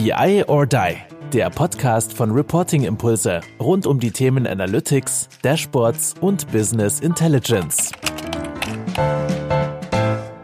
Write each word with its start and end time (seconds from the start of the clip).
BI 0.00 0.44
or 0.46 0.64
Die, 0.64 0.96
der 1.32 1.50
Podcast 1.50 2.12
von 2.12 2.30
Reporting 2.30 2.84
Impulse 2.84 3.40
rund 3.58 3.84
um 3.84 3.98
die 3.98 4.12
Themen 4.12 4.46
Analytics, 4.46 5.28
Dashboards 5.42 6.14
und 6.20 6.52
Business 6.52 7.00
Intelligence. 7.00 7.90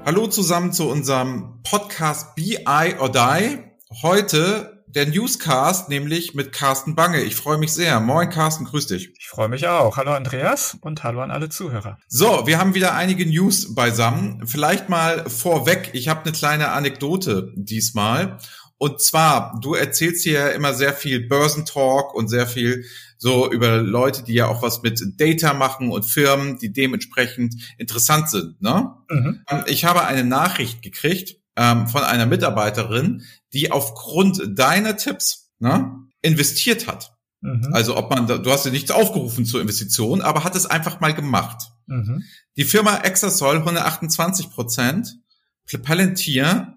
Hallo 0.04 0.26
zusammen 0.26 0.72
zu 0.72 0.90
unserem 0.90 1.60
Podcast 1.62 2.34
BI 2.34 2.96
or 2.98 3.12
Die. 3.12 3.58
Heute 4.02 4.82
der 4.88 5.06
Newscast, 5.06 5.88
nämlich 5.88 6.34
mit 6.34 6.52
Carsten 6.52 6.96
Bange. 6.96 7.20
Ich 7.22 7.36
freue 7.36 7.58
mich 7.58 7.72
sehr. 7.72 8.00
Moin 8.00 8.30
Carsten, 8.30 8.64
grüß 8.64 8.88
dich. 8.88 9.12
Ich 9.18 9.28
freue 9.28 9.48
mich 9.48 9.66
auch. 9.68 9.96
Hallo 9.96 10.12
Andreas 10.12 10.76
und 10.80 11.02
hallo 11.02 11.20
an 11.20 11.30
alle 11.30 11.48
Zuhörer. 11.48 11.98
So, 12.08 12.46
wir 12.46 12.58
haben 12.58 12.74
wieder 12.74 12.94
einige 12.94 13.26
News 13.26 13.74
beisammen. 13.74 14.46
Vielleicht 14.46 14.88
mal 14.88 15.28
vorweg, 15.28 15.90
ich 15.92 16.08
habe 16.08 16.22
eine 16.22 16.32
kleine 16.32 16.70
Anekdote 16.70 17.52
diesmal. 17.56 18.38
Und 18.78 19.00
zwar, 19.00 19.58
du 19.60 19.74
erzählst 19.74 20.24
hier 20.24 20.32
ja 20.32 20.48
immer 20.48 20.74
sehr 20.74 20.92
viel 20.92 21.26
Börsentalk 21.26 22.14
und 22.14 22.28
sehr 22.28 22.46
viel 22.46 22.84
so 23.16 23.50
über 23.50 23.78
Leute, 23.78 24.24
die 24.24 24.34
ja 24.34 24.48
auch 24.48 24.62
was 24.62 24.82
mit 24.82 25.00
Data 25.18 25.54
machen 25.54 25.90
und 25.90 26.04
Firmen, 26.04 26.58
die 26.58 26.72
dementsprechend 26.72 27.54
interessant 27.78 28.28
sind. 28.28 28.60
Ne? 28.60 28.92
Mhm. 29.08 29.40
Ich 29.66 29.84
habe 29.84 30.04
eine 30.04 30.24
Nachricht 30.24 30.82
gekriegt 30.82 31.36
ähm, 31.56 31.86
von 31.88 32.02
einer 32.02 32.26
Mitarbeiterin, 32.26 33.22
die 33.52 33.70
aufgrund 33.70 34.58
deiner 34.58 34.96
Tipps 34.96 35.52
ne, 35.58 35.92
investiert 36.20 36.86
hat. 36.86 37.16
Mhm. 37.40 37.70
Also 37.72 37.96
ob 37.96 38.10
man, 38.10 38.26
du 38.26 38.50
hast 38.50 38.66
ja 38.66 38.72
nichts 38.72 38.90
aufgerufen 38.90 39.44
zur 39.44 39.60
Investition, 39.60 40.20
aber 40.20 40.44
hat 40.44 40.56
es 40.56 40.66
einfach 40.66 41.00
mal 41.00 41.14
gemacht. 41.14 41.70
Mhm. 41.86 42.24
Die 42.56 42.64
Firma 42.64 42.98
Exasol 42.98 43.56
128 43.56 44.50
Prozent, 44.50 45.18
Palantir 45.82 46.73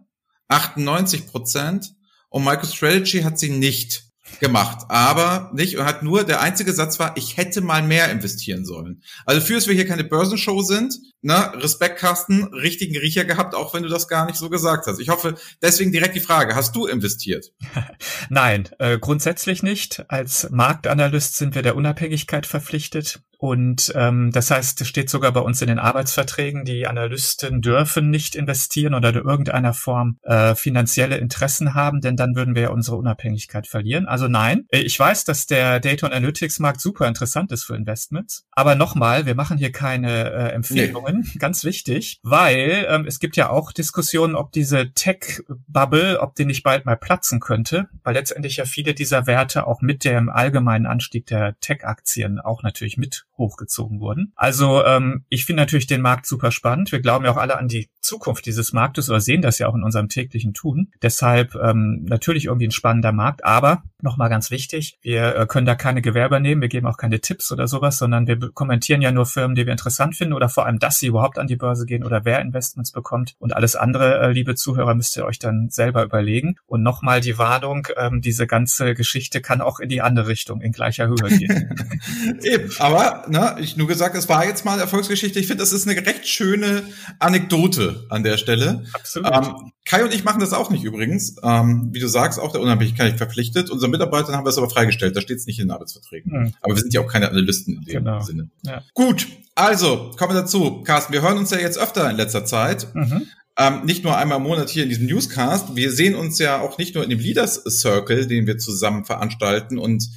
98 0.47 1.27
Prozent 1.27 1.93
und 2.29 2.43
MicroStrategy 2.43 3.21
hat 3.21 3.39
sie 3.39 3.49
nicht 3.49 4.03
gemacht, 4.39 4.85
aber 4.89 5.51
nicht 5.53 5.77
und 5.77 5.85
hat 5.85 6.03
nur 6.03 6.23
der 6.23 6.41
einzige 6.41 6.73
Satz 6.73 6.99
war, 6.99 7.15
ich 7.15 7.37
hätte 7.37 7.61
mal 7.61 7.81
mehr 7.81 8.11
investieren 8.11 8.65
sollen. 8.65 9.01
Also 9.25 9.41
für 9.41 9.55
dass 9.55 9.67
wir 9.67 9.73
hier 9.73 9.87
keine 9.87 10.03
Börsenshow 10.03 10.61
sind, 10.61 10.95
ne, 11.21 11.53
Respekt 11.55 11.99
Carsten, 11.99 12.45
richtigen 12.53 12.97
Riecher 12.97 13.25
gehabt, 13.25 13.55
auch 13.55 13.73
wenn 13.73 13.83
du 13.83 13.89
das 13.89 14.07
gar 14.07 14.25
nicht 14.25 14.37
so 14.37 14.49
gesagt 14.49 14.87
hast. 14.87 14.99
Ich 14.99 15.09
hoffe, 15.09 15.35
deswegen 15.61 15.91
direkt 15.91 16.15
die 16.15 16.21
Frage, 16.21 16.55
hast 16.55 16.75
du 16.75 16.85
investiert? 16.85 17.51
Nein, 18.29 18.69
äh, 18.79 18.97
grundsätzlich 18.97 19.63
nicht. 19.63 20.05
Als 20.09 20.49
Marktanalyst 20.49 21.35
sind 21.35 21.55
wir 21.55 21.61
der 21.61 21.75
Unabhängigkeit 21.75 22.45
verpflichtet. 22.45 23.21
Und 23.39 23.93
ähm, 23.95 24.31
das 24.31 24.49
heißt, 24.49 24.81
es 24.81 24.87
steht 24.87 25.09
sogar 25.09 25.31
bei 25.31 25.41
uns 25.41 25.61
in 25.61 25.67
den 25.67 25.77
Arbeitsverträgen, 25.77 26.65
die 26.65 26.87
Analysten 26.87 27.61
dürfen 27.61 28.09
nicht 28.09 28.35
investieren 28.35 28.95
oder 28.95 29.09
in 29.09 29.15
irgendeiner 29.15 29.73
Form 29.73 30.17
äh, 30.23 30.55
finanzielle 30.55 31.17
Interessen 31.17 31.75
haben, 31.75 32.01
denn 32.01 32.15
dann 32.15 32.35
würden 32.35 32.55
wir 32.55 32.63
ja 32.63 32.69
unsere 32.69 32.97
Unabhängigkeit 32.97 33.67
verlieren. 33.67 34.07
Also 34.07 34.27
nein, 34.27 34.65
äh, 34.69 34.79
ich 34.79 34.99
weiß, 34.99 35.23
dass 35.23 35.45
der 35.45 35.79
Data 35.79 36.07
Analytics 36.07 36.57
Markt 36.59 36.81
super 36.81 37.07
interessant 37.07 37.51
ist 37.51 37.63
für 37.63 37.75
Investments. 37.75 38.47
Aber 38.51 38.73
nochmal, 38.73 39.27
wir 39.27 39.35
machen 39.35 39.59
hier 39.59 39.71
keine 39.71 40.31
äh, 40.31 40.49
Empfehlungen, 40.53 41.06
nee. 41.06 41.06
Ganz 41.39 41.63
wichtig, 41.63 42.19
weil 42.23 42.85
ähm, 42.89 43.05
es 43.05 43.19
gibt 43.19 43.35
ja 43.35 43.49
auch 43.49 43.71
Diskussionen, 43.71 44.35
ob 44.35 44.51
diese 44.51 44.93
Tech-Bubble, 44.93 46.19
ob 46.19 46.35
die 46.35 46.45
nicht 46.45 46.63
bald 46.63 46.85
mal 46.85 46.97
platzen 46.97 47.39
könnte, 47.39 47.87
weil 48.03 48.13
letztendlich 48.13 48.57
ja 48.57 48.65
viele 48.65 48.93
dieser 48.93 49.27
Werte 49.27 49.67
auch 49.67 49.81
mit 49.81 50.03
dem 50.03 50.29
allgemeinen 50.29 50.85
Anstieg 50.85 51.25
der 51.27 51.59
Tech-Aktien 51.59 52.39
auch 52.39 52.63
natürlich 52.63 52.97
mit 52.97 53.25
hochgezogen 53.37 53.99
wurden. 53.99 54.33
Also 54.35 54.83
ähm, 54.83 55.25
ich 55.29 55.45
finde 55.45 55.61
natürlich 55.61 55.87
den 55.87 56.01
Markt 56.01 56.25
super 56.25 56.51
spannend. 56.51 56.91
Wir 56.91 57.01
glauben 57.01 57.25
ja 57.25 57.31
auch 57.31 57.37
alle 57.37 57.57
an 57.57 57.67
die 57.67 57.89
Zukunft 58.01 58.45
dieses 58.45 58.73
Marktes 58.73 59.09
oder 59.09 59.19
sehen 59.19 59.41
das 59.41 59.59
ja 59.59 59.67
auch 59.67 59.75
in 59.75 59.83
unserem 59.83 60.09
täglichen 60.09 60.53
Tun. 60.53 60.91
Deshalb 61.01 61.55
ähm, 61.55 62.05
natürlich 62.05 62.45
irgendwie 62.45 62.67
ein 62.67 62.71
spannender 62.71 63.11
Markt, 63.11 63.43
aber 63.43 63.83
nochmal 64.01 64.29
ganz 64.29 64.51
wichtig, 64.51 64.97
wir 65.01 65.35
äh, 65.35 65.45
können 65.45 65.65
da 65.65 65.75
keine 65.75 66.01
Gewerbe 66.01 66.39
nehmen, 66.39 66.61
wir 66.61 66.69
geben 66.69 66.87
auch 66.87 66.97
keine 66.97 67.19
Tipps 67.19 67.51
oder 67.51 67.67
sowas, 67.67 67.97
sondern 67.97 68.27
wir 68.27 68.37
kommentieren 68.53 69.01
ja 69.01 69.11
nur 69.11 69.25
Firmen, 69.25 69.55
die 69.55 69.65
wir 69.65 69.71
interessant 69.71 70.15
finden 70.15 70.33
oder 70.33 70.49
vor 70.49 70.65
allem, 70.65 70.79
dass 70.97 71.01
sie 71.01 71.07
überhaupt 71.07 71.37
an 71.37 71.45
die 71.45 71.55
Börse 71.55 71.85
gehen 71.85 72.03
oder 72.03 72.25
wer 72.25 72.41
Investments 72.41 72.91
bekommt. 72.91 73.35
Und 73.37 73.55
alles 73.55 73.75
andere, 73.75 74.19
äh, 74.19 74.31
liebe 74.31 74.55
Zuhörer, 74.55 74.95
müsst 74.95 75.15
ihr 75.15 75.25
euch 75.25 75.37
dann 75.37 75.69
selber 75.69 76.03
überlegen. 76.03 76.55
Und 76.65 76.81
nochmal 76.81 77.21
die 77.21 77.37
Warnung, 77.37 77.87
ähm, 77.97 78.21
diese 78.21 78.47
ganze 78.47 78.95
Geschichte 78.95 79.39
kann 79.39 79.61
auch 79.61 79.79
in 79.79 79.89
die 79.89 80.01
andere 80.01 80.27
Richtung 80.27 80.59
in 80.61 80.71
gleicher 80.71 81.07
Höhe 81.07 81.37
gehen. 81.37 81.69
Eben, 82.41 82.71
aber 82.79 83.25
ne, 83.29 83.57
ich 83.59 83.77
nur 83.77 83.87
gesagt, 83.87 84.15
es 84.15 84.27
war 84.27 84.45
jetzt 84.45 84.65
mal 84.65 84.79
Erfolgsgeschichte. 84.79 85.39
Ich 85.39 85.45
finde, 85.45 85.61
das 85.61 85.71
ist 85.71 85.87
eine 85.87 86.03
recht 86.03 86.27
schöne 86.27 86.83
Anekdote 87.19 88.07
an 88.09 88.23
der 88.23 88.37
Stelle. 88.37 88.83
Absolut. 88.93 89.31
Ähm, 89.31 89.71
Kai 89.87 90.03
und 90.03 90.13
ich 90.13 90.25
machen 90.25 90.41
das 90.41 90.51
auch 90.51 90.69
nicht 90.69 90.83
übrigens. 90.83 91.37
Ähm, 91.43 91.89
wie 91.93 91.99
du 91.99 92.07
sagst, 92.07 92.39
auch 92.39 92.51
der 92.51 92.59
Unabhängigkeit 92.59 93.17
verpflichtet. 93.17 93.69
Unseren 93.69 93.91
Mitarbeitern 93.91 94.35
haben 94.35 94.45
wir 94.45 94.49
es 94.49 94.57
aber 94.57 94.69
freigestellt. 94.69 95.15
Da 95.15 95.21
steht 95.21 95.37
es 95.37 95.47
nicht 95.47 95.59
in 95.59 95.67
den 95.67 95.71
Arbeitsverträgen. 95.71 96.31
Mhm. 96.31 96.53
Aber 96.61 96.75
wir 96.75 96.81
sind 96.81 96.93
ja 96.93 96.99
auch 96.99 97.07
keine 97.07 97.29
Analysten 97.29 97.75
in 97.75 97.81
dem 97.85 98.03
genau. 98.03 98.19
Sinne. 98.19 98.49
Ja. 98.63 98.83
Gut, 98.93 99.27
also 99.55 100.11
kommen 100.17 100.33
wir 100.33 100.41
dazu. 100.41 100.83
Carsten, 100.83 101.13
wir 101.13 101.21
hören 101.21 101.37
uns 101.37 101.51
ja 101.51 101.59
jetzt 101.59 101.79
öfter 101.79 102.09
in 102.11 102.17
letzter 102.17 102.43
Zeit. 102.43 102.93
Mhm. 102.93 103.27
Ähm, 103.57 103.85
nicht 103.85 104.03
nur 104.03 104.17
einmal 104.17 104.37
im 104.37 104.43
Monat 104.43 104.69
hier 104.69 104.83
in 104.83 104.89
diesem 104.89 105.07
Newscast. 105.07 105.75
Wir 105.77 105.91
sehen 105.91 106.15
uns 106.15 106.37
ja 106.37 106.59
auch 106.59 106.77
nicht 106.77 106.93
nur 106.93 107.03
in 107.05 107.09
dem 107.09 107.19
Leaders 107.19 107.63
Circle, 107.63 108.27
den 108.27 108.45
wir 108.45 108.57
zusammen 108.57 109.05
veranstalten 109.05 109.79
und 109.79 110.09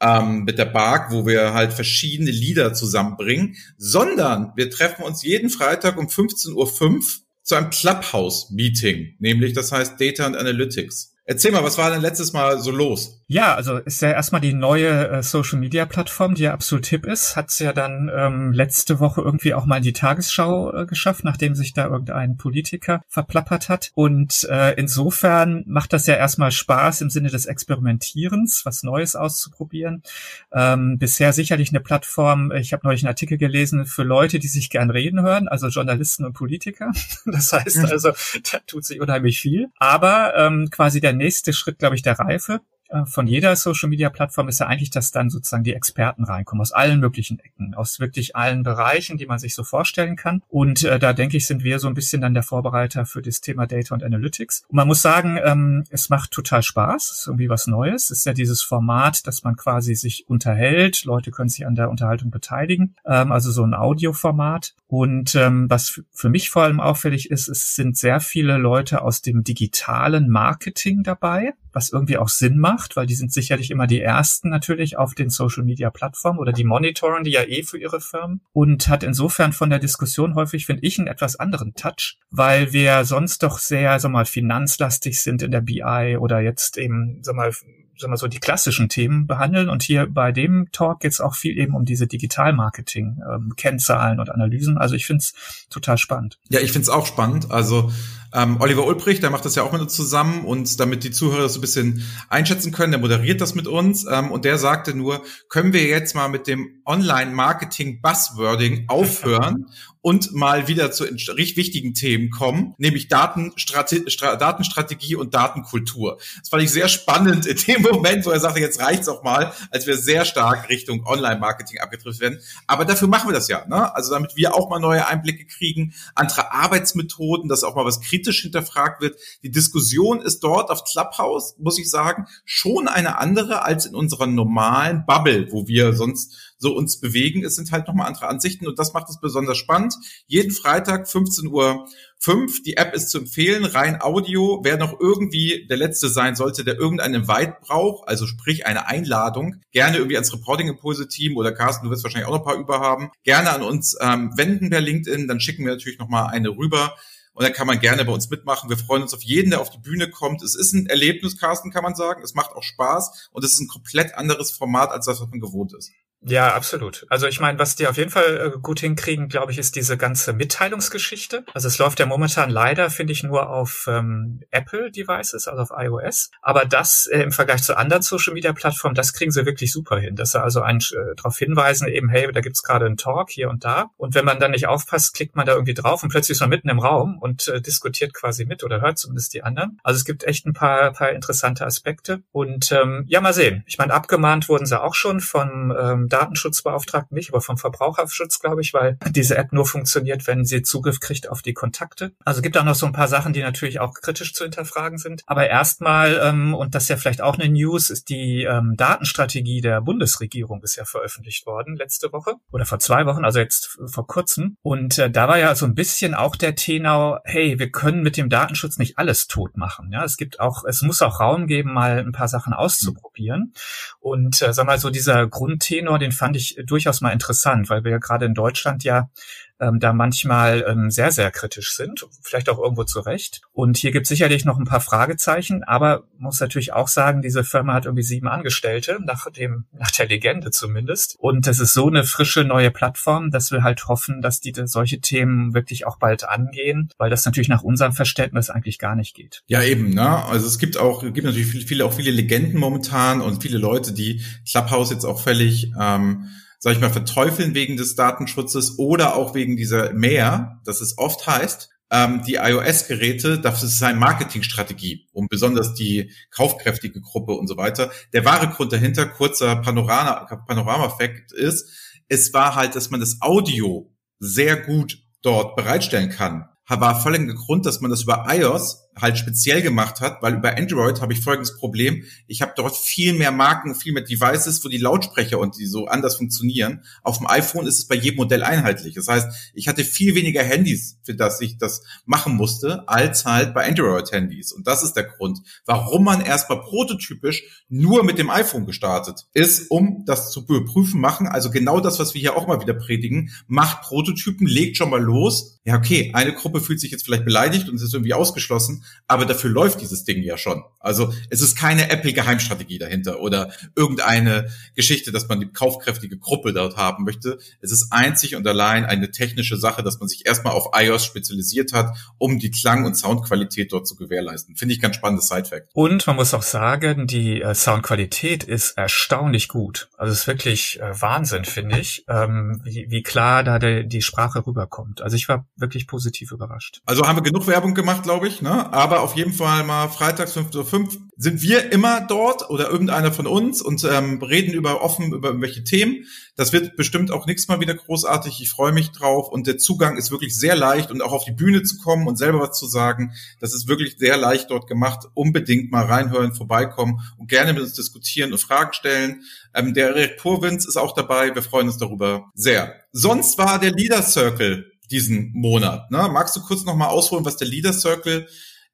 ähm, 0.00 0.44
mit 0.44 0.58
der 0.58 0.66
Bark, 0.66 1.10
wo 1.10 1.26
wir 1.26 1.54
halt 1.54 1.72
verschiedene 1.72 2.30
Lieder 2.30 2.72
zusammenbringen, 2.72 3.56
sondern 3.76 4.52
wir 4.54 4.70
treffen 4.70 5.02
uns 5.02 5.22
jeden 5.24 5.50
Freitag 5.50 5.98
um 5.98 6.06
15.05 6.06 6.54
Uhr 6.54 7.02
zu 7.48 7.54
einem 7.54 7.70
Clubhouse-Meeting, 7.70 9.14
nämlich 9.20 9.54
das 9.54 9.72
heißt 9.72 9.98
Data 9.98 10.26
and 10.26 10.36
Analytics. 10.36 11.14
Erzähl 11.30 11.52
mal, 11.52 11.62
was 11.62 11.76
war 11.76 11.90
denn 11.90 12.00
letztes 12.00 12.32
Mal 12.32 12.58
so 12.58 12.70
los? 12.70 13.20
Ja, 13.26 13.54
also 13.54 13.76
ist 13.76 14.00
ja 14.00 14.12
erstmal 14.12 14.40
die 14.40 14.54
neue 14.54 15.08
äh, 15.08 15.22
Social 15.22 15.58
Media 15.58 15.84
Plattform, 15.84 16.34
die 16.34 16.44
ja 16.44 16.54
absolut 16.54 16.86
hip 16.86 17.04
ist, 17.04 17.36
hat's 17.36 17.58
ja 17.58 17.74
dann 17.74 18.10
ähm, 18.10 18.54
letzte 18.54 18.98
Woche 18.98 19.20
irgendwie 19.20 19.52
auch 19.52 19.66
mal 19.66 19.76
in 19.76 19.82
die 19.82 19.92
Tagesschau 19.92 20.72
äh, 20.72 20.86
geschafft, 20.86 21.24
nachdem 21.24 21.54
sich 21.54 21.74
da 21.74 21.86
irgendein 21.86 22.38
Politiker 22.38 23.02
verplappert 23.08 23.68
hat. 23.68 23.90
Und 23.94 24.48
äh, 24.50 24.72
insofern 24.78 25.64
macht 25.66 25.92
das 25.92 26.06
ja 26.06 26.14
erstmal 26.14 26.50
Spaß 26.50 27.02
im 27.02 27.10
Sinne 27.10 27.28
des 27.28 27.44
Experimentierens, 27.44 28.64
was 28.64 28.82
Neues 28.82 29.14
auszuprobieren. 29.14 30.02
Ähm, 30.50 30.96
bisher 30.98 31.34
sicherlich 31.34 31.68
eine 31.68 31.80
Plattform, 31.80 32.52
ich 32.52 32.72
habe 32.72 32.86
neulich 32.86 33.02
einen 33.02 33.10
Artikel 33.10 33.36
gelesen, 33.36 33.84
für 33.84 34.02
Leute, 34.02 34.38
die 34.38 34.48
sich 34.48 34.70
gern 34.70 34.88
reden 34.88 35.20
hören, 35.20 35.46
also 35.46 35.68
Journalisten 35.68 36.24
und 36.24 36.32
Politiker. 36.32 36.90
Das 37.26 37.52
heißt 37.52 37.78
also, 37.78 38.12
da 38.50 38.58
tut 38.66 38.86
sich 38.86 39.00
unheimlich 39.00 39.38
viel. 39.38 39.68
Aber 39.78 40.34
ähm, 40.34 40.70
quasi 40.70 41.00
der 41.00 41.12
nächste 41.18 41.52
Schritt, 41.52 41.78
glaube 41.78 41.96
ich, 41.96 42.02
der 42.02 42.18
Reife 42.18 42.60
von 43.04 43.26
jeder 43.26 43.54
Social 43.56 43.88
Media 43.88 44.08
Plattform 44.08 44.48
ist 44.48 44.60
ja 44.60 44.66
eigentlich, 44.66 44.90
dass 44.90 45.10
dann 45.10 45.30
sozusagen 45.30 45.64
die 45.64 45.74
Experten 45.74 46.24
reinkommen 46.24 46.62
aus 46.62 46.72
allen 46.72 47.00
möglichen 47.00 47.38
Ecken, 47.38 47.74
aus 47.74 48.00
wirklich 48.00 48.34
allen 48.36 48.62
Bereichen, 48.62 49.18
die 49.18 49.26
man 49.26 49.38
sich 49.38 49.54
so 49.54 49.64
vorstellen 49.64 50.16
kann. 50.16 50.42
Und 50.48 50.84
äh, 50.84 50.98
da 50.98 51.12
denke 51.12 51.36
ich, 51.36 51.46
sind 51.46 51.64
wir 51.64 51.78
so 51.78 51.88
ein 51.88 51.94
bisschen 51.94 52.20
dann 52.20 52.34
der 52.34 52.42
Vorbereiter 52.42 53.06
für 53.06 53.22
das 53.22 53.40
Thema 53.40 53.66
Data 53.66 53.94
und 53.94 54.02
Analytics. 54.02 54.64
Und 54.68 54.76
man 54.76 54.88
muss 54.88 55.02
sagen, 55.02 55.38
ähm, 55.44 55.84
es 55.90 56.08
macht 56.08 56.30
total 56.30 56.62
Spaß, 56.62 57.10
es 57.10 57.18
ist 57.18 57.26
irgendwie 57.26 57.48
was 57.48 57.66
Neues. 57.66 58.10
Es 58.10 58.18
ist 58.18 58.26
ja 58.26 58.32
dieses 58.32 58.62
Format, 58.62 59.26
dass 59.26 59.44
man 59.44 59.56
quasi 59.56 59.94
sich 59.94 60.28
unterhält, 60.28 61.04
Leute 61.04 61.30
können 61.30 61.48
sich 61.48 61.66
an 61.66 61.74
der 61.74 61.90
Unterhaltung 61.90 62.30
beteiligen, 62.30 62.94
ähm, 63.04 63.32
also 63.32 63.50
so 63.50 63.64
ein 63.64 63.74
Audioformat. 63.74 64.74
Und 64.86 65.34
ähm, 65.34 65.68
was 65.68 66.02
für 66.12 66.30
mich 66.30 66.50
vor 66.50 66.62
allem 66.62 66.80
auffällig 66.80 67.30
ist, 67.30 67.48
es 67.48 67.74
sind 67.74 67.96
sehr 67.96 68.20
viele 68.20 68.56
Leute 68.56 69.02
aus 69.02 69.20
dem 69.20 69.44
digitalen 69.44 70.28
Marketing 70.28 71.02
dabei 71.02 71.52
was 71.72 71.90
irgendwie 71.90 72.18
auch 72.18 72.28
Sinn 72.28 72.58
macht, 72.58 72.96
weil 72.96 73.06
die 73.06 73.14
sind 73.14 73.32
sicherlich 73.32 73.70
immer 73.70 73.86
die 73.86 74.00
ersten 74.00 74.48
natürlich 74.48 74.96
auf 74.96 75.14
den 75.14 75.30
Social 75.30 75.64
Media 75.64 75.90
Plattformen 75.90 76.38
oder 76.38 76.52
die 76.52 76.64
monitoren 76.64 77.24
die 77.24 77.30
ja 77.30 77.42
eh 77.42 77.62
für 77.62 77.78
ihre 77.78 78.00
Firmen 78.00 78.40
und 78.52 78.88
hat 78.88 79.02
insofern 79.02 79.52
von 79.52 79.70
der 79.70 79.78
Diskussion 79.78 80.34
häufig, 80.34 80.66
finde 80.66 80.86
ich, 80.86 80.98
einen 80.98 81.08
etwas 81.08 81.36
anderen 81.36 81.74
Touch, 81.74 82.18
weil 82.30 82.72
wir 82.72 83.04
sonst 83.04 83.42
doch 83.42 83.58
sehr, 83.58 83.98
sag 84.00 84.10
mal, 84.10 84.24
finanzlastig 84.24 85.20
sind 85.20 85.42
in 85.42 85.50
der 85.50 85.60
BI 85.60 86.16
oder 86.18 86.40
jetzt 86.40 86.78
eben, 86.78 87.18
sag 87.22 87.34
mal, 87.34 87.52
sagen 87.98 88.12
wir 88.12 88.16
so, 88.16 88.28
die 88.28 88.38
klassischen 88.38 88.88
Themen 88.88 89.26
behandeln. 89.26 89.68
Und 89.68 89.82
hier 89.82 90.06
bei 90.06 90.32
dem 90.32 90.68
Talk 90.72 91.00
geht 91.00 91.12
es 91.12 91.20
auch 91.20 91.34
viel 91.34 91.58
eben 91.58 91.74
um 91.74 91.84
diese 91.84 92.06
Digital-Marketing, 92.06 93.20
ähm, 93.28 93.54
Kennzahlen 93.56 94.20
und 94.20 94.30
Analysen. 94.30 94.78
Also 94.78 94.94
ich 94.94 95.06
finde 95.06 95.22
es 95.22 95.66
total 95.68 95.98
spannend. 95.98 96.38
Ja, 96.48 96.60
ich 96.60 96.72
finde 96.72 96.84
es 96.84 96.88
auch 96.88 97.06
spannend. 97.06 97.50
Also 97.50 97.90
ähm, 98.34 98.60
Oliver 98.60 98.86
Ulbricht, 98.86 99.22
der 99.22 99.30
macht 99.30 99.44
das 99.44 99.54
ja 99.54 99.62
auch 99.62 99.72
mit 99.72 99.80
uns 99.80 99.94
zusammen 99.94 100.44
und 100.44 100.78
damit 100.80 101.04
die 101.04 101.10
Zuhörer 101.10 101.42
das 101.42 101.54
so 101.54 101.58
ein 101.58 101.62
bisschen 101.62 102.04
einschätzen 102.28 102.72
können, 102.72 102.92
der 102.92 103.00
moderiert 103.00 103.40
das 103.40 103.54
mit 103.54 103.66
uns. 103.66 104.06
Ähm, 104.10 104.30
und 104.30 104.44
der 104.44 104.58
sagte 104.58 104.94
nur, 104.94 105.22
können 105.48 105.72
wir 105.72 105.84
jetzt 105.84 106.14
mal 106.14 106.28
mit 106.28 106.46
dem 106.46 106.82
Online-Marketing-Buzzwording 106.84 108.84
aufhören 108.88 109.66
und 110.08 110.32
mal 110.32 110.68
wieder 110.68 110.90
zu 110.90 111.04
richtig 111.04 111.58
wichtigen 111.58 111.92
Themen 111.92 112.30
kommen, 112.30 112.72
nämlich 112.78 113.08
Datenstrate 113.08 114.06
Datenstrategie 114.38 115.16
und 115.16 115.34
Datenkultur. 115.34 116.18
Das 116.40 116.48
fand 116.48 116.62
ich 116.62 116.70
sehr 116.70 116.88
spannend 116.88 117.44
in 117.44 117.58
dem 117.66 117.82
Moment, 117.82 118.24
wo 118.24 118.30
er 118.30 118.40
sagte, 118.40 118.58
jetzt 118.58 118.80
reicht's 118.80 119.06
auch 119.06 119.22
mal, 119.22 119.52
als 119.70 119.86
wir 119.86 119.98
sehr 119.98 120.24
stark 120.24 120.70
Richtung 120.70 121.04
Online-Marketing 121.04 121.80
abgetrifft 121.80 122.20
werden. 122.20 122.38
Aber 122.66 122.86
dafür 122.86 123.06
machen 123.06 123.28
wir 123.28 123.34
das 123.34 123.48
ja, 123.48 123.66
ne? 123.66 123.94
Also 123.94 124.10
damit 124.10 124.34
wir 124.34 124.54
auch 124.54 124.70
mal 124.70 124.78
neue 124.78 125.06
Einblicke 125.06 125.44
kriegen, 125.44 125.92
andere 126.14 126.52
Arbeitsmethoden, 126.52 127.50
dass 127.50 127.62
auch 127.62 127.76
mal 127.76 127.84
was 127.84 128.00
kritisch 128.00 128.40
hinterfragt 128.40 129.02
wird. 129.02 129.20
Die 129.42 129.50
Diskussion 129.50 130.22
ist 130.22 130.40
dort 130.40 130.70
auf 130.70 130.84
Clubhouse, 130.84 131.54
muss 131.58 131.78
ich 131.78 131.90
sagen, 131.90 132.24
schon 132.46 132.88
eine 132.88 133.18
andere 133.18 133.62
als 133.62 133.84
in 133.84 133.94
unserer 133.94 134.26
normalen 134.26 135.04
Bubble, 135.04 135.52
wo 135.52 135.68
wir 135.68 135.92
sonst 135.92 136.47
so 136.58 136.74
uns 136.74 137.00
bewegen. 137.00 137.44
Es 137.44 137.54
sind 137.54 137.72
halt 137.72 137.86
nochmal 137.86 138.08
andere 138.08 138.28
Ansichten 138.28 138.66
und 138.66 138.78
das 138.78 138.92
macht 138.92 139.08
es 139.08 139.20
besonders 139.20 139.56
spannend. 139.56 139.94
Jeden 140.26 140.50
Freitag 140.50 141.08
15 141.08 141.48
Uhr 141.48 141.86
5. 142.18 142.62
Die 142.64 142.76
App 142.76 142.94
ist 142.94 143.10
zu 143.10 143.18
empfehlen, 143.18 143.64
rein 143.64 144.00
Audio. 144.00 144.60
Wer 144.64 144.76
noch 144.76 144.98
irgendwie 144.98 145.66
der 145.68 145.76
Letzte 145.76 146.08
sein 146.08 146.34
sollte, 146.34 146.64
der 146.64 146.76
irgendeinen 146.76 147.22
Invite 147.22 147.56
braucht, 147.60 148.08
also 148.08 148.26
sprich 148.26 148.66
eine 148.66 148.88
Einladung, 148.88 149.60
gerne 149.72 149.98
irgendwie 149.98 150.16
ans 150.16 150.32
Reporting 150.32 150.68
Impulse 150.68 151.08
Team 151.08 151.36
oder 151.36 151.52
Carsten, 151.52 151.84
du 151.84 151.90
wirst 151.90 152.02
wahrscheinlich 152.02 152.28
auch 152.28 152.32
noch 152.32 152.40
ein 152.40 152.44
paar 152.44 152.56
über 152.56 152.80
haben, 152.80 153.10
gerne 153.22 153.50
an 153.50 153.62
uns 153.62 153.96
ähm, 154.00 154.32
wenden 154.36 154.70
per 154.70 154.80
LinkedIn, 154.80 155.28
dann 155.28 155.40
schicken 155.40 155.64
wir 155.64 155.72
natürlich 155.72 155.98
nochmal 155.98 156.30
eine 156.32 156.50
rüber. 156.50 156.94
Und 157.34 157.44
dann 157.44 157.52
kann 157.52 157.68
man 157.68 157.78
gerne 157.78 158.04
bei 158.04 158.10
uns 158.10 158.28
mitmachen. 158.30 158.68
Wir 158.68 158.76
freuen 158.76 159.02
uns 159.02 159.14
auf 159.14 159.22
jeden, 159.22 159.50
der 159.50 159.60
auf 159.60 159.70
die 159.70 159.78
Bühne 159.78 160.10
kommt. 160.10 160.42
Es 160.42 160.56
ist 160.56 160.72
ein 160.72 160.86
Erlebnis, 160.86 161.38
Carsten, 161.38 161.70
kann 161.70 161.84
man 161.84 161.94
sagen. 161.94 162.20
Es 162.24 162.34
macht 162.34 162.50
auch 162.50 162.64
Spaß 162.64 163.28
und 163.30 163.44
es 163.44 163.52
ist 163.52 163.60
ein 163.60 163.68
komplett 163.68 164.16
anderes 164.16 164.50
Format 164.50 164.90
als 164.90 165.06
das, 165.06 165.20
was 165.20 165.28
man 165.30 165.38
gewohnt 165.38 165.72
ist. 165.72 165.92
Ja, 166.20 166.54
absolut. 166.54 167.06
Also 167.10 167.28
ich 167.28 167.38
meine, 167.38 167.60
was 167.60 167.76
die 167.76 167.86
auf 167.86 167.96
jeden 167.96 168.10
Fall 168.10 168.52
äh, 168.54 168.58
gut 168.58 168.80
hinkriegen, 168.80 169.28
glaube 169.28 169.52
ich, 169.52 169.58
ist 169.58 169.76
diese 169.76 169.96
ganze 169.96 170.32
Mitteilungsgeschichte. 170.32 171.44
Also 171.54 171.68
es 171.68 171.78
läuft 171.78 172.00
ja 172.00 172.06
momentan 172.06 172.50
leider, 172.50 172.90
finde 172.90 173.12
ich, 173.12 173.22
nur 173.22 173.48
auf 173.48 173.86
ähm, 173.88 174.40
Apple-Devices, 174.50 175.46
also 175.46 175.62
auf 175.62 175.70
iOS. 175.70 176.30
Aber 176.42 176.64
das 176.64 177.06
äh, 177.06 177.20
im 177.20 177.30
Vergleich 177.30 177.62
zu 177.62 177.76
anderen 177.76 178.02
Social-Media-Plattformen, 178.02 178.96
das 178.96 179.12
kriegen 179.12 179.30
sie 179.30 179.46
wirklich 179.46 179.72
super 179.72 179.98
hin. 179.98 180.16
Dass 180.16 180.32
sie 180.32 180.42
also 180.42 180.60
einen 180.60 180.80
äh, 180.80 181.14
darauf 181.14 181.38
hinweisen, 181.38 181.86
eben, 181.86 182.08
hey, 182.08 182.30
da 182.32 182.40
gibt's 182.40 182.64
gerade 182.64 182.86
einen 182.86 182.96
Talk 182.96 183.30
hier 183.30 183.48
und 183.48 183.64
da. 183.64 183.90
Und 183.96 184.16
wenn 184.16 184.24
man 184.24 184.40
dann 184.40 184.50
nicht 184.50 184.66
aufpasst, 184.66 185.14
klickt 185.14 185.36
man 185.36 185.46
da 185.46 185.52
irgendwie 185.52 185.74
drauf 185.74 186.02
und 186.02 186.08
plötzlich 186.08 186.36
ist 186.36 186.40
man 186.40 186.50
mitten 186.50 186.68
im 186.68 186.80
Raum 186.80 187.18
und 187.18 187.46
äh, 187.46 187.60
diskutiert 187.60 188.12
quasi 188.12 188.44
mit 188.44 188.64
oder 188.64 188.80
hört 188.80 188.98
zumindest 188.98 189.34
die 189.34 189.44
anderen. 189.44 189.78
Also 189.84 189.98
es 189.98 190.04
gibt 190.04 190.24
echt 190.24 190.46
ein 190.46 190.52
paar, 190.52 190.92
paar 190.92 191.10
interessante 191.10 191.64
Aspekte. 191.64 192.22
Und 192.32 192.72
ähm, 192.72 193.04
ja, 193.06 193.20
mal 193.20 193.32
sehen. 193.32 193.62
Ich 193.66 193.78
meine, 193.78 193.94
abgemahnt 193.94 194.48
wurden 194.48 194.66
sie 194.66 194.82
auch 194.82 194.96
schon 194.96 195.20
von 195.20 195.72
ähm, 195.80 196.07
Datenschutzbeauftragten 196.08 197.14
nicht, 197.14 197.30
aber 197.30 197.40
vom 197.40 197.58
Verbraucherschutz, 197.58 198.38
glaube 198.38 198.60
ich, 198.60 198.74
weil 198.74 198.98
diese 199.10 199.36
App 199.36 199.52
nur 199.52 199.66
funktioniert, 199.66 200.26
wenn 200.26 200.44
sie 200.44 200.62
Zugriff 200.62 201.00
kriegt 201.00 201.28
auf 201.28 201.42
die 201.42 201.54
Kontakte. 201.54 202.12
Also 202.24 202.42
gibt 202.42 202.56
auch 202.56 202.64
noch 202.64 202.74
so 202.74 202.86
ein 202.86 202.92
paar 202.92 203.08
Sachen, 203.08 203.32
die 203.32 203.42
natürlich 203.42 203.80
auch 203.80 203.94
kritisch 203.94 204.34
zu 204.34 204.44
hinterfragen 204.44 204.98
sind. 204.98 205.22
Aber 205.26 205.48
erstmal, 205.48 206.20
ähm, 206.22 206.54
und 206.54 206.74
das 206.74 206.84
ist 206.84 206.88
ja 206.88 206.96
vielleicht 206.96 207.20
auch 207.20 207.38
eine 207.38 207.48
News, 207.48 207.90
ist 207.90 208.08
die 208.08 208.44
ähm, 208.44 208.74
Datenstrategie 208.76 209.60
der 209.60 209.80
Bundesregierung 209.80 210.62
ist 210.62 210.76
ja 210.76 210.84
veröffentlicht 210.84 211.46
worden 211.46 211.76
letzte 211.76 212.12
Woche 212.12 212.34
oder 212.50 212.66
vor 212.66 212.78
zwei 212.78 213.06
Wochen, 213.06 213.24
also 213.24 213.38
jetzt 213.38 213.78
vor 213.86 214.06
kurzem. 214.06 214.56
Und 214.62 214.98
äh, 214.98 215.10
da 215.10 215.28
war 215.28 215.38
ja 215.38 215.54
so 215.54 215.66
ein 215.66 215.74
bisschen 215.74 216.14
auch 216.14 216.36
der 216.36 216.54
Tenor, 216.54 217.20
hey, 217.24 217.58
wir 217.58 217.70
können 217.70 218.02
mit 218.02 218.16
dem 218.16 218.28
Datenschutz 218.28 218.78
nicht 218.78 218.98
alles 218.98 219.26
tot 219.26 219.56
machen. 219.56 219.90
Ja, 219.92 220.04
es 220.04 220.16
gibt 220.16 220.40
auch, 220.40 220.64
es 220.64 220.82
muss 220.82 221.02
auch 221.02 221.20
Raum 221.20 221.46
geben, 221.46 221.72
mal 221.72 221.98
ein 221.98 222.12
paar 222.12 222.28
Sachen 222.28 222.52
auszuprobieren. 222.52 223.52
Und 224.00 224.40
äh, 224.42 224.52
sag 224.52 224.66
mal 224.66 224.78
so 224.78 224.90
dieser 224.90 225.26
Grundtenor, 225.26 225.97
den 225.98 226.12
fand 226.12 226.36
ich 226.36 226.58
durchaus 226.64 227.00
mal 227.00 227.12
interessant, 227.12 227.68
weil 227.70 227.84
wir 227.84 227.92
ja 227.92 227.98
gerade 227.98 228.26
in 228.26 228.34
Deutschland 228.34 228.84
ja 228.84 229.10
ähm, 229.60 229.80
da 229.80 229.92
manchmal 229.92 230.64
ähm, 230.68 230.90
sehr, 230.90 231.10
sehr 231.10 231.30
kritisch 231.30 231.74
sind, 231.74 232.06
vielleicht 232.22 232.48
auch 232.48 232.58
irgendwo 232.58 232.84
zu 232.84 233.00
Recht. 233.00 233.42
Und 233.52 233.76
hier 233.76 233.90
gibt 233.90 234.04
es 234.04 234.08
sicherlich 234.08 234.44
noch 234.44 234.58
ein 234.58 234.64
paar 234.64 234.80
Fragezeichen, 234.80 235.64
aber 235.64 236.04
muss 236.18 236.40
natürlich 236.40 236.72
auch 236.72 236.88
sagen, 236.88 237.22
diese 237.22 237.44
Firma 237.44 237.74
hat 237.74 237.84
irgendwie 237.84 238.02
sieben 238.02 238.28
Angestellte, 238.28 238.98
nach 239.04 239.30
dem, 239.30 239.64
nach 239.72 239.90
der 239.90 240.06
Legende 240.06 240.50
zumindest. 240.50 241.16
Und 241.18 241.46
das 241.46 241.60
ist 241.60 241.74
so 241.74 241.88
eine 241.88 242.04
frische 242.04 242.44
neue 242.44 242.70
Plattform, 242.70 243.30
dass 243.30 243.50
wir 243.50 243.62
halt 243.62 243.86
hoffen, 243.88 244.22
dass 244.22 244.40
die 244.40 244.52
solche 244.64 245.00
Themen 245.00 245.54
wirklich 245.54 245.86
auch 245.86 245.98
bald 245.98 246.28
angehen, 246.28 246.90
weil 246.98 247.10
das 247.10 247.24
natürlich 247.24 247.48
nach 247.48 247.62
unserem 247.62 247.92
Verständnis 247.92 248.50
eigentlich 248.50 248.78
gar 248.78 248.96
nicht 248.96 249.14
geht. 249.14 249.42
Ja, 249.46 249.62
eben, 249.62 249.90
ne? 249.90 250.24
Also 250.24 250.46
es 250.46 250.58
gibt 250.58 250.76
auch, 250.76 251.02
gibt 251.02 251.24
natürlich 251.24 251.66
viele, 251.66 251.84
auch 251.84 251.92
viele 251.92 252.10
Legenden 252.10 252.58
momentan 252.58 253.20
und 253.20 253.42
viele 253.42 253.58
Leute, 253.58 253.92
die 253.92 254.22
Clubhouse 254.48 254.90
jetzt 254.90 255.04
auch 255.04 255.20
völlig 255.20 255.72
ähm, 255.78 256.28
sag 256.58 256.74
ich 256.74 256.80
mal, 256.80 256.90
verteufeln 256.90 257.54
wegen 257.54 257.76
des 257.76 257.94
Datenschutzes 257.94 258.78
oder 258.78 259.16
auch 259.16 259.34
wegen 259.34 259.56
dieser 259.56 259.92
Mehr, 259.92 260.60
dass 260.64 260.80
es 260.80 260.98
oft 260.98 261.26
heißt, 261.26 261.70
ähm, 261.90 262.22
die 262.26 262.34
iOS-Geräte, 262.34 263.38
das 263.38 263.62
ist 263.62 263.78
seine 263.78 263.98
Marketingstrategie, 263.98 265.08
um 265.12 265.26
besonders 265.28 265.74
die 265.74 266.12
kaufkräftige 266.30 267.00
Gruppe 267.00 267.32
und 267.32 267.46
so 267.46 267.56
weiter. 267.56 267.90
Der 268.12 268.24
wahre 268.24 268.48
Grund 268.48 268.72
dahinter, 268.72 269.06
kurzer 269.06 269.56
Panorama-Fact 269.56 271.32
ist, 271.32 271.70
es 272.08 272.32
war 272.34 272.54
halt, 272.54 272.74
dass 272.74 272.90
man 272.90 273.00
das 273.00 273.20
Audio 273.20 273.90
sehr 274.18 274.56
gut 274.56 274.98
dort 275.22 275.56
bereitstellen 275.56 276.10
kann. 276.10 276.48
War 276.68 277.00
völliger 277.00 277.32
Grund, 277.32 277.64
dass 277.64 277.80
man 277.80 277.90
das 277.90 278.02
über 278.02 278.26
iOS 278.28 278.87
halt 279.00 279.18
speziell 279.18 279.62
gemacht 279.62 280.00
hat, 280.00 280.22
weil 280.22 280.34
über 280.34 280.56
Android 280.56 281.00
habe 281.00 281.12
ich 281.12 281.20
folgendes 281.20 281.56
Problem. 281.56 282.04
Ich 282.26 282.42
habe 282.42 282.52
dort 282.56 282.76
viel 282.76 283.12
mehr 283.12 283.32
Marken, 283.32 283.74
viel 283.74 283.92
mehr 283.92 284.02
Devices, 284.02 284.64
wo 284.64 284.68
die 284.68 284.78
Lautsprecher 284.78 285.38
und 285.38 285.58
die 285.58 285.66
so 285.66 285.86
anders 285.86 286.16
funktionieren. 286.16 286.82
Auf 287.02 287.18
dem 287.18 287.26
iPhone 287.26 287.66
ist 287.66 287.78
es 287.78 287.86
bei 287.86 287.94
jedem 287.94 288.16
Modell 288.16 288.42
einheitlich. 288.42 288.94
Das 288.94 289.08
heißt, 289.08 289.52
ich 289.54 289.68
hatte 289.68 289.84
viel 289.84 290.14
weniger 290.14 290.42
Handys, 290.42 290.98
für 291.02 291.14
das 291.14 291.40
ich 291.40 291.58
das 291.58 291.82
machen 292.04 292.34
musste, 292.36 292.88
als 292.88 293.24
halt 293.24 293.54
bei 293.54 293.66
Android-Handys. 293.66 294.52
Und 294.52 294.66
das 294.66 294.82
ist 294.82 294.94
der 294.94 295.04
Grund, 295.04 295.38
warum 295.66 296.04
man 296.04 296.20
erstmal 296.20 296.60
prototypisch 296.60 297.44
nur 297.68 298.04
mit 298.04 298.18
dem 298.18 298.30
iPhone 298.30 298.66
gestartet 298.66 299.26
ist, 299.32 299.70
um 299.70 300.04
das 300.06 300.30
zu 300.30 300.44
überprüfen 300.48 301.00
machen. 301.00 301.26
Also 301.26 301.50
genau 301.50 301.80
das, 301.80 301.98
was 301.98 302.14
wir 302.14 302.20
hier 302.20 302.36
auch 302.36 302.46
mal 302.46 302.60
wieder 302.60 302.74
predigen. 302.74 303.30
Macht 303.46 303.82
Prototypen, 303.82 304.46
legt 304.46 304.76
schon 304.76 304.90
mal 304.90 305.02
los. 305.02 305.58
Ja, 305.64 305.76
okay, 305.76 306.12
eine 306.14 306.32
Gruppe 306.32 306.60
fühlt 306.60 306.80
sich 306.80 306.90
jetzt 306.90 307.04
vielleicht 307.04 307.24
beleidigt 307.24 307.68
und 307.68 307.76
ist 307.76 307.92
irgendwie 307.92 308.14
ausgeschlossen 308.14 308.84
aber 309.06 309.24
dafür 309.26 309.50
läuft 309.50 309.80
dieses 309.80 310.04
Ding 310.04 310.22
ja 310.22 310.36
schon. 310.36 310.64
Also 310.80 311.12
es 311.30 311.40
ist 311.40 311.56
keine 311.56 311.90
Apple-Geheimstrategie 311.90 312.78
dahinter 312.78 313.20
oder 313.20 313.52
irgendeine 313.74 314.48
Geschichte, 314.74 315.12
dass 315.12 315.28
man 315.28 315.40
die 315.40 315.48
kaufkräftige 315.48 316.18
Gruppe 316.18 316.52
dort 316.52 316.76
haben 316.76 317.04
möchte. 317.04 317.38
Es 317.60 317.72
ist 317.72 317.92
einzig 317.92 318.36
und 318.36 318.46
allein 318.46 318.84
eine 318.84 319.10
technische 319.10 319.56
Sache, 319.56 319.82
dass 319.82 319.98
man 319.98 320.08
sich 320.08 320.26
erstmal 320.26 320.52
auf 320.52 320.70
iOS 320.74 321.04
spezialisiert 321.04 321.72
hat, 321.72 321.96
um 322.18 322.38
die 322.38 322.50
Klang- 322.50 322.84
und 322.84 322.94
Soundqualität 322.94 323.72
dort 323.72 323.86
zu 323.86 323.96
gewährleisten. 323.96 324.56
Finde 324.56 324.74
ich 324.74 324.80
ganz 324.80 324.96
spannendes 324.96 325.28
Side-Fact. 325.28 325.70
Und 325.74 326.06
man 326.06 326.16
muss 326.16 326.34
auch 326.34 326.42
sagen, 326.42 327.06
die 327.06 327.42
äh, 327.42 327.54
Soundqualität 327.54 328.44
ist 328.44 328.76
erstaunlich 328.76 329.48
gut. 329.48 329.88
Also 329.96 330.12
es 330.12 330.20
ist 330.20 330.26
wirklich 330.26 330.80
äh, 330.80 331.00
Wahnsinn, 331.00 331.44
finde 331.44 331.78
ich, 331.78 332.04
ähm, 332.08 332.60
wie, 332.64 332.86
wie 332.88 333.02
klar 333.02 333.42
da 333.42 333.58
die 333.58 334.02
Sprache 334.02 334.46
rüberkommt. 334.46 335.02
Also 335.02 335.16
ich 335.16 335.28
war 335.28 335.46
wirklich 335.56 335.86
positiv 335.86 336.32
überrascht. 336.32 336.80
Also 336.86 337.06
haben 337.06 337.16
wir 337.16 337.22
genug 337.22 337.46
Werbung 337.46 337.74
gemacht, 337.74 338.02
glaube 338.02 338.28
ich, 338.28 338.42
ne? 338.42 338.72
aber 338.72 339.00
auf 339.00 339.16
jeden 339.16 339.32
Fall 339.32 339.64
mal 339.64 339.88
freitags 339.88 340.36
5.05 340.36 340.77
Uhr 340.86 341.08
sind 341.16 341.42
wir 341.42 341.72
immer 341.72 342.00
dort 342.00 342.48
oder 342.48 342.70
irgendeiner 342.70 343.12
von 343.12 343.26
uns 343.26 343.60
und 343.60 343.82
ähm, 343.82 344.22
reden 344.22 344.54
über 344.54 344.82
offen 344.82 345.12
über 345.12 345.28
irgendwelche 345.28 345.64
Themen. 345.64 346.06
Das 346.36 346.52
wird 346.52 346.76
bestimmt 346.76 347.10
auch 347.10 347.26
nächstes 347.26 347.48
Mal 347.48 347.58
wieder 347.58 347.74
großartig. 347.74 348.40
Ich 348.40 348.50
freue 348.50 348.70
mich 348.72 348.92
drauf 348.92 349.28
und 349.28 349.48
der 349.48 349.58
Zugang 349.58 349.96
ist 349.96 350.12
wirklich 350.12 350.36
sehr 350.36 350.54
leicht 350.54 350.92
und 350.92 351.02
auch 351.02 351.12
auf 351.12 351.24
die 351.24 351.32
Bühne 351.32 351.64
zu 351.64 351.78
kommen 351.78 352.06
und 352.06 352.16
selber 352.16 352.38
was 352.40 352.56
zu 352.56 352.66
sagen, 352.66 353.12
das 353.40 353.52
ist 353.52 353.66
wirklich 353.66 353.96
sehr 353.98 354.16
leicht 354.16 354.50
dort 354.50 354.68
gemacht. 354.68 355.08
Unbedingt 355.14 355.72
mal 355.72 355.86
reinhören, 355.86 356.34
vorbeikommen 356.34 357.00
und 357.16 357.28
gerne 357.28 357.52
mit 357.52 357.62
uns 357.62 357.74
diskutieren 357.74 358.32
und 358.32 358.38
Fragen 358.38 358.72
stellen. 358.72 359.22
Ähm, 359.54 359.74
der 359.74 359.96
Erik 359.96 360.18
Purwins 360.18 360.66
ist 360.66 360.76
auch 360.76 360.94
dabei. 360.94 361.34
Wir 361.34 361.42
freuen 361.42 361.66
uns 361.66 361.78
darüber 361.78 362.30
sehr. 362.34 362.74
Sonst 362.92 363.38
war 363.38 363.58
der 363.58 363.72
Leader 363.72 364.02
Circle 364.02 364.70
diesen 364.90 365.32
Monat. 365.32 365.90
Ne? 365.90 366.08
Magst 366.12 366.36
du 366.36 366.40
kurz 366.40 366.64
nochmal 366.64 366.88
ausholen, 366.88 367.24
was 367.24 367.36
der 367.36 367.48
Leader 367.48 367.72
Circle 367.72 368.26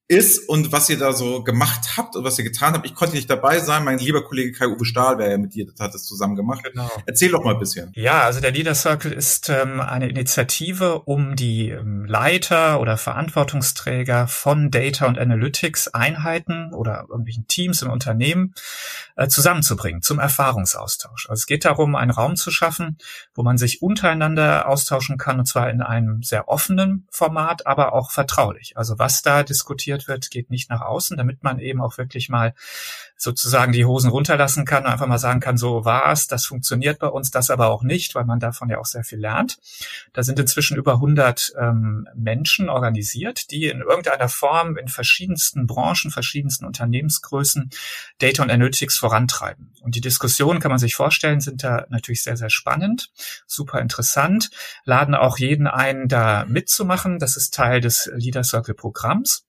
ist 0.06 0.48
und 0.50 0.70
was 0.70 0.90
ihr 0.90 0.98
da 0.98 1.14
so 1.14 1.42
gemacht 1.42 1.96
habt 1.96 2.14
und 2.14 2.24
was 2.24 2.38
ihr 2.38 2.44
getan 2.44 2.74
habt. 2.74 2.84
Ich 2.84 2.94
konnte 2.94 3.14
nicht 3.14 3.30
dabei 3.30 3.60
sein. 3.60 3.84
Mein 3.84 3.98
lieber 3.98 4.22
Kollege 4.22 4.52
Kai-Uwe 4.52 4.84
Stahl, 4.84 5.16
wer 5.16 5.30
ja 5.30 5.38
mit 5.38 5.54
dir 5.54 5.64
das 5.64 5.80
hat 5.80 5.94
es 5.94 6.04
zusammen 6.04 6.36
gemacht. 6.36 6.62
Genau. 6.62 6.90
Erzähl 7.06 7.30
doch 7.30 7.42
mal 7.42 7.54
ein 7.54 7.58
bisschen. 7.58 7.90
Ja, 7.94 8.22
also 8.22 8.40
der 8.40 8.50
Leader 8.50 8.74
Circle 8.74 9.12
ist 9.12 9.48
ähm, 9.48 9.80
eine 9.80 10.08
Initiative, 10.08 11.00
um 11.00 11.36
die 11.36 11.70
ähm, 11.70 12.04
Leiter 12.04 12.80
oder 12.80 12.98
Verantwortungsträger 12.98 14.28
von 14.28 14.70
Data 14.70 15.06
und 15.06 15.18
Analytics 15.18 15.88
Einheiten 15.88 16.74
oder 16.74 17.06
irgendwelchen 17.08 17.48
Teams 17.48 17.80
im 17.80 17.90
Unternehmen 17.90 18.54
äh, 19.16 19.28
zusammenzubringen 19.28 20.02
zum 20.02 20.18
Erfahrungsaustausch. 20.18 21.30
Also 21.30 21.40
es 21.40 21.46
geht 21.46 21.64
darum, 21.64 21.94
einen 21.94 22.10
Raum 22.10 22.36
zu 22.36 22.50
schaffen, 22.50 22.98
wo 23.34 23.42
man 23.42 23.56
sich 23.56 23.80
untereinander 23.80 24.68
austauschen 24.68 25.16
kann 25.16 25.38
und 25.38 25.46
zwar 25.46 25.70
in 25.70 25.80
einem 25.80 26.22
sehr 26.22 26.48
offenen 26.48 27.06
Format, 27.10 27.66
aber 27.66 27.94
auch 27.94 28.10
vertraulich. 28.10 28.76
Also 28.76 28.98
was 28.98 29.22
da 29.22 29.42
diskutiert 29.42 29.93
wird, 30.08 30.30
geht 30.30 30.50
nicht 30.50 30.70
nach 30.70 30.80
außen, 30.80 31.16
damit 31.16 31.42
man 31.42 31.58
eben 31.58 31.80
auch 31.80 31.98
wirklich 31.98 32.28
mal 32.28 32.54
sozusagen 33.16 33.72
die 33.72 33.84
Hosen 33.84 34.10
runterlassen 34.10 34.64
kann 34.64 34.84
und 34.84 34.90
einfach 34.90 35.06
mal 35.06 35.18
sagen 35.18 35.40
kann, 35.40 35.56
so 35.56 35.84
war's, 35.84 36.26
das 36.26 36.46
funktioniert 36.46 36.98
bei 36.98 37.06
uns, 37.06 37.30
das 37.30 37.50
aber 37.50 37.68
auch 37.68 37.82
nicht, 37.82 38.14
weil 38.14 38.24
man 38.24 38.40
davon 38.40 38.68
ja 38.68 38.78
auch 38.78 38.86
sehr 38.86 39.04
viel 39.04 39.18
lernt. 39.18 39.58
Da 40.12 40.22
sind 40.22 40.38
inzwischen 40.38 40.76
über 40.76 40.94
100 40.94 41.54
ähm, 41.58 42.08
Menschen 42.14 42.68
organisiert, 42.68 43.50
die 43.50 43.66
in 43.66 43.80
irgendeiner 43.80 44.28
Form 44.28 44.76
in 44.76 44.88
verschiedensten 44.88 45.66
Branchen, 45.66 46.10
verschiedensten 46.10 46.64
Unternehmensgrößen 46.66 47.70
Data 48.18 48.42
und 48.42 48.50
Analytics 48.50 48.98
vorantreiben. 48.98 49.72
Und 49.80 49.94
die 49.94 50.00
Diskussionen, 50.00 50.60
kann 50.60 50.70
man 50.70 50.78
sich 50.78 50.94
vorstellen, 50.94 51.40
sind 51.40 51.62
da 51.64 51.86
natürlich 51.88 52.22
sehr, 52.22 52.36
sehr 52.36 52.50
spannend, 52.50 53.10
super 53.46 53.80
interessant, 53.80 54.50
laden 54.84 55.14
auch 55.14 55.38
jeden 55.38 55.66
ein, 55.66 56.08
da 56.08 56.44
mitzumachen. 56.46 57.18
Das 57.18 57.36
ist 57.36 57.54
Teil 57.54 57.80
des 57.80 58.10
Leader 58.14 58.44
Circle 58.44 58.74
Programms 58.74 59.44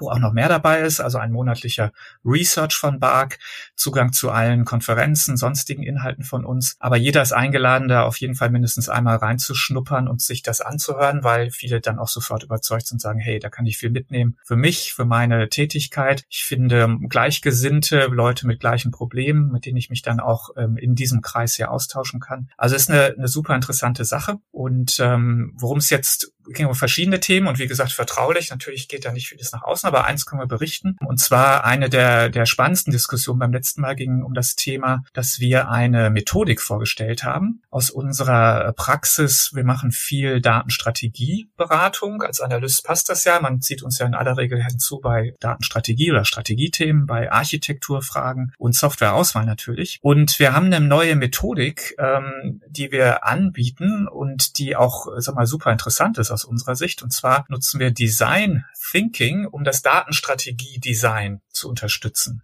wo 0.00 0.10
auch 0.10 0.18
noch 0.18 0.32
mehr 0.32 0.48
dabei 0.48 0.80
ist, 0.80 1.00
also 1.00 1.18
ein 1.18 1.32
monatlicher 1.32 1.92
Research 2.24 2.74
von 2.74 3.00
BARC, 3.00 3.38
Zugang 3.76 4.12
zu 4.12 4.30
allen 4.30 4.64
Konferenzen, 4.64 5.36
sonstigen 5.36 5.82
Inhalten 5.82 6.24
von 6.24 6.44
uns. 6.44 6.76
Aber 6.78 6.96
jeder 6.96 7.22
ist 7.22 7.32
eingeladen, 7.32 7.88
da 7.88 8.02
auf 8.02 8.16
jeden 8.18 8.34
Fall 8.34 8.50
mindestens 8.50 8.88
einmal 8.88 9.16
reinzuschnuppern 9.16 10.08
und 10.08 10.22
sich 10.22 10.42
das 10.42 10.60
anzuhören, 10.60 11.24
weil 11.24 11.50
viele 11.50 11.80
dann 11.80 11.98
auch 11.98 12.08
sofort 12.08 12.42
überzeugt 12.42 12.86
sind 12.86 12.96
und 12.96 13.00
sagen, 13.00 13.18
hey, 13.18 13.38
da 13.38 13.50
kann 13.50 13.66
ich 13.66 13.78
viel 13.78 13.90
mitnehmen 13.90 14.36
für 14.44 14.56
mich, 14.56 14.94
für 14.94 15.04
meine 15.04 15.48
Tätigkeit. 15.48 16.24
Ich 16.28 16.44
finde 16.44 16.98
gleichgesinnte 17.08 18.06
Leute 18.06 18.46
mit 18.46 18.60
gleichen 18.60 18.90
Problemen, 18.90 19.50
mit 19.50 19.66
denen 19.66 19.76
ich 19.76 19.90
mich 19.90 20.02
dann 20.02 20.20
auch 20.20 20.50
ähm, 20.56 20.76
in 20.76 20.94
diesem 20.94 21.20
Kreis 21.20 21.54
hier 21.54 21.70
austauschen 21.70 22.20
kann. 22.20 22.48
Also 22.56 22.76
ist 22.76 22.90
eine, 22.90 23.14
eine 23.16 23.28
super 23.28 23.54
interessante 23.54 24.04
Sache. 24.04 24.38
Und 24.50 24.98
ähm, 25.00 25.52
worum 25.56 25.78
es 25.78 25.90
jetzt 25.90 26.33
ging 26.48 26.66
um 26.66 26.74
verschiedene 26.74 27.20
Themen 27.20 27.46
und 27.46 27.58
wie 27.58 27.66
gesagt 27.66 27.92
vertraulich. 27.92 28.50
Natürlich 28.50 28.88
geht 28.88 29.04
da 29.04 29.12
nicht 29.12 29.28
vieles 29.28 29.52
nach 29.52 29.62
außen, 29.62 29.86
aber 29.86 30.04
eins 30.04 30.26
können 30.26 30.42
wir 30.42 30.46
berichten. 30.46 30.96
Und 31.06 31.18
zwar 31.18 31.64
eine 31.64 31.88
der, 31.88 32.28
der 32.28 32.46
spannendsten 32.46 32.92
Diskussionen 32.92 33.38
beim 33.38 33.52
letzten 33.52 33.80
Mal 33.80 33.94
ging 33.94 34.22
um 34.22 34.34
das 34.34 34.56
Thema, 34.56 35.04
dass 35.12 35.40
wir 35.40 35.70
eine 35.70 36.10
Methodik 36.10 36.60
vorgestellt 36.60 37.24
haben 37.24 37.62
aus 37.70 37.90
unserer 37.90 38.72
Praxis. 38.72 39.52
Wir 39.54 39.64
machen 39.64 39.92
viel 39.92 40.40
Datenstrategieberatung. 40.40 42.22
Als 42.22 42.40
Analyst 42.40 42.84
passt 42.84 43.08
das 43.08 43.24
ja. 43.24 43.40
Man 43.40 43.60
zieht 43.60 43.82
uns 43.82 43.98
ja 43.98 44.06
in 44.06 44.14
aller 44.14 44.36
Regel 44.36 44.62
hinzu 44.62 45.00
bei 45.00 45.34
Datenstrategie 45.40 46.10
oder 46.10 46.24
Strategiethemen, 46.24 47.06
bei 47.06 47.30
Architekturfragen 47.32 48.52
und 48.58 48.74
Softwareauswahl 48.74 49.46
natürlich. 49.46 49.98
Und 50.02 50.38
wir 50.38 50.52
haben 50.52 50.66
eine 50.66 50.80
neue 50.80 51.16
Methodik, 51.16 51.94
ähm, 51.98 52.62
die 52.68 52.92
wir 52.92 53.24
anbieten 53.24 54.08
und 54.08 54.58
die 54.58 54.76
auch, 54.76 55.06
sag 55.18 55.34
mal, 55.34 55.46
super 55.46 55.72
interessant 55.72 56.18
ist 56.18 56.30
aus 56.34 56.44
unserer 56.44 56.76
Sicht. 56.76 57.02
Und 57.02 57.12
zwar 57.12 57.46
nutzen 57.48 57.80
wir 57.80 57.90
Design 57.90 58.64
Thinking, 58.90 59.46
um 59.46 59.64
das 59.64 59.80
Datenstrategie-Design 59.82 61.40
zu 61.48 61.68
unterstützen. 61.70 62.42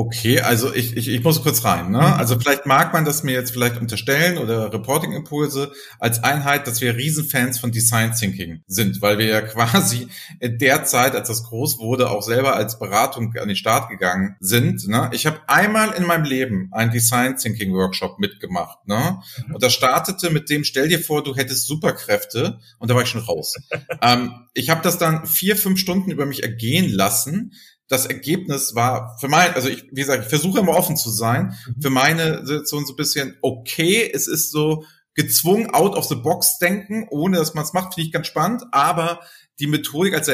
Okay, 0.00 0.40
also 0.40 0.72
ich, 0.72 0.96
ich, 0.96 1.08
ich 1.08 1.24
muss 1.24 1.42
kurz 1.42 1.64
rein. 1.64 1.90
Ne? 1.90 1.98
Mhm. 1.98 2.04
Also 2.04 2.38
vielleicht 2.38 2.66
mag 2.66 2.92
man 2.92 3.04
das 3.04 3.24
mir 3.24 3.32
jetzt 3.32 3.50
vielleicht 3.50 3.80
unterstellen 3.80 4.38
oder 4.38 4.72
Reporting-Impulse 4.72 5.72
als 5.98 6.22
Einheit, 6.22 6.68
dass 6.68 6.80
wir 6.80 6.96
Riesenfans 6.96 7.58
von 7.58 7.72
Design 7.72 8.14
Thinking 8.14 8.62
sind, 8.68 9.02
weil 9.02 9.18
wir 9.18 9.26
ja 9.26 9.40
quasi 9.42 10.06
in 10.38 10.56
der 10.58 10.84
Zeit, 10.84 11.16
als 11.16 11.26
das 11.26 11.42
groß 11.42 11.80
wurde, 11.80 12.10
auch 12.10 12.22
selber 12.22 12.54
als 12.54 12.78
Beratung 12.78 13.34
an 13.36 13.48
den 13.48 13.56
Start 13.56 13.90
gegangen 13.90 14.36
sind. 14.38 14.86
Ne? 14.86 15.10
Ich 15.12 15.26
habe 15.26 15.40
einmal 15.48 15.92
in 15.94 16.06
meinem 16.06 16.24
Leben 16.24 16.68
einen 16.70 16.92
Design 16.92 17.36
Thinking 17.36 17.72
Workshop 17.72 18.20
mitgemacht. 18.20 18.86
Ne? 18.86 19.18
Mhm. 19.48 19.54
Und 19.56 19.62
das 19.64 19.72
startete 19.72 20.30
mit 20.30 20.48
dem, 20.48 20.62
stell 20.62 20.86
dir 20.86 21.00
vor, 21.00 21.24
du 21.24 21.34
hättest 21.34 21.66
Superkräfte 21.66 22.60
und 22.78 22.88
da 22.88 22.94
war 22.94 23.02
ich 23.02 23.08
schon 23.08 23.22
raus. 23.22 23.56
ähm, 24.00 24.46
ich 24.54 24.70
habe 24.70 24.82
das 24.82 24.96
dann 24.96 25.26
vier, 25.26 25.56
fünf 25.56 25.80
Stunden 25.80 26.12
über 26.12 26.24
mich 26.24 26.44
ergehen 26.44 26.88
lassen 26.88 27.52
das 27.88 28.06
Ergebnis 28.06 28.74
war 28.74 29.16
für 29.18 29.28
mein, 29.28 29.54
also 29.54 29.68
ich, 29.68 29.84
wie 29.90 30.00
gesagt, 30.00 30.24
ich 30.24 30.28
versuche 30.28 30.60
immer 30.60 30.76
offen 30.76 30.96
zu 30.96 31.10
sein. 31.10 31.54
Mhm. 31.66 31.82
Für 31.82 31.90
meine 31.90 32.46
Situation 32.46 32.86
so 32.86 32.92
ein 32.92 32.96
bisschen 32.96 33.36
okay. 33.40 34.10
Es 34.12 34.26
ist 34.26 34.50
so 34.50 34.84
gezwungen 35.14 35.74
out 35.74 35.96
of 35.96 36.04
the 36.04 36.14
box 36.14 36.58
denken, 36.58 37.06
ohne 37.10 37.38
dass 37.38 37.54
man 37.54 37.64
es 37.64 37.72
macht, 37.72 37.94
finde 37.94 38.06
ich 38.06 38.12
ganz 38.12 38.26
spannend. 38.26 38.62
Aber 38.72 39.20
die 39.58 39.66
Methodik 39.66 40.14
als 40.14 40.28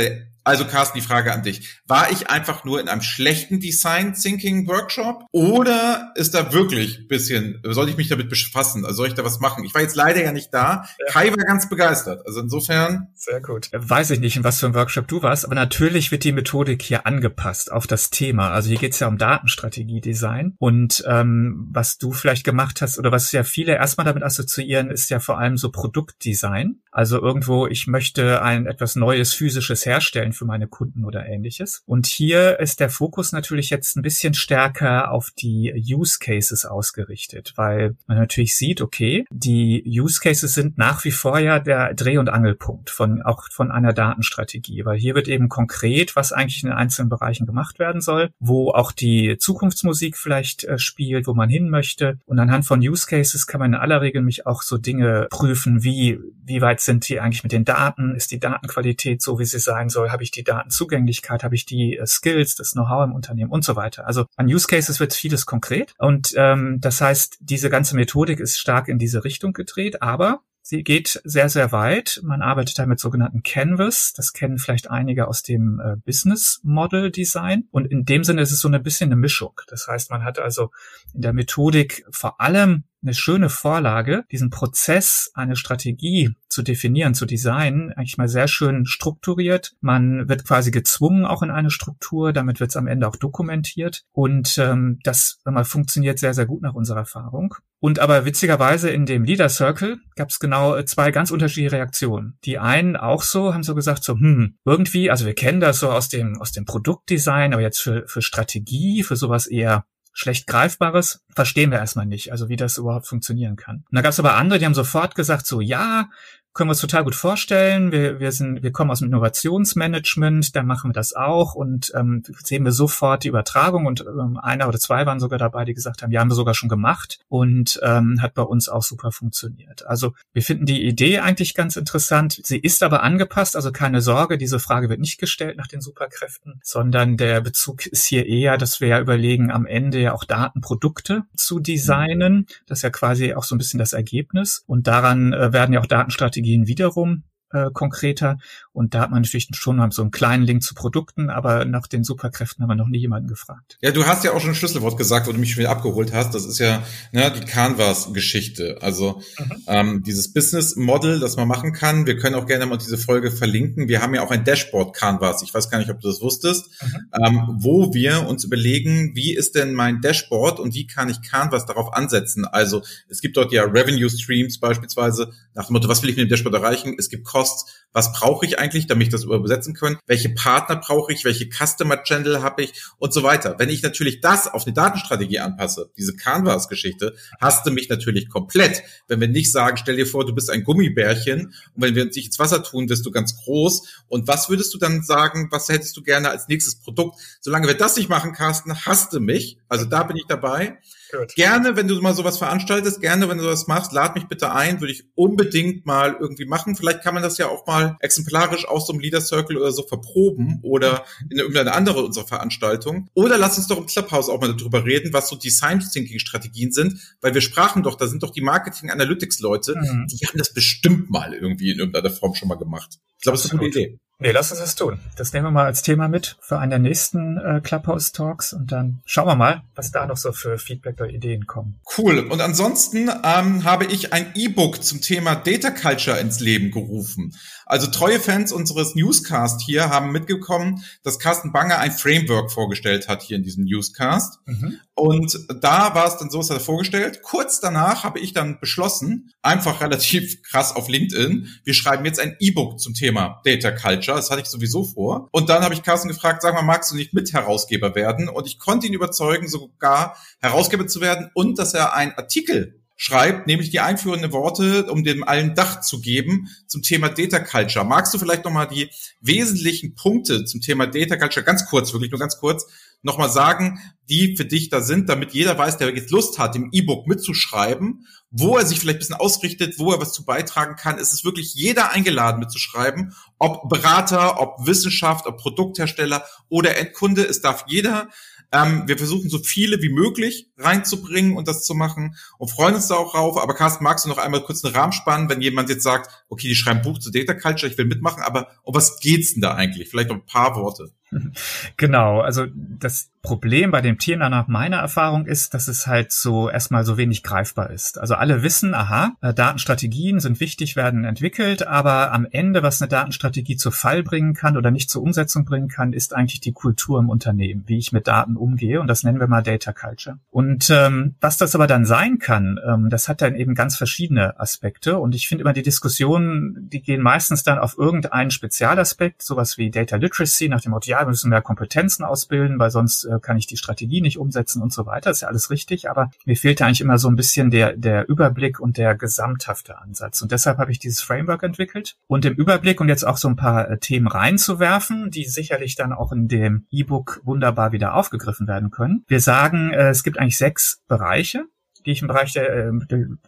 also 0.44 0.66
Carsten, 0.66 0.98
die 0.98 1.04
Frage 1.04 1.32
an 1.32 1.42
dich. 1.42 1.80
War 1.86 2.10
ich 2.10 2.28
einfach 2.28 2.64
nur 2.64 2.80
in 2.80 2.88
einem 2.88 3.00
schlechten 3.00 3.60
Design 3.60 4.14
Thinking 4.14 4.68
Workshop 4.68 5.24
oder 5.32 6.12
ist 6.14 6.34
da 6.34 6.52
wirklich 6.52 7.08
bisschen, 7.08 7.60
soll 7.64 7.88
ich 7.88 7.96
mich 7.96 8.08
damit 8.08 8.28
befassen? 8.28 8.84
Also 8.84 8.98
soll 8.98 9.08
ich 9.08 9.14
da 9.14 9.24
was 9.24 9.40
machen? 9.40 9.64
Ich 9.64 9.74
war 9.74 9.80
jetzt 9.80 9.96
leider 9.96 10.22
ja 10.22 10.32
nicht 10.32 10.52
da. 10.52 10.84
Ja. 10.98 11.12
Kai 11.12 11.30
war 11.30 11.44
ganz 11.44 11.68
begeistert. 11.68 12.26
Also 12.26 12.40
insofern. 12.40 13.08
Sehr 13.14 13.40
gut. 13.40 13.70
Weiß 13.72 14.10
ich 14.10 14.20
nicht, 14.20 14.36
in 14.36 14.44
was 14.44 14.60
für 14.60 14.66
einem 14.66 14.74
Workshop 14.74 15.08
du 15.08 15.22
warst, 15.22 15.46
aber 15.46 15.54
natürlich 15.54 16.10
wird 16.12 16.24
die 16.24 16.32
Methodik 16.32 16.82
hier 16.82 17.06
angepasst 17.06 17.72
auf 17.72 17.86
das 17.86 18.10
Thema. 18.10 18.50
Also 18.50 18.68
hier 18.68 18.78
geht 18.78 18.92
es 18.92 19.00
ja 19.00 19.08
um 19.08 19.16
Datenstrategie-Design. 19.18 20.54
Und 20.58 21.02
ähm, 21.06 21.68
was 21.72 21.96
du 21.96 22.12
vielleicht 22.12 22.44
gemacht 22.44 22.82
hast 22.82 22.98
oder 22.98 23.10
was 23.10 23.32
ja 23.32 23.44
viele 23.44 23.74
erstmal 23.74 24.04
damit 24.04 24.22
assoziieren, 24.22 24.90
ist 24.90 25.08
ja 25.10 25.20
vor 25.20 25.38
allem 25.38 25.56
so 25.56 25.70
Produktdesign. 25.70 26.80
Also 26.94 27.20
irgendwo, 27.20 27.66
ich 27.66 27.88
möchte 27.88 28.40
ein 28.40 28.66
etwas 28.66 28.94
Neues 28.94 29.34
physisches 29.34 29.84
herstellen 29.84 30.32
für 30.32 30.44
meine 30.44 30.68
Kunden 30.68 31.04
oder 31.04 31.26
ähnliches. 31.26 31.82
Und 31.86 32.06
hier 32.06 32.60
ist 32.60 32.78
der 32.78 32.88
Fokus 32.88 33.32
natürlich 33.32 33.70
jetzt 33.70 33.96
ein 33.96 34.02
bisschen 34.02 34.32
stärker 34.32 35.10
auf 35.10 35.32
die 35.36 35.74
Use 35.74 36.18
Cases 36.20 36.64
ausgerichtet, 36.64 37.52
weil 37.56 37.96
man 38.06 38.16
natürlich 38.16 38.54
sieht, 38.54 38.80
okay, 38.80 39.24
die 39.32 39.82
Use 39.84 40.20
Cases 40.20 40.54
sind 40.54 40.78
nach 40.78 41.04
wie 41.04 41.10
vor 41.10 41.40
ja 41.40 41.58
der 41.58 41.94
Dreh- 41.94 42.18
und 42.18 42.28
Angelpunkt 42.28 42.90
von 42.90 43.22
auch 43.22 43.50
von 43.50 43.72
einer 43.72 43.92
Datenstrategie, 43.92 44.84
weil 44.84 44.96
hier 44.96 45.16
wird 45.16 45.26
eben 45.26 45.48
konkret, 45.48 46.14
was 46.14 46.32
eigentlich 46.32 46.62
in 46.62 46.68
den 46.68 46.78
einzelnen 46.78 47.08
Bereichen 47.08 47.44
gemacht 47.44 47.80
werden 47.80 48.02
soll, 48.02 48.30
wo 48.38 48.70
auch 48.70 48.92
die 48.92 49.36
Zukunftsmusik 49.36 50.16
vielleicht 50.16 50.62
äh, 50.62 50.78
spielt, 50.78 51.26
wo 51.26 51.34
man 51.34 51.48
hin 51.48 51.70
möchte. 51.70 52.20
Und 52.24 52.38
anhand 52.38 52.66
von 52.66 52.78
Use 52.78 53.08
Cases 53.08 53.48
kann 53.48 53.58
man 53.58 53.72
in 53.72 53.80
aller 53.80 54.00
Regel 54.00 54.22
mich 54.22 54.46
auch 54.46 54.62
so 54.62 54.78
Dinge 54.78 55.26
prüfen, 55.30 55.82
wie 55.82 56.20
wie 56.46 56.60
weit 56.60 56.80
sind 56.84 57.08
die 57.08 57.20
eigentlich 57.20 57.42
mit 57.42 57.52
den 57.52 57.64
Daten? 57.64 58.14
Ist 58.14 58.30
die 58.30 58.40
Datenqualität 58.40 59.22
so, 59.22 59.38
wie 59.38 59.44
sie 59.44 59.58
sein 59.58 59.88
soll? 59.88 60.10
Habe 60.10 60.22
ich 60.22 60.30
die 60.30 60.44
Datenzugänglichkeit? 60.44 61.44
Habe 61.44 61.54
ich 61.54 61.66
die 61.66 61.96
äh, 61.96 62.06
Skills, 62.06 62.54
das 62.54 62.72
Know-how 62.72 63.04
im 63.04 63.12
Unternehmen 63.12 63.50
und 63.50 63.64
so 63.64 63.76
weiter? 63.76 64.06
Also 64.06 64.26
an 64.36 64.46
Use 64.46 64.66
Cases 64.66 64.98
wird 65.00 65.14
vieles 65.14 65.46
konkret 65.46 65.94
und 65.98 66.34
ähm, 66.36 66.78
das 66.80 67.00
heißt, 67.00 67.38
diese 67.40 67.70
ganze 67.70 67.96
Methodik 67.96 68.40
ist 68.40 68.58
stark 68.58 68.88
in 68.88 68.98
diese 68.98 69.24
Richtung 69.24 69.52
gedreht, 69.52 70.02
aber 70.02 70.42
Sie 70.66 70.82
geht 70.82 71.20
sehr, 71.24 71.50
sehr 71.50 71.72
weit. 71.72 72.22
Man 72.24 72.40
arbeitet 72.40 72.78
da 72.78 72.86
mit 72.86 72.98
sogenannten 72.98 73.42
Canvas. 73.42 74.14
Das 74.16 74.32
kennen 74.32 74.56
vielleicht 74.56 74.90
einige 74.90 75.28
aus 75.28 75.42
dem 75.42 75.78
äh, 75.78 75.96
Business 75.96 76.60
Model 76.62 77.10
Design. 77.10 77.68
Und 77.70 77.84
in 77.84 78.06
dem 78.06 78.24
Sinne 78.24 78.40
ist 78.40 78.50
es 78.50 78.60
so 78.60 78.68
ein 78.70 78.82
bisschen 78.82 79.08
eine 79.08 79.16
Mischung. 79.16 79.60
Das 79.66 79.86
heißt, 79.86 80.10
man 80.10 80.24
hat 80.24 80.38
also 80.38 80.70
in 81.12 81.20
der 81.20 81.34
Methodik 81.34 82.06
vor 82.10 82.40
allem 82.40 82.84
eine 83.04 83.14
schöne 83.14 83.48
Vorlage, 83.48 84.24
diesen 84.32 84.50
Prozess, 84.50 85.30
eine 85.34 85.56
Strategie 85.56 86.34
zu 86.48 86.62
definieren, 86.62 87.14
zu 87.14 87.26
designen, 87.26 87.92
eigentlich 87.92 88.16
mal 88.16 88.28
sehr 88.28 88.48
schön 88.48 88.86
strukturiert. 88.86 89.74
Man 89.80 90.28
wird 90.28 90.46
quasi 90.46 90.70
gezwungen 90.70 91.24
auch 91.24 91.42
in 91.42 91.50
eine 91.50 91.70
Struktur, 91.70 92.32
damit 92.32 92.60
wird 92.60 92.70
es 92.70 92.76
am 92.76 92.86
Ende 92.86 93.06
auch 93.06 93.16
dokumentiert. 93.16 94.04
Und 94.12 94.58
ähm, 94.58 94.98
das 95.02 95.38
mal, 95.44 95.64
funktioniert 95.64 96.18
sehr, 96.18 96.34
sehr 96.34 96.46
gut 96.46 96.62
nach 96.62 96.74
unserer 96.74 97.00
Erfahrung. 97.00 97.54
Und 97.80 97.98
aber 97.98 98.24
witzigerweise 98.24 98.88
in 98.88 99.04
dem 99.04 99.24
Leader 99.24 99.50
Circle 99.50 99.98
gab 100.16 100.30
es 100.30 100.38
genau 100.38 100.80
zwei 100.84 101.10
ganz 101.10 101.30
unterschiedliche 101.30 101.72
Reaktionen. 101.72 102.38
Die 102.44 102.58
einen 102.58 102.96
auch 102.96 103.22
so, 103.22 103.52
haben 103.52 103.62
so 103.62 103.74
gesagt, 103.74 104.04
so, 104.04 104.14
hm, 104.14 104.56
irgendwie, 104.64 105.10
also 105.10 105.26
wir 105.26 105.34
kennen 105.34 105.60
das 105.60 105.80
so 105.80 105.90
aus 105.90 106.08
dem, 106.08 106.40
aus 106.40 106.52
dem 106.52 106.64
Produktdesign, 106.64 107.52
aber 107.52 107.60
jetzt 107.60 107.80
für, 107.80 108.06
für 108.06 108.22
Strategie, 108.22 109.02
für 109.02 109.16
sowas 109.16 109.46
eher 109.46 109.84
schlecht 110.14 110.46
Greifbares, 110.46 111.22
verstehen 111.34 111.70
wir 111.70 111.78
erstmal 111.78 112.06
nicht, 112.06 112.32
also 112.32 112.48
wie 112.48 112.56
das 112.56 112.78
überhaupt 112.78 113.06
funktionieren 113.06 113.56
kann. 113.56 113.84
Und 113.90 113.96
da 113.96 114.00
gab 114.00 114.12
es 114.12 114.20
aber 114.20 114.36
andere, 114.36 114.58
die 114.58 114.64
haben 114.64 114.74
sofort 114.74 115.14
gesagt, 115.14 115.46
so 115.46 115.60
ja, 115.60 116.08
können 116.54 116.68
wir 116.68 116.72
uns 116.72 116.80
total 116.80 117.02
gut 117.02 117.16
vorstellen. 117.16 117.90
Wir, 117.90 118.20
wir 118.20 118.30
sind, 118.30 118.62
wir 118.62 118.70
kommen 118.70 118.92
aus 118.92 119.00
dem 119.00 119.08
Innovationsmanagement, 119.08 120.54
da 120.54 120.62
machen 120.62 120.90
wir 120.90 120.94
das 120.94 121.12
auch 121.14 121.54
und 121.54 121.92
ähm, 121.96 122.22
sehen 122.44 122.64
wir 122.64 122.70
sofort 122.70 123.24
die 123.24 123.28
Übertragung 123.28 123.86
und 123.86 124.02
ähm, 124.06 124.38
einer 124.40 124.68
oder 124.68 124.78
zwei 124.78 125.04
waren 125.04 125.18
sogar 125.18 125.38
dabei, 125.40 125.64
die 125.64 125.74
gesagt 125.74 126.02
haben, 126.02 126.12
ja, 126.12 126.20
haben 126.20 126.30
wir 126.30 126.36
sogar 126.36 126.54
schon 126.54 126.68
gemacht 126.68 127.18
und 127.28 127.80
ähm, 127.82 128.22
hat 128.22 128.34
bei 128.34 128.42
uns 128.42 128.68
auch 128.68 128.84
super 128.84 129.10
funktioniert. 129.10 129.84
Also 129.86 130.14
wir 130.32 130.42
finden 130.42 130.64
die 130.64 130.86
Idee 130.86 131.18
eigentlich 131.18 131.54
ganz 131.54 131.74
interessant. 131.74 132.40
Sie 132.44 132.58
ist 132.58 132.84
aber 132.84 133.02
angepasst, 133.02 133.56
also 133.56 133.72
keine 133.72 134.00
Sorge, 134.00 134.38
diese 134.38 134.60
Frage 134.60 134.88
wird 134.88 135.00
nicht 135.00 135.18
gestellt 135.18 135.56
nach 135.56 135.66
den 135.66 135.80
Superkräften, 135.80 136.60
sondern 136.62 137.16
der 137.16 137.40
Bezug 137.40 137.86
ist 137.86 138.06
hier 138.06 138.26
eher, 138.26 138.58
dass 138.58 138.80
wir 138.80 138.88
ja 138.88 139.00
überlegen, 139.00 139.50
am 139.50 139.66
Ende 139.66 140.00
ja 140.00 140.12
auch 140.12 140.22
Datenprodukte 140.22 141.24
zu 141.34 141.58
designen. 141.58 142.46
Das 142.66 142.78
ist 142.78 142.82
ja 142.82 142.90
quasi 142.90 143.34
auch 143.34 143.42
so 143.42 143.56
ein 143.56 143.58
bisschen 143.58 143.78
das 143.78 143.92
Ergebnis 143.92 144.62
und 144.68 144.86
daran 144.86 145.32
äh, 145.32 145.52
werden 145.52 145.72
ja 145.72 145.80
auch 145.80 145.86
Datenstrategien 145.86 146.43
Strategien 146.44 146.66
wiederum 146.66 147.24
äh, 147.54 147.70
konkreter. 147.72 148.38
Und 148.72 148.94
da 148.94 149.00
hat 149.00 149.10
man 149.10 149.22
natürlich 149.22 149.48
schon 149.52 149.76
mal 149.76 149.90
so 149.92 150.02
einen 150.02 150.10
kleinen 150.10 150.42
Link 150.42 150.62
zu 150.62 150.74
Produkten, 150.74 151.30
aber 151.30 151.64
nach 151.64 151.86
den 151.86 152.02
Superkräften 152.02 152.62
haben 152.62 152.68
wir 152.68 152.74
noch 152.74 152.88
nie 152.88 152.98
jemanden 152.98 153.28
gefragt. 153.28 153.78
Ja, 153.80 153.92
du 153.92 154.06
hast 154.06 154.24
ja 154.24 154.32
auch 154.32 154.40
schon 154.40 154.50
ein 154.50 154.56
Schlüsselwort 154.56 154.98
gesagt, 154.98 155.28
wo 155.28 155.32
du 155.32 155.38
mich 155.38 155.52
schon 155.52 155.60
wieder 155.60 155.70
abgeholt 155.70 156.12
hast. 156.12 156.34
Das 156.34 156.44
ist 156.44 156.58
ja 156.58 156.82
ne, 157.12 157.30
die 157.30 157.44
Canvas-Geschichte. 157.44 158.78
Also 158.80 159.22
mhm. 159.38 159.62
ähm, 159.68 160.02
dieses 160.04 160.32
Business 160.32 160.74
Model, 160.74 161.20
das 161.20 161.36
man 161.36 161.46
machen 161.46 161.72
kann. 161.72 162.06
Wir 162.06 162.16
können 162.16 162.34
auch 162.34 162.46
gerne 162.46 162.66
mal 162.66 162.78
diese 162.78 162.98
Folge 162.98 163.30
verlinken. 163.30 163.88
Wir 163.88 164.02
haben 164.02 164.14
ja 164.14 164.22
auch 164.22 164.32
ein 164.32 164.44
Dashboard 164.44 164.96
Canvas. 164.96 165.42
Ich 165.42 165.54
weiß 165.54 165.70
gar 165.70 165.78
nicht, 165.78 165.90
ob 165.90 166.00
du 166.00 166.08
das 166.08 166.20
wusstest, 166.20 166.70
mhm. 166.82 167.24
ähm, 167.24 167.58
wo 167.60 167.94
wir 167.94 168.26
uns 168.26 168.42
überlegen, 168.42 169.12
wie 169.14 169.32
ist 169.32 169.54
denn 169.54 169.74
mein 169.74 170.00
Dashboard 170.00 170.58
und 170.58 170.74
wie 170.74 170.88
kann 170.88 171.08
ich 171.08 171.22
Canvas 171.22 171.66
darauf 171.66 171.92
ansetzen. 171.92 172.44
Also 172.44 172.82
es 173.08 173.20
gibt 173.20 173.36
dort 173.36 173.52
ja 173.52 173.62
Revenue 173.62 174.10
Streams 174.10 174.58
beispielsweise 174.58 175.30
nach 175.54 175.66
dem 175.66 175.74
Motto, 175.74 175.88
was 175.88 176.02
will 176.02 176.10
ich 176.10 176.16
mit 176.16 176.26
dem 176.26 176.28
Dashboard 176.28 176.54
erreichen? 176.54 176.96
Es 176.98 177.08
gibt 177.08 177.24
Costs, 177.24 177.83
was 177.94 178.12
brauche 178.12 178.44
ich 178.44 178.58
eigentlich, 178.58 178.86
damit 178.86 179.06
ich 179.06 179.12
das 179.12 179.24
übersetzen 179.24 179.72
kann? 179.72 179.96
Welche 180.06 180.28
Partner 180.28 180.76
brauche 180.76 181.12
ich? 181.12 181.24
Welche 181.24 181.48
Customer 181.48 182.02
Channel 182.02 182.42
habe 182.42 182.64
ich? 182.64 182.72
Und 182.98 183.14
so 183.14 183.22
weiter. 183.22 183.54
Wenn 183.58 183.70
ich 183.70 183.82
natürlich 183.82 184.20
das 184.20 184.52
auf 184.52 184.66
eine 184.66 184.74
Datenstrategie 184.74 185.38
anpasse, 185.38 185.90
diese 185.96 186.16
Canvas-Geschichte, 186.16 187.14
hast 187.40 187.64
du 187.64 187.70
mich 187.70 187.88
natürlich 187.88 188.28
komplett. 188.28 188.82
Wenn 189.06 189.20
wir 189.20 189.28
nicht 189.28 189.52
sagen, 189.52 189.76
stell 189.76 189.96
dir 189.96 190.06
vor, 190.06 190.26
du 190.26 190.34
bist 190.34 190.50
ein 190.50 190.64
Gummibärchen 190.64 191.54
und 191.74 191.82
wenn 191.82 191.94
wir 191.94 192.04
nicht 192.04 192.26
ins 192.26 192.38
Wasser 192.38 192.62
tun, 192.64 192.88
wirst 192.88 193.06
du 193.06 193.12
ganz 193.12 193.36
groß. 193.36 194.04
Und 194.08 194.26
was 194.26 194.48
würdest 194.50 194.74
du 194.74 194.78
dann 194.78 195.02
sagen, 195.02 195.48
was 195.52 195.68
hättest 195.68 195.96
du 195.96 196.02
gerne 196.02 196.30
als 196.30 196.48
nächstes 196.48 196.80
Produkt? 196.80 197.18
Solange 197.40 197.68
wir 197.68 197.76
das 197.76 197.96
nicht 197.96 198.08
machen, 198.08 198.32
Carsten, 198.32 198.74
hast 198.84 199.12
du 199.12 199.20
mich. 199.20 199.58
Also 199.68 199.84
da 199.84 200.02
bin 200.02 200.16
ich 200.16 200.24
dabei. 200.26 200.78
Good. 201.12 201.34
Gerne, 201.36 201.76
wenn 201.76 201.86
du 201.86 202.00
mal 202.00 202.14
sowas 202.14 202.38
veranstaltest, 202.38 203.00
gerne, 203.00 203.28
wenn 203.28 203.38
du 203.38 203.44
das 203.44 203.68
machst, 203.68 203.92
lad 203.92 204.16
mich 204.16 204.26
bitte 204.26 204.52
ein, 204.52 204.80
würde 204.80 204.92
ich 204.92 205.04
unbedingt 205.14 205.86
mal 205.86 206.16
irgendwie 206.18 206.46
machen. 206.46 206.74
Vielleicht 206.74 207.02
kann 207.02 207.14
man 207.14 207.22
das 207.22 207.38
ja 207.38 207.48
auch 207.48 207.66
mal 207.66 207.83
exemplarisch 208.00 208.66
aus 208.66 208.86
so 208.86 208.92
einem 208.92 209.00
Leader 209.00 209.20
Circle 209.20 209.56
oder 209.56 209.72
so 209.72 209.82
verproben 209.82 210.58
oder 210.62 211.04
in 211.30 211.38
irgendeine 211.38 211.74
andere 211.74 212.04
unserer 212.04 212.26
Veranstaltung. 212.26 213.08
Oder 213.14 213.38
lass 213.38 213.58
uns 213.58 213.66
doch 213.66 213.78
im 213.78 213.86
Clubhouse 213.86 214.28
auch 214.28 214.40
mal 214.40 214.54
darüber 214.54 214.84
reden, 214.84 215.12
was 215.12 215.28
so 215.28 215.36
Design 215.36 215.80
Thinking 215.80 216.18
Strategien 216.18 216.72
sind, 216.72 216.98
weil 217.20 217.34
wir 217.34 217.40
sprachen 217.40 217.82
doch, 217.82 217.96
da 217.96 218.06
sind 218.06 218.22
doch 218.22 218.30
die 218.30 218.40
Marketing 218.40 218.90
Analytics 218.90 219.40
Leute, 219.40 219.74
mhm. 219.76 220.06
die 220.08 220.26
haben 220.26 220.38
das 220.38 220.52
bestimmt 220.52 221.10
mal 221.10 221.34
irgendwie 221.34 221.70
in 221.70 221.78
irgendeiner 221.78 222.10
Form 222.10 222.34
schon 222.34 222.48
mal 222.48 222.56
gemacht. 222.56 222.98
Ich 223.18 223.22
glaube, 223.22 223.36
das 223.36 223.44
ist 223.46 223.52
eine 223.52 223.60
gute 223.60 223.80
Idee. 223.80 223.98
Nee, 224.20 224.30
lass 224.30 224.52
uns 224.52 224.60
das 224.60 224.76
tun. 224.76 225.00
Das 225.16 225.32
nehmen 225.32 225.46
wir 225.46 225.50
mal 225.50 225.66
als 225.66 225.82
Thema 225.82 226.06
mit 226.06 226.36
für 226.40 226.58
einen 226.58 226.70
der 226.70 226.78
nächsten 226.78 227.36
äh, 227.36 227.60
Clubhouse 227.62 228.12
Talks 228.12 228.52
und 228.52 228.70
dann 228.70 229.00
schauen 229.04 229.26
wir 229.26 229.34
mal, 229.34 229.64
was 229.74 229.90
da 229.90 230.06
noch 230.06 230.16
so 230.16 230.30
für 230.30 230.56
Feedback 230.56 231.00
oder 231.00 231.10
Ideen 231.10 231.46
kommen. 231.46 231.80
Cool. 231.98 232.20
Und 232.20 232.40
ansonsten 232.40 233.10
ähm, 233.24 233.64
habe 233.64 233.86
ich 233.86 234.12
ein 234.12 234.32
E-Book 234.36 234.84
zum 234.84 235.00
Thema 235.00 235.34
Data 235.34 235.70
Culture 235.70 236.18
ins 236.20 236.38
Leben 236.38 236.70
gerufen. 236.70 237.34
Also 237.66 237.86
treue 237.86 238.20
Fans 238.20 238.52
unseres 238.52 238.94
Newscast 238.94 239.60
hier 239.60 239.90
haben 239.90 240.12
mitgekommen, 240.12 240.84
dass 241.02 241.18
Carsten 241.18 241.52
Banger 241.52 241.78
ein 241.78 241.92
Framework 241.92 242.50
vorgestellt 242.50 243.08
hat 243.08 243.22
hier 243.22 243.36
in 243.36 243.42
diesem 243.42 243.64
Newscast. 243.64 244.38
Mhm. 244.46 244.78
Und 244.94 245.38
da 245.60 245.94
war 245.94 246.06
es 246.06 246.18
dann 246.18 246.30
so, 246.30 246.40
es 246.40 246.50
hat 246.50 246.58
er 246.58 246.60
vorgestellt. 246.60 247.22
Kurz 247.22 247.60
danach 247.60 248.04
habe 248.04 248.20
ich 248.20 248.32
dann 248.32 248.60
beschlossen, 248.60 249.32
einfach 249.42 249.80
relativ 249.80 250.42
krass 250.42 250.74
auf 250.74 250.88
LinkedIn, 250.88 251.48
wir 251.64 251.74
schreiben 251.74 252.04
jetzt 252.04 252.20
ein 252.20 252.36
E-Book 252.38 252.78
zum 252.78 252.94
Thema 252.94 253.40
Data 253.44 253.72
Culture. 253.72 254.16
Das 254.16 254.30
hatte 254.30 254.42
ich 254.42 254.46
sowieso 254.46 254.84
vor. 254.84 255.28
Und 255.32 255.48
dann 255.48 255.62
habe 255.62 255.74
ich 255.74 255.82
Carsten 255.82 256.08
gefragt, 256.08 256.42
sag 256.42 256.54
mal, 256.54 256.62
magst 256.62 256.92
du 256.92 256.96
nicht 256.96 257.12
Mitherausgeber 257.12 257.94
werden? 257.94 258.28
Und 258.28 258.46
ich 258.46 258.58
konnte 258.58 258.86
ihn 258.86 258.92
überzeugen, 258.92 259.48
sogar 259.48 260.16
Herausgeber 260.40 260.86
zu 260.86 261.00
werden 261.00 261.30
und 261.34 261.58
dass 261.58 261.74
er 261.74 261.94
einen 261.94 262.12
Artikel 262.12 262.83
schreibt, 262.96 263.46
nämlich 263.46 263.70
die 263.70 263.80
einführenden 263.80 264.32
Worte, 264.32 264.86
um 264.86 265.02
dem 265.02 265.24
allen 265.24 265.54
Dach 265.54 265.80
zu 265.80 266.00
geben 266.00 266.48
zum 266.68 266.82
Thema 266.82 267.08
Data 267.08 267.40
Culture. 267.40 267.84
Magst 267.84 268.14
du 268.14 268.18
vielleicht 268.18 268.44
nochmal 268.44 268.68
die 268.68 268.88
wesentlichen 269.20 269.94
Punkte 269.94 270.44
zum 270.44 270.60
Thema 270.60 270.86
Data 270.86 271.16
Culture 271.16 271.44
ganz 271.44 271.66
kurz, 271.66 271.92
wirklich 271.92 272.12
nur 272.12 272.20
ganz 272.20 272.38
kurz, 272.38 272.66
nochmal 273.02 273.30
sagen, 273.30 273.80
die 274.08 274.36
für 274.36 274.44
dich 274.44 274.70
da 274.70 274.80
sind, 274.80 275.08
damit 275.08 275.32
jeder 275.32 275.58
weiß, 275.58 275.76
der 275.76 275.94
jetzt 275.94 276.10
Lust 276.10 276.38
hat, 276.38 276.56
im 276.56 276.70
E-Book 276.72 277.06
mitzuschreiben, 277.06 278.06
wo 278.30 278.56
er 278.56 278.66
sich 278.66 278.80
vielleicht 278.80 278.96
ein 278.96 279.00
bisschen 279.00 279.16
ausrichtet, 279.16 279.78
wo 279.78 279.92
er 279.92 280.00
was 280.00 280.12
zu 280.12 280.24
beitragen 280.24 280.76
kann. 280.76 280.98
Es 280.98 281.12
ist 281.12 281.24
wirklich 281.24 281.54
jeder 281.54 281.90
eingeladen 281.90 282.40
mitzuschreiben, 282.40 283.14
ob 283.38 283.68
Berater, 283.68 284.40
ob 284.40 284.66
Wissenschaft, 284.66 285.26
ob 285.26 285.36
Produkthersteller 285.36 286.24
oder 286.48 286.76
Endkunde. 286.76 287.22
Es 287.22 287.40
darf 287.40 287.64
jeder 287.68 288.08
ähm, 288.54 288.84
wir 288.86 288.96
versuchen 288.96 289.28
so 289.28 289.38
viele 289.40 289.82
wie 289.82 289.88
möglich 289.88 290.48
reinzubringen 290.56 291.36
und 291.36 291.48
das 291.48 291.64
zu 291.64 291.74
machen 291.74 292.16
und 292.38 292.50
freuen 292.50 292.76
uns 292.76 292.86
da 292.86 292.94
auch 292.94 293.12
drauf. 293.12 293.36
Aber 293.36 293.54
Carsten, 293.54 293.82
magst 293.82 294.04
du 294.04 294.08
noch 294.08 294.18
einmal 294.18 294.42
kurz 294.42 294.64
einen 294.64 294.74
Rahmen 294.74 294.92
spannen, 294.92 295.28
wenn 295.28 295.40
jemand 295.40 295.68
jetzt 295.70 295.82
sagt, 295.82 296.24
okay, 296.28 296.46
die 296.46 296.54
schreiben 296.54 296.82
Buch 296.82 296.98
zu 296.98 297.10
Data 297.10 297.34
Culture, 297.34 297.70
ich 297.70 297.76
will 297.76 297.84
mitmachen, 297.84 298.22
aber 298.22 298.48
um 298.62 298.74
was 298.74 299.00
geht's 299.00 299.34
denn 299.34 299.42
da 299.42 299.54
eigentlich? 299.54 299.88
Vielleicht 299.88 300.10
noch 300.10 300.16
ein 300.16 300.26
paar 300.26 300.54
Worte. 300.54 300.92
Genau, 301.76 302.20
also 302.20 302.46
das 302.54 303.10
Problem 303.24 303.70
bei 303.70 303.80
dem 303.80 303.98
Thema 303.98 304.28
nach 304.28 304.48
meiner 304.48 304.76
Erfahrung 304.76 305.24
ist, 305.24 305.54
dass 305.54 305.66
es 305.66 305.86
halt 305.86 306.12
so 306.12 306.50
erstmal 306.50 306.84
so 306.84 306.98
wenig 306.98 307.22
greifbar 307.22 307.70
ist. 307.70 307.98
Also 307.98 308.14
alle 308.14 308.42
wissen, 308.42 308.74
aha, 308.74 309.14
äh, 309.22 309.32
Datenstrategien 309.32 310.20
sind 310.20 310.40
wichtig, 310.40 310.76
werden 310.76 311.04
entwickelt, 311.04 311.66
aber 311.66 312.12
am 312.12 312.26
Ende, 312.30 312.62
was 312.62 312.82
eine 312.82 312.90
Datenstrategie 312.90 313.56
zu 313.56 313.70
Fall 313.70 314.02
bringen 314.02 314.34
kann 314.34 314.58
oder 314.58 314.70
nicht 314.70 314.90
zur 314.90 315.02
Umsetzung 315.02 315.46
bringen 315.46 315.68
kann, 315.68 315.94
ist 315.94 316.14
eigentlich 316.14 316.40
die 316.40 316.52
Kultur 316.52 316.98
im 316.98 317.08
Unternehmen, 317.08 317.64
wie 317.66 317.78
ich 317.78 317.92
mit 317.92 318.06
Daten 318.06 318.36
umgehe 318.36 318.78
und 318.78 318.88
das 318.88 319.04
nennen 319.04 319.20
wir 319.20 319.26
mal 319.26 319.42
Data 319.42 319.72
Culture. 319.72 320.18
Und 320.30 320.68
ähm, 320.68 321.14
was 321.22 321.38
das 321.38 321.54
aber 321.54 321.66
dann 321.66 321.86
sein 321.86 322.18
kann, 322.18 322.60
ähm, 322.66 322.90
das 322.90 323.08
hat 323.08 323.22
dann 323.22 323.36
eben 323.36 323.54
ganz 323.54 323.74
verschiedene 323.76 324.38
Aspekte 324.38 324.98
und 324.98 325.14
ich 325.14 325.28
finde 325.28 325.42
immer 325.42 325.54
die 325.54 325.62
Diskussionen, 325.62 326.68
die 326.68 326.82
gehen 326.82 327.00
meistens 327.00 327.42
dann 327.42 327.58
auf 327.58 327.78
irgendeinen 327.78 328.30
Spezialaspekt, 328.30 329.22
sowas 329.22 329.56
wie 329.56 329.70
Data 329.70 329.96
Literacy, 329.96 330.50
nach 330.50 330.60
dem 330.60 330.72
Motto, 330.72 330.90
ja, 330.90 331.03
wir 331.04 331.10
müssen 331.10 331.30
mehr 331.30 331.42
Kompetenzen 331.42 332.04
ausbilden, 332.04 332.58
weil 332.58 332.70
sonst 332.70 333.04
äh, 333.04 333.18
kann 333.20 333.36
ich 333.36 333.46
die 333.46 333.56
Strategie 333.56 334.00
nicht 334.00 334.18
umsetzen 334.18 334.62
und 334.62 334.72
so 334.72 334.86
weiter. 334.86 335.10
Das 335.10 335.18
ist 335.18 335.22
ja 335.22 335.28
alles 335.28 335.50
richtig, 335.50 335.90
aber 335.90 336.10
mir 336.24 336.36
fehlte 336.36 336.64
eigentlich 336.64 336.80
immer 336.80 336.98
so 336.98 337.08
ein 337.08 337.16
bisschen 337.16 337.50
der, 337.50 337.76
der 337.76 338.08
Überblick 338.08 338.60
und 338.60 338.76
der 338.76 338.94
gesamthafte 338.94 339.78
Ansatz. 339.78 340.22
Und 340.22 340.32
deshalb 340.32 340.58
habe 340.58 340.72
ich 340.72 340.78
dieses 340.78 341.02
Framework 341.02 341.42
entwickelt. 341.42 341.96
Und 342.06 342.24
im 342.24 342.34
Überblick 342.34 342.80
und 342.80 342.88
jetzt 342.88 343.06
auch 343.06 343.16
so 343.16 343.28
ein 343.28 343.36
paar 343.36 343.70
äh, 343.70 343.78
Themen 343.78 344.06
reinzuwerfen, 344.06 345.10
die 345.10 345.24
sicherlich 345.24 345.76
dann 345.76 345.92
auch 345.92 346.12
in 346.12 346.28
dem 346.28 346.66
E-Book 346.70 347.20
wunderbar 347.24 347.72
wieder 347.72 347.94
aufgegriffen 347.94 348.48
werden 348.48 348.70
können. 348.70 349.04
Wir 349.06 349.20
sagen, 349.20 349.72
äh, 349.72 349.88
es 349.88 350.02
gibt 350.02 350.18
eigentlich 350.18 350.38
sechs 350.38 350.82
Bereiche 350.88 351.44
die 351.86 351.92
ich 351.92 352.02
im 352.02 352.08
Bereich 352.08 352.32
der, 352.32 352.68
äh, 352.68 352.72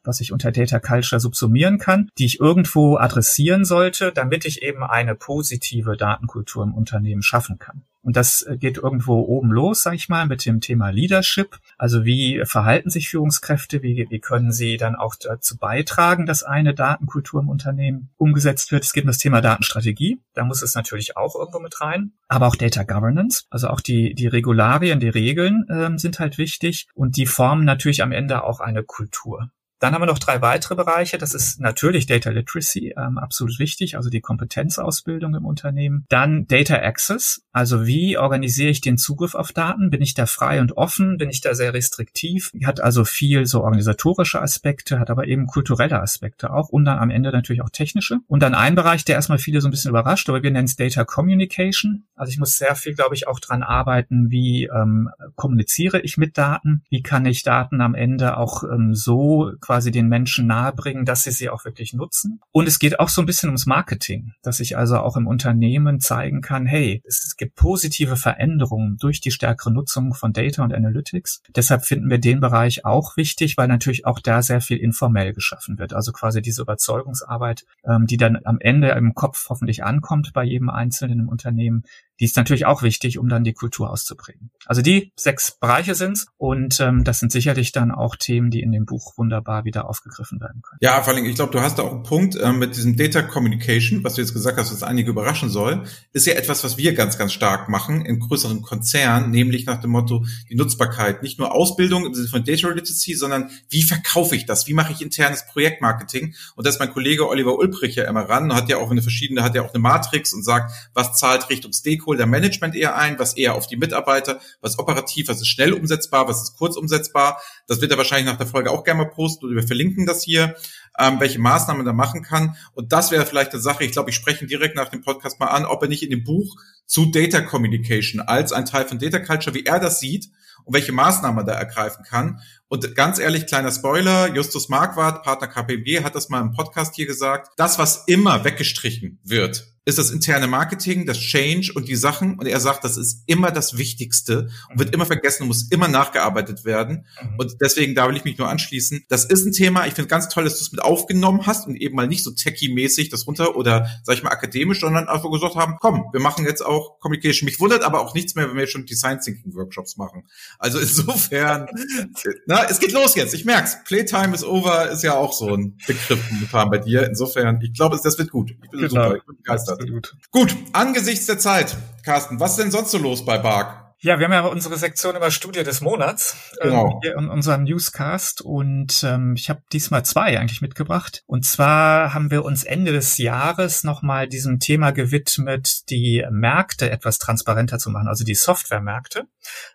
was 0.05 0.21
ich 0.21 0.33
unter 0.33 0.53
Data 0.53 0.79
Culture 0.79 1.21
subsumieren 1.21 1.79
kann, 1.79 2.11
die 2.19 2.27
ich 2.27 2.41
irgendwo 2.41 2.97
adressieren 2.97 3.65
sollte, 3.65 4.13
damit 4.13 4.45
ich 4.45 4.63
eben 4.63 4.83
eine 4.83 5.15
positive 5.15 5.97
Datenkultur 5.97 6.65
im 6.65 6.75
Unternehmen 6.75 7.23
schaffen 7.23 7.59
kann. 7.59 7.83
Und 8.07 8.17
das 8.17 8.43
äh, 8.43 8.57
geht 8.57 8.79
irgendwo 8.79 9.15
oben 9.23 9.51
los, 9.51 9.83
sag 9.83 9.95
ich 9.95 10.09
mal, 10.09 10.27
mit 10.27 10.47
dem 10.47 10.61
Thema 10.61 10.91
Leadership. 10.91 11.59
Also 11.77 12.05
wie 12.05 12.41
verhalten 12.45 12.89
sich 12.89 13.09
Führungskräfte? 13.09 13.83
Wie, 13.83 14.07
wie 14.09 14.21
können 14.21 14.53
sie 14.53 14.77
dann 14.77 14.95
auch 14.95 15.17
dazu 15.17 15.57
beitragen, 15.57 16.25
dass 16.25 16.45
eine 16.45 16.73
Datenkultur 16.73 17.41
im 17.41 17.49
Unternehmen 17.49 18.11
umgesetzt 18.17 18.71
wird? 18.71 18.85
Es 18.85 18.93
geht 18.93 19.03
um 19.03 19.09
das 19.09 19.19
Thema 19.19 19.41
Datenstrategie. 19.41 20.21
Da 20.35 20.45
muss 20.45 20.63
es 20.63 20.77
natürlich 20.77 21.17
auch 21.17 21.35
irgendwo 21.35 21.59
mit 21.59 21.81
rein. 21.81 22.13
Aber 22.29 22.47
auch 22.47 22.55
Data 22.55 22.85
Governance. 22.85 23.43
Also 23.51 23.67
auch 23.67 23.81
die, 23.81 24.15
die 24.15 24.29
Regularien, 24.29 25.01
die 25.01 25.09
Regeln 25.09 25.67
ähm, 25.69 25.99
sind 25.99 26.21
halt 26.21 26.39
wichtig. 26.39 26.87
Und 26.95 27.17
die 27.17 27.27
formen 27.27 27.65
natürlich 27.65 28.05
am 28.05 28.13
Ende 28.13 28.45
auch 28.45 28.61
eine 28.61 28.85
Kultur. 28.85 29.51
Dann 29.79 29.95
haben 29.95 30.03
wir 30.03 30.07
noch 30.07 30.19
drei 30.19 30.41
weitere 30.43 30.75
Bereiche. 30.75 31.19
Das 31.19 31.35
ist 31.35 31.61
natürlich 31.61 32.07
Data 32.07 32.31
Literacy, 32.31 32.95
ähm, 32.97 33.19
absolut 33.19 33.59
wichtig, 33.59 33.97
also 33.97 34.09
die 34.09 34.21
Kompetenzausbildung 34.21 35.35
im 35.35 35.45
Unternehmen. 35.45 36.07
Dann 36.09 36.47
Data 36.47 36.77
Access, 36.77 37.43
also 37.53 37.87
wie 37.87 38.19
organisiere 38.19 38.71
ich 38.71 38.81
den 38.81 38.99
Zugriff 38.99 39.35
auf 39.35 39.53
Daten? 39.53 39.91
Bin 39.91 40.03
ich 40.03 40.15
da 40.15 40.27
frei 40.27 40.61
und 40.61 40.77
offen? 40.77 41.17
Bin 41.19 41.31
ich 41.31 41.41
da 41.41 41.55
sehr 41.55 41.75
restriktiv? 41.75 42.53
Hat 42.65 42.81
also 42.81 43.05
viel 43.05 43.47
so 43.47 43.63
organisatorische 43.63 44.41
Aspekte, 44.41 44.99
hat 44.99 45.11
aber 45.11 45.27
eben 45.27 45.47
kulturelle 45.47 46.01
Aspekte 46.01 46.53
auch 46.53 46.69
und 46.69 46.85
dann 46.85 46.99
am 46.99 47.11
Ende 47.11 47.33
natürlich 47.33 47.63
auch 47.63 47.71
technische. 47.71 48.19
Und 48.27 48.43
dann 48.43 48.55
ein 48.55 48.75
Bereich, 48.75 49.05
der 49.05 49.17
erstmal 49.17 49.39
viele 49.39 49.61
so 49.61 49.69
ein 49.69 49.71
bisschen 49.71 49.91
überrascht, 49.91 50.29
aber 50.29 50.43
wir 50.43 50.51
nennen 50.51 50.67
es 50.67 50.77
Data 50.77 51.05
Communication. 51.05 52.05
Also 52.15 52.31
ich 52.31 52.39
muss 52.39 52.57
sehr 52.57 52.75
viel, 52.77 52.95
glaube 52.95 53.15
ich, 53.15 53.29
auch 53.29 53.41
dran 53.41 53.63
arbeiten, 53.63 54.31
wie 54.31 54.65
ähm, 54.65 55.11
kommuniziere 55.35 56.01
ich 56.01 56.17
mit 56.17 56.39
Daten? 56.39 56.83
Wie 56.89 57.03
kann 57.03 57.27
ich 57.27 57.43
Daten 57.43 57.81
am 57.81 57.95
Ende 57.95 58.37
auch 58.37 58.65
ähm, 58.65 58.95
so 58.95 59.53
quasi 59.67 59.91
den 59.91 60.09
Menschen 60.09 60.47
nahebringen, 60.47 61.05
dass 61.05 61.25
sie 61.25 61.33
sie 61.33 61.51
auch 61.51 61.65
wirklich 61.65 61.93
nutzen. 61.93 62.41
Und 62.53 62.69
es 62.69 62.79
geht 62.79 63.01
auch 63.01 63.09
so 63.09 63.21
ein 63.21 63.27
bisschen 63.27 63.49
ums 63.49 63.67
Marketing, 63.67 64.33
dass 64.43 64.61
ich 64.61 64.79
also 64.79 64.99
auch 64.99 65.17
im 65.17 65.27
Unternehmen 65.27 65.99
zeigen 65.99 66.41
kann, 66.41 66.67
hey, 66.67 67.03
es 67.05 67.35
gibt 67.37 67.57
positive 67.57 68.17
Veränderungen 68.17 68.97
durch 68.99 69.21
die 69.21 69.33
stärkere 69.33 69.73
Nutzung 69.73 70.15
von 70.15 70.33
Data 70.33 70.63
und 70.63 70.73
Analytics. 70.73 71.43
Deshalb 71.55 71.85
finden 71.85 72.09
wir 72.09 72.19
den 72.19 72.39
Bereich 72.39 72.85
auch 72.85 73.17
wichtig, 73.17 73.57
weil 73.57 73.67
natürlich 73.67 74.07
auch 74.07 74.21
da 74.21 74.41
sehr 74.41 74.61
viel 74.61 74.79
informell 74.79 75.33
geschaffen 75.33 75.81
wird. 75.81 75.95
Also 75.95 76.13
quasi 76.13 76.41
diese 76.41 76.63
Überzeugungsarbeit, 76.63 77.67
ähm, 77.85 78.07
die 78.07 78.19
dann 78.19 78.39
am 78.45 78.61
Ende 78.61 78.91
im 78.91 79.15
Kopf 79.15 79.47
hoffentlich 79.49 79.83
ankommt 79.83 80.33
bei 80.33 80.45
jedem 80.45 80.71
Einzelnen 80.71 81.21
im 81.21 81.29
Unternehmen, 81.29 81.83
die 82.21 82.25
ist 82.25 82.37
natürlich 82.37 82.67
auch 82.67 82.83
wichtig, 82.83 83.19
um 83.19 83.29
dann 83.29 83.45
die 83.45 83.53
Kultur 83.53 83.91
auszuprägen. 83.91 84.51
Also 84.65 84.83
die 84.83 85.13
sechs 85.17 85.53
Bereiche 85.59 85.95
sind's 85.95 86.27
und 86.39 86.81
ähm, 86.81 87.05
das 87.05 87.21
sind 87.21 87.31
sicherlich 87.31 87.73
dann 87.73 87.91
auch 87.91 88.17
Themen, 88.17 88.51
die 88.51 88.63
in 88.63 88.73
dem 88.73 88.87
Buch 88.87 89.17
wunderbar 89.17 89.65
wieder 89.65 89.89
aufgegriffen 89.89 90.41
werden 90.41 90.63
können. 90.63 90.79
Ja, 90.81 91.03
vor 91.03 91.15
allem, 91.15 91.25
ich 91.25 91.35
glaube, 91.35 91.53
du 91.53 91.61
hast 91.61 91.79
da 91.79 91.83
auch 91.83 91.93
einen 91.93 92.03
Punkt 92.03 92.37
äh, 92.37 92.53
mit 92.53 92.77
diesem 92.77 92.97
Data 92.97 93.23
Communication, 93.23 94.03
was 94.03 94.15
du 94.15 94.23
jetzt 94.23 94.33
gesagt 94.33 94.59
hast, 94.59 94.73
was 94.73 94.83
einige 94.83 95.11
überraschen 95.11 95.51
soll, 95.51 95.85
ist 96.13 96.27
ja 96.27 96.35
etwas, 96.35 96.65
was 96.65 96.79
wir 96.79 96.95
ganz, 96.95 97.19
ganz 97.19 97.33
stark 97.33 97.69
machen 97.69 98.05
in 98.05 98.19
größeren 98.19 98.63
Konzernen, 98.63 99.31
nämlich 99.31 99.67
nach 99.67 99.81
dem 99.81 99.91
Motto, 99.91 100.25
die 100.49 100.55
Nutzbarkeit, 100.55 101.23
nicht 101.23 101.39
nur 101.39 101.55
Ausbildung 101.55 102.07
im 102.07 102.15
Sinne 102.15 102.29
von 102.29 102.45
Data 102.45 102.69
Literacy, 102.69 103.15
sondern 103.15 103.51
wie 103.69 103.83
verkaufe 103.83 104.35
ich 104.35 104.47
das? 104.47 104.67
Wie 104.67 104.75
mache 104.75 104.93
ich 104.93 105.03
internes 105.03 105.47
Projektmarketing? 105.47 106.35
Und 106.55 106.67
da 106.67 106.71
ist 106.71 106.81
mein 106.81 106.93
Kollege 106.93 107.29
Oliver 107.29 107.59
Ulbrich 107.59 107.95
ja 107.95 108.05
immer 108.05 108.23
ran, 108.23 108.55
hat 108.55 108.69
ja 108.69 108.79
auch 108.79 108.91
eine 108.91 109.03
verschiedene, 109.03 109.43
hat 109.43 109.55
ja 109.55 109.63
auch 109.63 109.75
eine 109.75 109.83
Matrix 109.83 110.33
und 110.33 110.43
sagt, 110.43 110.73
was 110.95 111.15
zahlt 111.17 111.51
Richtung 111.51 111.73
Stakeholder 111.73 112.06
Management 112.07 112.75
eher 112.75 112.97
ein, 112.97 113.19
was 113.19 113.37
eher 113.37 113.55
auf 113.55 113.67
die 113.67 113.77
Mitarbeiter, 113.77 114.41
was 114.61 114.79
operativ, 114.79 115.29
was 115.29 115.41
ist 115.41 115.49
schnell 115.49 115.73
umsetzbar, 115.73 116.29
was 116.29 116.43
ist 116.43 116.57
kurz 116.57 116.77
umsetzbar. 116.77 117.41
Das 117.67 117.81
wird 117.81 117.91
er 117.91 117.99
wahrscheinlich 117.99 118.27
nach 118.27 118.39
der 118.39 118.47
Folge 118.47 118.71
auch 118.71 118.85
gerne 118.85 119.03
mal 119.03 119.11
posten 119.11 119.47
oder 119.47 119.57
wir 119.57 119.67
verlinken 119.67 120.07
das 120.07 120.23
hier, 120.23 120.55
ähm, 120.99 121.21
welche 121.21 121.39
Maßnahmen 121.39 121.87
er 121.87 121.93
machen 121.93 122.23
kann. 122.23 122.57
Und 122.75 122.93
das 122.93 123.11
wäre 123.11 123.27
vielleicht 123.27 123.53
eine 123.53 123.61
Sache, 123.61 123.85
ich 123.85 123.93
glaube, 123.93 124.11
ich 124.11 124.17
spreche 124.17 124.45
ihn 124.45 124.49
direkt 124.49 124.77
nach 124.77 124.89
dem 124.89 125.03
Podcast 125.03 125.41
mal 125.41 125.49
an, 125.49 125.65
ob 125.65 125.83
er 125.83 125.89
nicht 125.89 126.03
in 126.03 126.11
dem 126.11 126.25
Buch 126.25 126.57
zu 126.87 127.07
Data 127.07 127.41
Communication 127.41 128.21
als 128.21 128.53
ein 128.53 128.65
Teil 128.65 128.87
von 128.87 128.99
Data 128.99 129.19
Culture, 129.19 129.55
wie 129.55 129.65
er 129.65 129.81
das 129.81 130.01
sieht 130.01 130.31
und 130.65 130.75
welche 130.75 130.93
Maßnahmen 130.93 131.39
er 131.41 131.45
da 131.45 131.53
ergreifen 131.59 132.05
kann. 132.05 132.41
Und 132.69 132.95
ganz 132.97 133.19
ehrlich, 133.19 133.47
kleiner 133.47 133.71
Spoiler, 133.71 134.35
Justus 134.35 134.69
Marquardt, 134.69 135.23
Partner 135.23 135.47
KPMG, 135.47 136.03
hat 136.03 136.15
das 136.15 136.29
mal 136.29 136.41
im 136.41 136.53
Podcast 136.53 136.95
hier 136.97 137.07
gesagt. 137.07 137.51
Das, 137.57 137.79
was 137.79 138.05
immer 138.07 138.45
weggestrichen 138.45 139.21
wird, 139.23 139.76
ist 139.87 139.99
das 139.99 140.11
interne 140.11 140.49
Marketing, 140.49 141.07
das 141.07 141.19
Change 141.19 141.73
und 141.73 141.87
die 141.87 141.95
Sachen. 141.95 142.41
Und 142.41 142.47
er 142.47 142.59
sagt, 142.59 142.83
das 142.83 142.97
ist 142.97 143.23
immer 143.27 143.53
das 143.53 143.79
Wichtigste 143.79 144.49
und 144.69 144.81
wird 144.81 144.93
immer 144.93 145.07
vergessen 145.07 145.45
und 145.45 145.49
muss 145.49 145.71
immer 145.71 145.87
nachgearbeitet 145.87 146.65
werden. 146.65 147.07
Mhm. 147.23 147.39
Und 147.39 147.57
deswegen, 147.61 147.95
da 147.95 148.09
will 148.09 148.17
ich 148.17 148.25
mich 148.25 148.37
nur 148.37 148.49
anschließen. 148.49 149.05
Das 149.09 149.25
ist 149.25 149.47
ein 149.47 149.53
Thema. 149.53 149.87
Ich 149.87 149.95
finde 149.95 150.09
ganz 150.09 150.29
toll, 150.29 150.43
dass 150.43 150.59
du 150.59 150.65
es 150.65 150.73
mit 150.73 150.83
aufgenommen 150.83 151.47
hast 151.47 151.69
und 151.69 151.77
eben 151.77 151.95
mal 151.95 152.09
nicht 152.09 152.25
so 152.25 152.33
techie-mäßig 152.33 153.11
das 153.11 153.29
runter 153.29 153.55
oder, 153.55 153.89
sag 154.03 154.17
ich 154.17 154.25
mal, 154.25 154.31
akademisch, 154.31 154.81
sondern 154.81 155.07
einfach 155.07 155.31
gesagt 155.31 155.55
haben, 155.55 155.77
komm, 155.81 156.07
wir 156.13 156.21
machen 156.21 156.45
jetzt 156.45 156.67
auch 156.67 156.99
Communication. 156.99 157.47
Mich 157.47 157.61
wundert 157.61 157.85
aber 157.85 158.01
auch 158.01 158.13
nichts 158.13 158.35
mehr, 158.35 158.49
wenn 158.49 158.57
wir 158.57 158.67
schon 158.67 158.87
Design 158.87 159.21
Thinking 159.21 159.55
Workshops 159.55 159.97
machen. 159.97 160.25
Also 160.59 160.81
insofern, 160.81 161.69
na, 162.47 162.65
es 162.65 162.81
geht 162.81 162.91
los 162.91 163.15
jetzt. 163.15 163.35
Ich 163.35 163.45
merk's. 163.45 163.85
Playtime 163.85 164.35
is 164.35 164.43
over 164.43 164.91
ist 164.91 165.05
ja 165.05 165.15
auch 165.15 165.33
so 165.33 165.55
ein 165.55 165.79
Begriff 165.87 166.19
momentan 166.33 166.71
bei 166.71 166.79
dir. 166.79 167.07
Insofern, 167.07 167.61
ich 167.61 167.73
glaube, 167.73 168.01
das 168.03 168.19
wird 168.19 168.33
gut. 168.33 168.51
Ich 168.51 168.71
bin 168.71 168.81
genau. 168.81 168.89
super. 168.89 169.17
Ich 169.19 169.25
bin 169.25 169.37
begeistert. 169.37 169.76
Absolut. 169.77 170.17
Gut, 170.31 170.57
angesichts 170.73 171.27
der 171.27 171.39
Zeit, 171.39 171.77
Carsten, 172.05 172.41
was 172.41 172.53
ist 172.53 172.59
denn 172.59 172.71
sonst 172.71 172.91
so 172.91 172.99
los 172.99 173.25
bei 173.25 173.39
Bark? 173.39 173.87
Ja, 173.99 174.19
wir 174.19 174.27
haben 174.27 174.33
ja 174.33 174.45
unsere 174.45 174.77
Sektion 174.77 175.17
über 175.17 175.31
Studie 175.31 175.65
des 175.65 175.81
Monats 175.81 176.37
genau. 176.61 176.87
ähm, 176.87 176.99
hier 177.03 177.17
in 177.17 177.29
unserem 177.29 177.65
Newscast 177.65 178.43
und 178.43 179.03
ähm, 179.03 179.35
ich 179.37 179.49
habe 179.49 179.63
diesmal 179.73 180.05
zwei 180.05 180.39
eigentlich 180.39 180.61
mitgebracht. 180.61 181.25
Und 181.27 181.47
zwar 181.47 182.13
haben 182.13 182.31
wir 182.31 182.45
uns 182.45 182.63
Ende 182.63 182.93
des 182.93 183.17
Jahres 183.17 183.85
nochmal 183.85 184.29
diesem 184.29 184.61
Thema 184.61 184.91
gewidmet, 184.91 185.89
die 185.89 186.25
Märkte 186.31 186.91
etwas 186.91 187.19
transparenter 187.19 187.79
zu 187.79 187.91
machen, 187.91 188.07
also 188.07 188.23
die 188.23 188.35
Softwaremärkte 188.35 189.27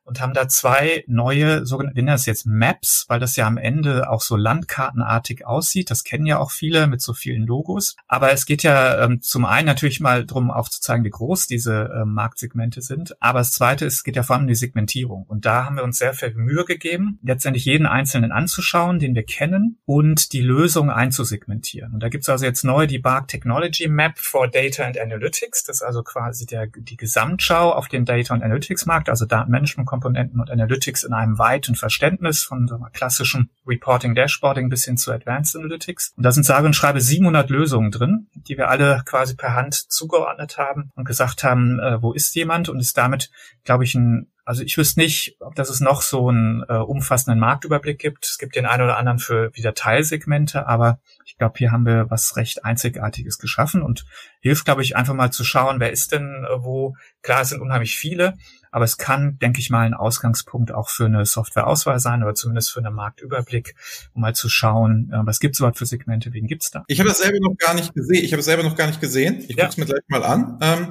und 0.04 0.20
haben 0.20 0.34
da 0.34 0.48
zwei 0.48 1.04
neue, 1.08 1.66
sogenannte, 1.66 1.96
wir 1.96 2.04
nennen 2.04 2.16
das 2.16 2.26
jetzt 2.26 2.46
Maps, 2.46 3.06
weil 3.08 3.20
das 3.20 3.36
ja 3.36 3.48
am 3.48 3.58
Ende 3.58 4.10
auch 4.10 4.22
so 4.22 4.36
landkartenartig 4.36 5.46
aussieht. 5.46 5.92
Das 5.92 6.04
kennen 6.04 6.26
ja 6.26 6.40
auch 6.40 6.52
viele 6.52 6.88
mit 6.88 7.02
so 7.02 7.14
vielen 7.14 7.46
Logos. 7.46 7.96
Aber 8.08 8.32
es 8.32 8.46
geht 8.46 8.64
ja 8.64 9.04
ähm, 9.04 9.22
zum 9.22 9.46
einen 9.46 9.68
natürlich 9.68 10.00
mal 10.00 10.26
drum 10.26 10.52
aufzuzeigen, 10.52 11.06
wie 11.06 11.10
groß 11.10 11.48
diese 11.48 11.90
äh, 11.96 12.06
Marktsegmente 12.06 12.82
sind. 12.82 13.16
Aber 13.22 13.40
das 13.40 13.52
zweite 13.52 13.86
ist, 13.86 14.04
geht 14.04 14.16
ja 14.16 14.24
vor 14.24 14.36
allem 14.36 14.44
um 14.44 14.48
die 14.48 14.56
Segmentierung. 14.56 15.26
Und 15.28 15.46
da 15.46 15.66
haben 15.66 15.76
wir 15.76 15.84
uns 15.84 15.98
sehr 15.98 16.14
viel 16.14 16.34
Mühe 16.34 16.66
gegeben, 16.66 17.20
letztendlich 17.24 17.66
jeden 17.66 17.86
einzelnen 17.86 18.32
anzuschauen, 18.32 19.00
den 19.00 19.16
wir 19.16 19.24
kennen 19.24 19.80
und 19.86 20.34
die 20.34 20.42
Lösung 20.42 20.90
einzusegmentieren. 20.90 21.94
Und 21.94 22.02
da 22.02 22.10
gibt 22.10 22.24
es 22.24 22.30
also 22.30 22.46
jetzt 22.46 22.64
neu 22.64 22.88
die 22.88 23.00
Bark 23.00 23.28
Technology 23.28 23.88
Map 23.88 24.18
for 24.18 24.48
Data 24.48 24.84
and 24.84 24.98
Analytics. 24.98 25.64
Das 25.64 25.78
ist 25.78 25.82
also 25.84 26.04
quasi 26.04 26.46
der, 26.46 26.68
die 26.68 26.98
Gesamtschau 26.98 27.72
auf 27.72 27.88
den 27.88 28.06
Data- 28.06 28.34
und 28.34 28.44
Analytics-Markt, 28.44 29.10
also 29.10 29.26
Datenmanagement-Komponenten 29.62 30.40
und 30.40 30.52
Analytics 30.52 31.04
in 31.04 31.14
einem 31.14 31.38
weiten 31.38 31.76
Verständnis 31.76 32.44
von 32.44 32.68
so 32.68 32.78
klassischen 32.94 33.50
Reporting, 33.66 34.16
Dashboarding 34.16 34.70
bis 34.70 34.86
hin 34.86 34.98
zu 34.98 35.12
Advanced 35.12 35.56
Analytics. 35.56 36.14
Und 36.18 36.24
da 36.24 36.32
sind 36.32 36.44
sage 36.44 36.66
und 36.66 36.76
schreibe 36.76 37.02
700 37.02 37.50
Lösungen 37.50 37.92
drin, 37.92 38.28
die 38.34 38.58
wir 38.58 38.70
alle 38.70 39.04
quasi 39.06 39.36
per 39.36 39.56
Hand 39.56 39.76
zugeordnet 39.76 40.58
haben 40.58 40.92
und 40.96 41.06
gesagt 41.06 41.44
haben, 41.44 41.80
äh, 41.80 42.02
wo 42.02 42.14
ist 42.14 42.36
jemand 42.36 42.70
und 42.70 42.80
ist 42.80 42.98
damit, 42.98 43.32
glaube 43.64 43.84
ich, 43.84 43.96
ein 43.96 44.28
also 44.44 44.64
ich 44.64 44.76
wüsste 44.76 45.00
nicht, 45.00 45.38
ob 45.40 45.54
das 45.56 45.70
es 45.70 45.82
noch 45.82 46.02
so 46.02 46.28
einen 46.28 46.64
äh, 46.68 46.74
umfassenden 46.74 47.40
Marktüberblick 47.40 48.00
gibt. 48.00 48.26
Es 48.26 48.40
gibt 48.40 48.56
den 48.56 48.66
einen 48.66 48.84
oder 48.84 48.98
anderen 48.98 49.20
für 49.20 49.56
wieder 49.56 49.76
Teilsegmente, 49.76 50.68
aber 50.68 51.00
ich 51.26 51.38
glaube, 51.38 51.54
hier 51.58 51.72
haben 51.72 51.86
wir 51.86 52.10
was 52.10 52.36
recht 52.38 52.66
Einzigartiges 52.66 53.38
geschaffen 53.38 53.84
und 53.84 54.04
hilft, 54.42 54.66
glaube 54.66 54.82
ich, 54.82 54.96
einfach 54.98 55.14
mal 55.14 55.32
zu 55.32 55.44
schauen, 55.44 55.80
wer 55.80 55.92
ist 55.92 56.12
denn 56.12 56.44
äh, 56.44 56.64
wo. 56.64 56.96
Klar, 57.22 57.42
es 57.42 57.50
sind 57.50 57.62
unheimlich 57.62 57.96
viele, 57.96 58.34
aber 58.72 58.86
es 58.86 58.98
kann, 58.98 59.38
denke 59.40 59.60
ich 59.60 59.70
mal, 59.70 59.86
ein 59.86 59.94
Ausgangspunkt 59.94 60.74
auch 60.74 60.90
für 60.90 61.06
eine 61.06 61.26
Softwareauswahl 61.26 62.00
sein 62.00 62.24
oder 62.24 62.34
zumindest 62.34 62.72
für 62.72 62.80
einen 62.80 62.94
Marktüberblick, 62.94 63.76
um 64.14 64.22
mal 64.22 64.34
zu 64.34 64.50
schauen, 64.50 65.12
äh, 65.14 65.18
was 65.26 65.40
gibt 65.40 65.56
es 65.56 65.60
überhaupt 65.60 65.78
für 65.78 65.86
Segmente, 65.86 66.34
wen 66.34 66.48
gibt's 66.48 66.72
da? 66.72 66.84
Ich 66.88 67.00
habe 67.00 67.10
das 67.10 67.20
selber 67.20 67.38
noch 67.42 67.56
gar 67.58 67.74
nicht 67.74 67.94
gesehen. 67.94 68.24
Ich 68.24 68.32
habe 68.32 68.40
es 68.40 68.46
selber 68.46 68.64
noch 68.64 68.76
gar 68.76 68.88
nicht 68.88 69.02
gesehen. 69.02 69.44
Ich 69.48 69.58
ja. 69.58 69.66
gucke 69.66 69.70
es 69.70 69.78
mir 69.78 69.86
gleich 69.86 70.04
mal 70.08 70.24
an. 70.24 70.58
Ähm, 70.62 70.88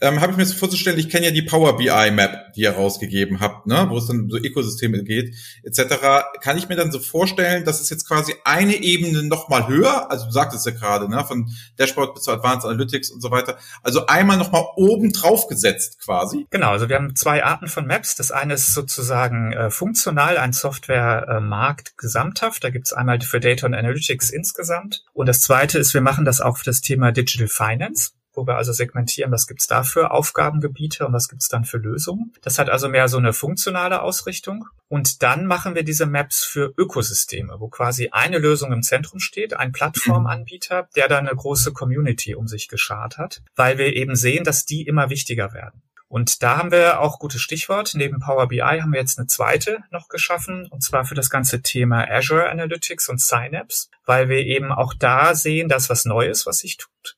ähm, 0.00 0.20
habe 0.20 0.32
ich 0.32 0.38
mir 0.38 0.46
so 0.46 0.54
vorzustellen, 0.54 0.98
ich 0.98 1.08
kenne 1.08 1.26
ja 1.26 1.32
die 1.32 1.42
Power 1.42 1.76
BI 1.76 2.10
Map, 2.12 2.52
die 2.54 2.62
ihr 2.62 2.72
rausgegeben 2.72 3.40
habt, 3.40 3.66
ne, 3.66 3.86
wo 3.88 3.98
es 3.98 4.06
dann 4.06 4.28
so 4.30 4.36
Ökosysteme 4.36 5.02
geht, 5.02 5.34
etc. 5.64 6.24
Kann 6.40 6.56
ich 6.56 6.68
mir 6.68 6.76
dann 6.76 6.92
so 6.92 7.00
vorstellen, 7.00 7.64
dass 7.64 7.80
es 7.80 7.90
jetzt 7.90 8.06
quasi 8.06 8.34
eine 8.44 8.76
Ebene 8.76 9.24
nochmal 9.24 9.66
höher, 9.66 10.10
also 10.10 10.26
du 10.26 10.30
sagtest 10.30 10.66
ja 10.66 10.72
gerade, 10.72 11.08
ne, 11.08 11.24
von 11.24 11.50
Dashboard 11.78 12.14
bis 12.14 12.24
zu 12.24 12.32
Advanced 12.32 12.68
Analytics 12.68 13.10
und 13.10 13.20
so 13.20 13.30
weiter, 13.30 13.58
also 13.82 14.06
einmal 14.06 14.36
nochmal 14.36 14.64
oben 14.76 15.12
drauf 15.12 15.48
gesetzt 15.48 15.98
quasi. 16.04 16.46
Genau, 16.50 16.70
also 16.70 16.88
wir 16.88 16.96
haben 16.96 17.14
zwei 17.24 17.42
Arten 17.42 17.68
von 17.68 17.86
Maps. 17.86 18.16
Das 18.16 18.32
eine 18.32 18.52
ist 18.52 18.74
sozusagen 18.74 19.52
äh, 19.52 19.70
funktional, 19.70 20.36
ein 20.36 20.52
Softwaremarkt 20.52 21.88
äh, 21.88 21.92
gesamthaft. 21.96 22.62
Da 22.62 22.68
gibt 22.68 22.86
es 22.86 22.92
einmal 22.92 23.18
für 23.22 23.40
Data 23.40 23.66
und 23.66 23.72
Analytics 23.72 24.28
insgesamt. 24.28 25.06
Und 25.14 25.26
das 25.26 25.40
zweite 25.40 25.78
ist, 25.78 25.94
wir 25.94 26.02
machen 26.02 26.26
das 26.26 26.42
auch 26.42 26.58
für 26.58 26.66
das 26.66 26.82
Thema 26.82 27.12
Digital 27.12 27.48
Finance 27.48 28.10
wo 28.36 28.48
wir 28.48 28.56
also 28.56 28.72
segmentieren, 28.72 29.30
was 29.30 29.46
gibt's 29.46 29.68
da 29.68 29.84
für 29.84 30.10
Aufgabengebiete 30.10 31.06
und 31.06 31.12
was 31.12 31.28
gibt's 31.28 31.46
dann 31.46 31.64
für 31.64 31.78
Lösungen. 31.78 32.32
Das 32.42 32.58
hat 32.58 32.68
also 32.68 32.88
mehr 32.88 33.06
so 33.06 33.16
eine 33.16 33.32
funktionale 33.32 34.02
Ausrichtung. 34.02 34.64
Und 34.88 35.22
dann 35.22 35.46
machen 35.46 35.76
wir 35.76 35.84
diese 35.84 36.06
Maps 36.06 36.42
für 36.42 36.74
Ökosysteme, 36.76 37.60
wo 37.60 37.68
quasi 37.68 38.08
eine 38.10 38.38
Lösung 38.38 38.72
im 38.72 38.82
Zentrum 38.82 39.20
steht, 39.20 39.54
ein 39.54 39.70
Plattformanbieter, 39.70 40.88
der 40.96 41.06
da 41.06 41.18
eine 41.18 41.30
große 41.30 41.72
Community 41.72 42.34
um 42.34 42.48
sich 42.48 42.66
geschart 42.66 43.18
hat, 43.18 43.40
weil 43.54 43.78
wir 43.78 43.94
eben 43.94 44.16
sehen, 44.16 44.42
dass 44.42 44.64
die 44.64 44.82
immer 44.82 45.10
wichtiger 45.10 45.52
werden. 45.52 45.84
Und 46.14 46.44
da 46.44 46.58
haben 46.58 46.70
wir 46.70 47.00
auch 47.00 47.18
gutes 47.18 47.40
Stichwort. 47.40 47.90
Neben 47.96 48.20
Power 48.20 48.46
BI 48.46 48.60
haben 48.60 48.92
wir 48.92 49.00
jetzt 49.00 49.18
eine 49.18 49.26
zweite 49.26 49.78
noch 49.90 50.06
geschaffen, 50.06 50.68
und 50.70 50.80
zwar 50.80 51.04
für 51.04 51.16
das 51.16 51.28
ganze 51.28 51.60
Thema 51.60 52.08
Azure 52.08 52.48
Analytics 52.48 53.08
und 53.08 53.20
Synapse, 53.20 53.88
weil 54.06 54.28
wir 54.28 54.38
eben 54.38 54.70
auch 54.70 54.94
da 54.96 55.34
sehen, 55.34 55.68
dass 55.68 55.90
was 55.90 56.04
Neues, 56.04 56.46
was 56.46 56.58
sich 56.58 56.76
tut. 56.76 57.16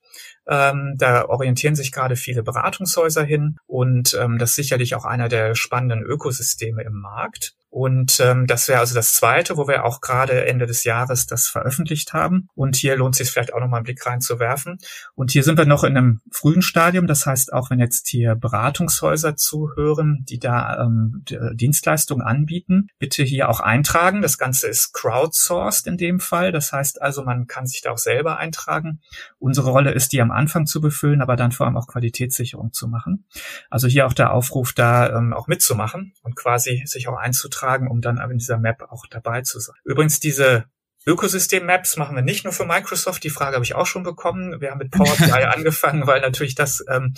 Ähm, 0.48 0.94
da 0.96 1.26
orientieren 1.26 1.74
sich 1.74 1.92
gerade 1.92 2.16
viele 2.16 2.42
Beratungshäuser 2.42 3.22
hin 3.22 3.58
und 3.66 4.16
ähm, 4.18 4.38
das 4.38 4.50
ist 4.50 4.56
sicherlich 4.56 4.94
auch 4.94 5.04
einer 5.04 5.28
der 5.28 5.54
spannenden 5.54 6.02
Ökosysteme 6.02 6.82
im 6.82 6.94
Markt. 6.94 7.54
Und 7.76 8.20
ähm, 8.20 8.46
das 8.46 8.68
wäre 8.68 8.80
also 8.80 8.94
das 8.94 9.12
Zweite, 9.12 9.58
wo 9.58 9.68
wir 9.68 9.84
auch 9.84 10.00
gerade 10.00 10.46
Ende 10.46 10.64
des 10.64 10.84
Jahres 10.84 11.26
das 11.26 11.46
veröffentlicht 11.46 12.14
haben. 12.14 12.48
Und 12.54 12.74
hier 12.74 12.96
lohnt 12.96 13.14
es 13.14 13.18
sich 13.18 13.30
vielleicht 13.30 13.52
auch 13.52 13.60
nochmal 13.60 13.80
einen 13.80 13.84
Blick 13.84 14.06
reinzuwerfen. 14.06 14.78
Und 15.14 15.30
hier 15.30 15.42
sind 15.42 15.58
wir 15.58 15.66
noch 15.66 15.84
in 15.84 15.94
einem 15.94 16.22
frühen 16.30 16.62
Stadium. 16.62 17.06
Das 17.06 17.26
heißt, 17.26 17.52
auch 17.52 17.68
wenn 17.68 17.78
jetzt 17.78 18.08
hier 18.08 18.34
Beratungshäuser 18.34 19.36
zuhören, 19.36 20.24
die 20.26 20.38
da 20.38 20.86
ähm, 20.86 21.22
Dienstleistungen 21.52 22.26
anbieten, 22.26 22.88
bitte 22.98 23.22
hier 23.24 23.50
auch 23.50 23.60
eintragen. 23.60 24.22
Das 24.22 24.38
Ganze 24.38 24.68
ist 24.68 24.94
crowdsourced 24.94 25.86
in 25.86 25.98
dem 25.98 26.18
Fall. 26.18 26.52
Das 26.52 26.72
heißt 26.72 27.02
also, 27.02 27.24
man 27.24 27.46
kann 27.46 27.66
sich 27.66 27.82
da 27.82 27.90
auch 27.90 27.98
selber 27.98 28.38
eintragen. 28.38 29.02
Unsere 29.38 29.68
Rolle 29.68 29.92
ist, 29.92 30.12
die 30.12 30.22
am 30.22 30.30
Anfang 30.30 30.64
zu 30.64 30.80
befüllen, 30.80 31.20
aber 31.20 31.36
dann 31.36 31.52
vor 31.52 31.66
allem 31.66 31.76
auch 31.76 31.88
Qualitätssicherung 31.88 32.72
zu 32.72 32.88
machen. 32.88 33.26
Also 33.68 33.86
hier 33.86 34.06
auch 34.06 34.14
der 34.14 34.32
Aufruf, 34.32 34.72
da 34.72 35.14
ähm, 35.14 35.34
auch 35.34 35.46
mitzumachen 35.46 36.14
und 36.22 36.36
quasi 36.36 36.82
sich 36.86 37.06
auch 37.08 37.18
einzutragen 37.18 37.65
eintragen, 37.66 37.88
um 37.88 38.00
dann 38.00 38.18
in 38.30 38.38
dieser 38.38 38.58
Map 38.58 38.82
auch 38.90 39.06
dabei 39.06 39.42
zu 39.42 39.60
sein. 39.60 39.76
Übrigens, 39.84 40.20
diese 40.20 40.64
Ökosystem-Maps 41.06 41.96
machen 41.96 42.16
wir 42.16 42.22
nicht 42.22 42.44
nur 42.44 42.52
für 42.52 42.66
Microsoft. 42.66 43.22
Die 43.24 43.30
Frage 43.30 43.54
habe 43.54 43.64
ich 43.64 43.74
auch 43.74 43.86
schon 43.86 44.02
bekommen. 44.02 44.60
Wir 44.60 44.70
haben 44.70 44.78
mit 44.78 44.90
Power 44.90 45.14
BI 45.18 45.44
angefangen, 45.44 46.06
weil 46.06 46.20
natürlich 46.20 46.54
das 46.54 46.84
ähm, 46.88 47.14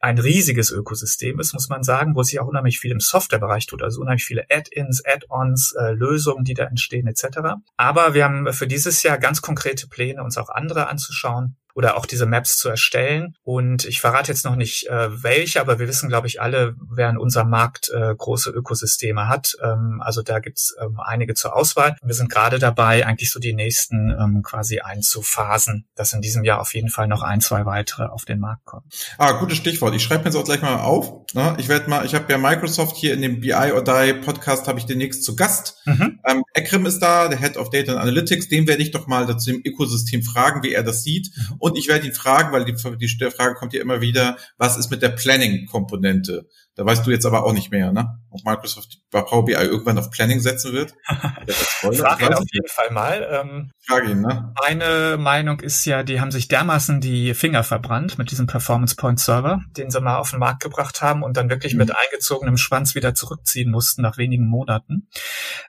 ein 0.00 0.18
riesiges 0.18 0.70
Ökosystem 0.72 1.38
ist, 1.38 1.54
muss 1.54 1.68
man 1.68 1.84
sagen, 1.84 2.16
wo 2.16 2.24
sich 2.24 2.40
auch 2.40 2.48
unheimlich 2.48 2.80
viel 2.80 2.90
im 2.90 2.98
Softwarebereich 2.98 3.66
tut, 3.66 3.82
also 3.82 4.00
unheimlich 4.00 4.24
viele 4.24 4.46
Add-ins, 4.50 5.02
Add-ons, 5.04 5.74
äh, 5.78 5.92
Lösungen, 5.92 6.44
die 6.44 6.54
da 6.54 6.64
entstehen 6.64 7.06
etc. 7.06 7.38
Aber 7.76 8.12
wir 8.12 8.24
haben 8.24 8.52
für 8.52 8.66
dieses 8.66 9.04
Jahr 9.04 9.18
ganz 9.18 9.42
konkrete 9.42 9.86
Pläne, 9.86 10.24
uns 10.24 10.36
auch 10.38 10.50
andere 10.50 10.88
anzuschauen 10.88 11.56
oder 11.74 11.96
auch 11.96 12.06
diese 12.06 12.26
Maps 12.26 12.56
zu 12.56 12.68
erstellen. 12.68 13.36
Und 13.42 13.84
ich 13.84 14.00
verrate 14.00 14.32
jetzt 14.32 14.44
noch 14.44 14.56
nicht 14.56 14.88
äh, 14.88 15.22
welche, 15.22 15.60
aber 15.60 15.78
wir 15.78 15.88
wissen, 15.88 16.08
glaube 16.08 16.26
ich, 16.26 16.40
alle, 16.40 16.74
wer 16.90 17.10
in 17.10 17.18
unserem 17.18 17.50
Markt 17.50 17.90
äh, 17.90 18.14
große 18.14 18.50
Ökosysteme 18.50 19.28
hat. 19.28 19.56
Ähm, 19.62 20.00
also 20.04 20.22
da 20.22 20.38
gibt's 20.40 20.74
ähm, 20.80 20.98
einige 21.04 21.34
zur 21.34 21.56
Auswahl. 21.56 21.96
Wir 22.02 22.14
sind 22.14 22.30
gerade 22.30 22.58
dabei, 22.58 23.06
eigentlich 23.06 23.30
so 23.30 23.40
die 23.40 23.54
nächsten 23.54 24.10
ähm, 24.10 24.42
quasi 24.42 24.80
einzuphasen, 24.80 25.86
dass 25.94 26.12
in 26.12 26.20
diesem 26.20 26.44
Jahr 26.44 26.60
auf 26.60 26.74
jeden 26.74 26.88
Fall 26.88 27.08
noch 27.08 27.22
ein, 27.22 27.40
zwei 27.40 27.66
weitere 27.66 28.04
auf 28.04 28.24
den 28.24 28.40
Markt 28.40 28.64
kommen. 28.64 28.84
Ah, 29.18 29.32
gutes 29.32 29.58
Stichwort. 29.58 29.94
Ich 29.94 30.02
schreibe 30.02 30.24
mir 30.24 30.30
jetzt 30.30 30.36
auch 30.36 30.44
gleich 30.44 30.62
mal 30.62 30.80
auf. 30.80 31.26
Ne? 31.34 31.56
Ich 31.58 31.68
werde 31.68 31.88
mal, 31.88 32.04
ich 32.04 32.14
habe 32.14 32.30
ja 32.30 32.38
Microsoft 32.38 32.96
hier 32.96 33.14
in 33.14 33.22
dem 33.22 33.40
BI 33.40 33.72
or 33.72 33.82
Die 33.82 34.12
Podcast 34.14 34.68
habe 34.68 34.78
ich 34.78 34.86
demnächst 34.86 35.24
zu 35.24 35.36
Gast. 35.36 35.76
Mhm. 35.86 36.20
Ähm, 36.26 36.42
Ekrem 36.54 36.86
ist 36.86 37.00
da, 37.00 37.28
der 37.28 37.38
Head 37.38 37.56
of 37.56 37.70
Data 37.70 37.92
and 37.92 38.00
Analytics. 38.00 38.48
Den 38.48 38.66
werde 38.66 38.82
ich 38.82 38.90
doch 38.90 39.06
mal 39.06 39.26
dazu 39.26 39.50
im 39.50 39.62
Ökosystem 39.64 40.22
fragen, 40.22 40.62
wie 40.62 40.72
er 40.72 40.82
das 40.82 41.02
sieht. 41.02 41.30
Und 41.62 41.78
ich 41.78 41.86
werde 41.86 42.08
ihn 42.08 42.12
fragen, 42.12 42.50
weil 42.52 42.64
die, 42.64 42.74
die 42.74 43.30
Frage 43.30 43.54
kommt 43.54 43.72
ja 43.72 43.80
immer 43.80 44.00
wieder, 44.00 44.36
was 44.58 44.76
ist 44.76 44.90
mit 44.90 45.00
der 45.00 45.10
Planning-Komponente? 45.10 46.48
Da 46.74 46.84
weißt 46.84 47.06
du 47.06 47.12
jetzt 47.12 47.24
aber 47.24 47.44
auch 47.44 47.52
nicht 47.52 47.70
mehr, 47.70 47.92
ne? 47.92 48.18
Ob 48.30 48.44
Microsoft 48.44 48.98
bei 49.12 49.22
Power 49.22 49.44
BI 49.44 49.52
irgendwann 49.52 49.96
auf 49.96 50.10
Planning 50.10 50.40
setzen 50.40 50.72
wird. 50.72 50.92
Frage 51.06 52.26
ihn 52.26 52.34
auf 52.34 52.48
jeden 52.50 52.66
Fall 52.66 52.90
mal. 52.90 53.28
Ähm, 53.30 53.70
Frage 53.86 54.10
ihn, 54.10 54.22
ne? 54.22 54.52
Meine 54.60 55.18
Meinung 55.18 55.60
ist 55.60 55.84
ja, 55.84 56.02
die 56.02 56.20
haben 56.20 56.32
sich 56.32 56.48
dermaßen 56.48 57.00
die 57.00 57.32
Finger 57.32 57.62
verbrannt 57.62 58.18
mit 58.18 58.32
diesem 58.32 58.48
Performance 58.48 58.96
Point 58.96 59.20
Server, 59.20 59.62
den 59.76 59.88
sie 59.92 60.00
mal 60.00 60.16
auf 60.16 60.30
den 60.30 60.40
Markt 60.40 60.64
gebracht 60.64 61.00
haben 61.00 61.22
und 61.22 61.36
dann 61.36 61.48
wirklich 61.48 61.74
mhm. 61.74 61.78
mit 61.78 61.92
eingezogenem 61.96 62.56
Schwanz 62.56 62.96
wieder 62.96 63.14
zurückziehen 63.14 63.70
mussten 63.70 64.02
nach 64.02 64.18
wenigen 64.18 64.48
Monaten, 64.48 65.06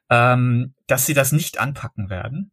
ähm, 0.10 0.74
dass 0.88 1.06
sie 1.06 1.14
das 1.14 1.32
nicht 1.32 1.60
anpacken 1.60 2.10
werden. 2.10 2.50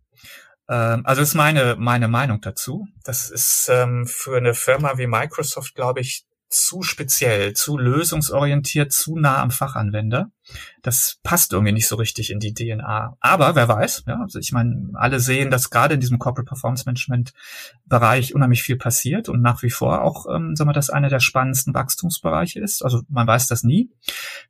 Ähm, 0.71 1.03
also 1.05 1.21
ist 1.21 1.35
meine, 1.35 1.77
meine 1.77 2.09
Meinung 2.09 2.41
dazu. 2.41 2.87
Das 3.05 3.29
ist 3.29 3.69
ähm, 3.71 4.07
für 4.07 4.37
eine 4.37 4.55
Firma 4.55 4.97
wie 4.97 5.09
Microsoft, 5.09 5.75
glaube 5.75 6.01
ich, 6.01 6.25
zu 6.49 6.83
speziell, 6.83 7.53
zu 7.53 7.77
lösungsorientiert, 7.77 8.93
zu 8.93 9.17
nah 9.17 9.41
am 9.43 9.51
Fachanwender 9.51 10.31
das 10.83 11.19
passt 11.23 11.53
irgendwie 11.53 11.73
nicht 11.73 11.89
so 11.89 11.97
richtig 11.97 12.31
in 12.31 12.41
die 12.41 12.55
DNA. 12.55 13.17
Aber 13.21 13.55
wer 13.55 13.69
weiß, 13.69 14.05
ja, 14.07 14.21
also 14.21 14.39
ich 14.39 14.53
meine, 14.53 14.91
alle 14.95 15.21
sehen, 15.21 15.51
dass 15.51 15.71
gerade 15.71 15.95
in 15.95 16.01
diesem 16.01 16.19
Corporate 16.19 16.49
Performance 16.49 16.85
Management 16.87 17.33
Bereich 17.87 18.35
unheimlich 18.37 18.63
viel 18.63 18.77
passiert 18.77 19.29
und 19.29 19.43
nach 19.43 19.63
wie 19.63 19.71
vor 19.71 20.03
auch, 20.03 20.27
ähm, 20.33 20.55
sagen 20.55 20.71
wir, 20.71 20.75
das 20.75 20.91
einer 20.91 21.09
der 21.09 21.19
spannendsten 21.19 21.75
Wachstumsbereiche 21.75 22.61
ist. 22.61 22.85
Also 22.85 23.03
man 23.09 23.27
weiß 23.27 23.49
das 23.49 23.65
nie. 23.65 23.91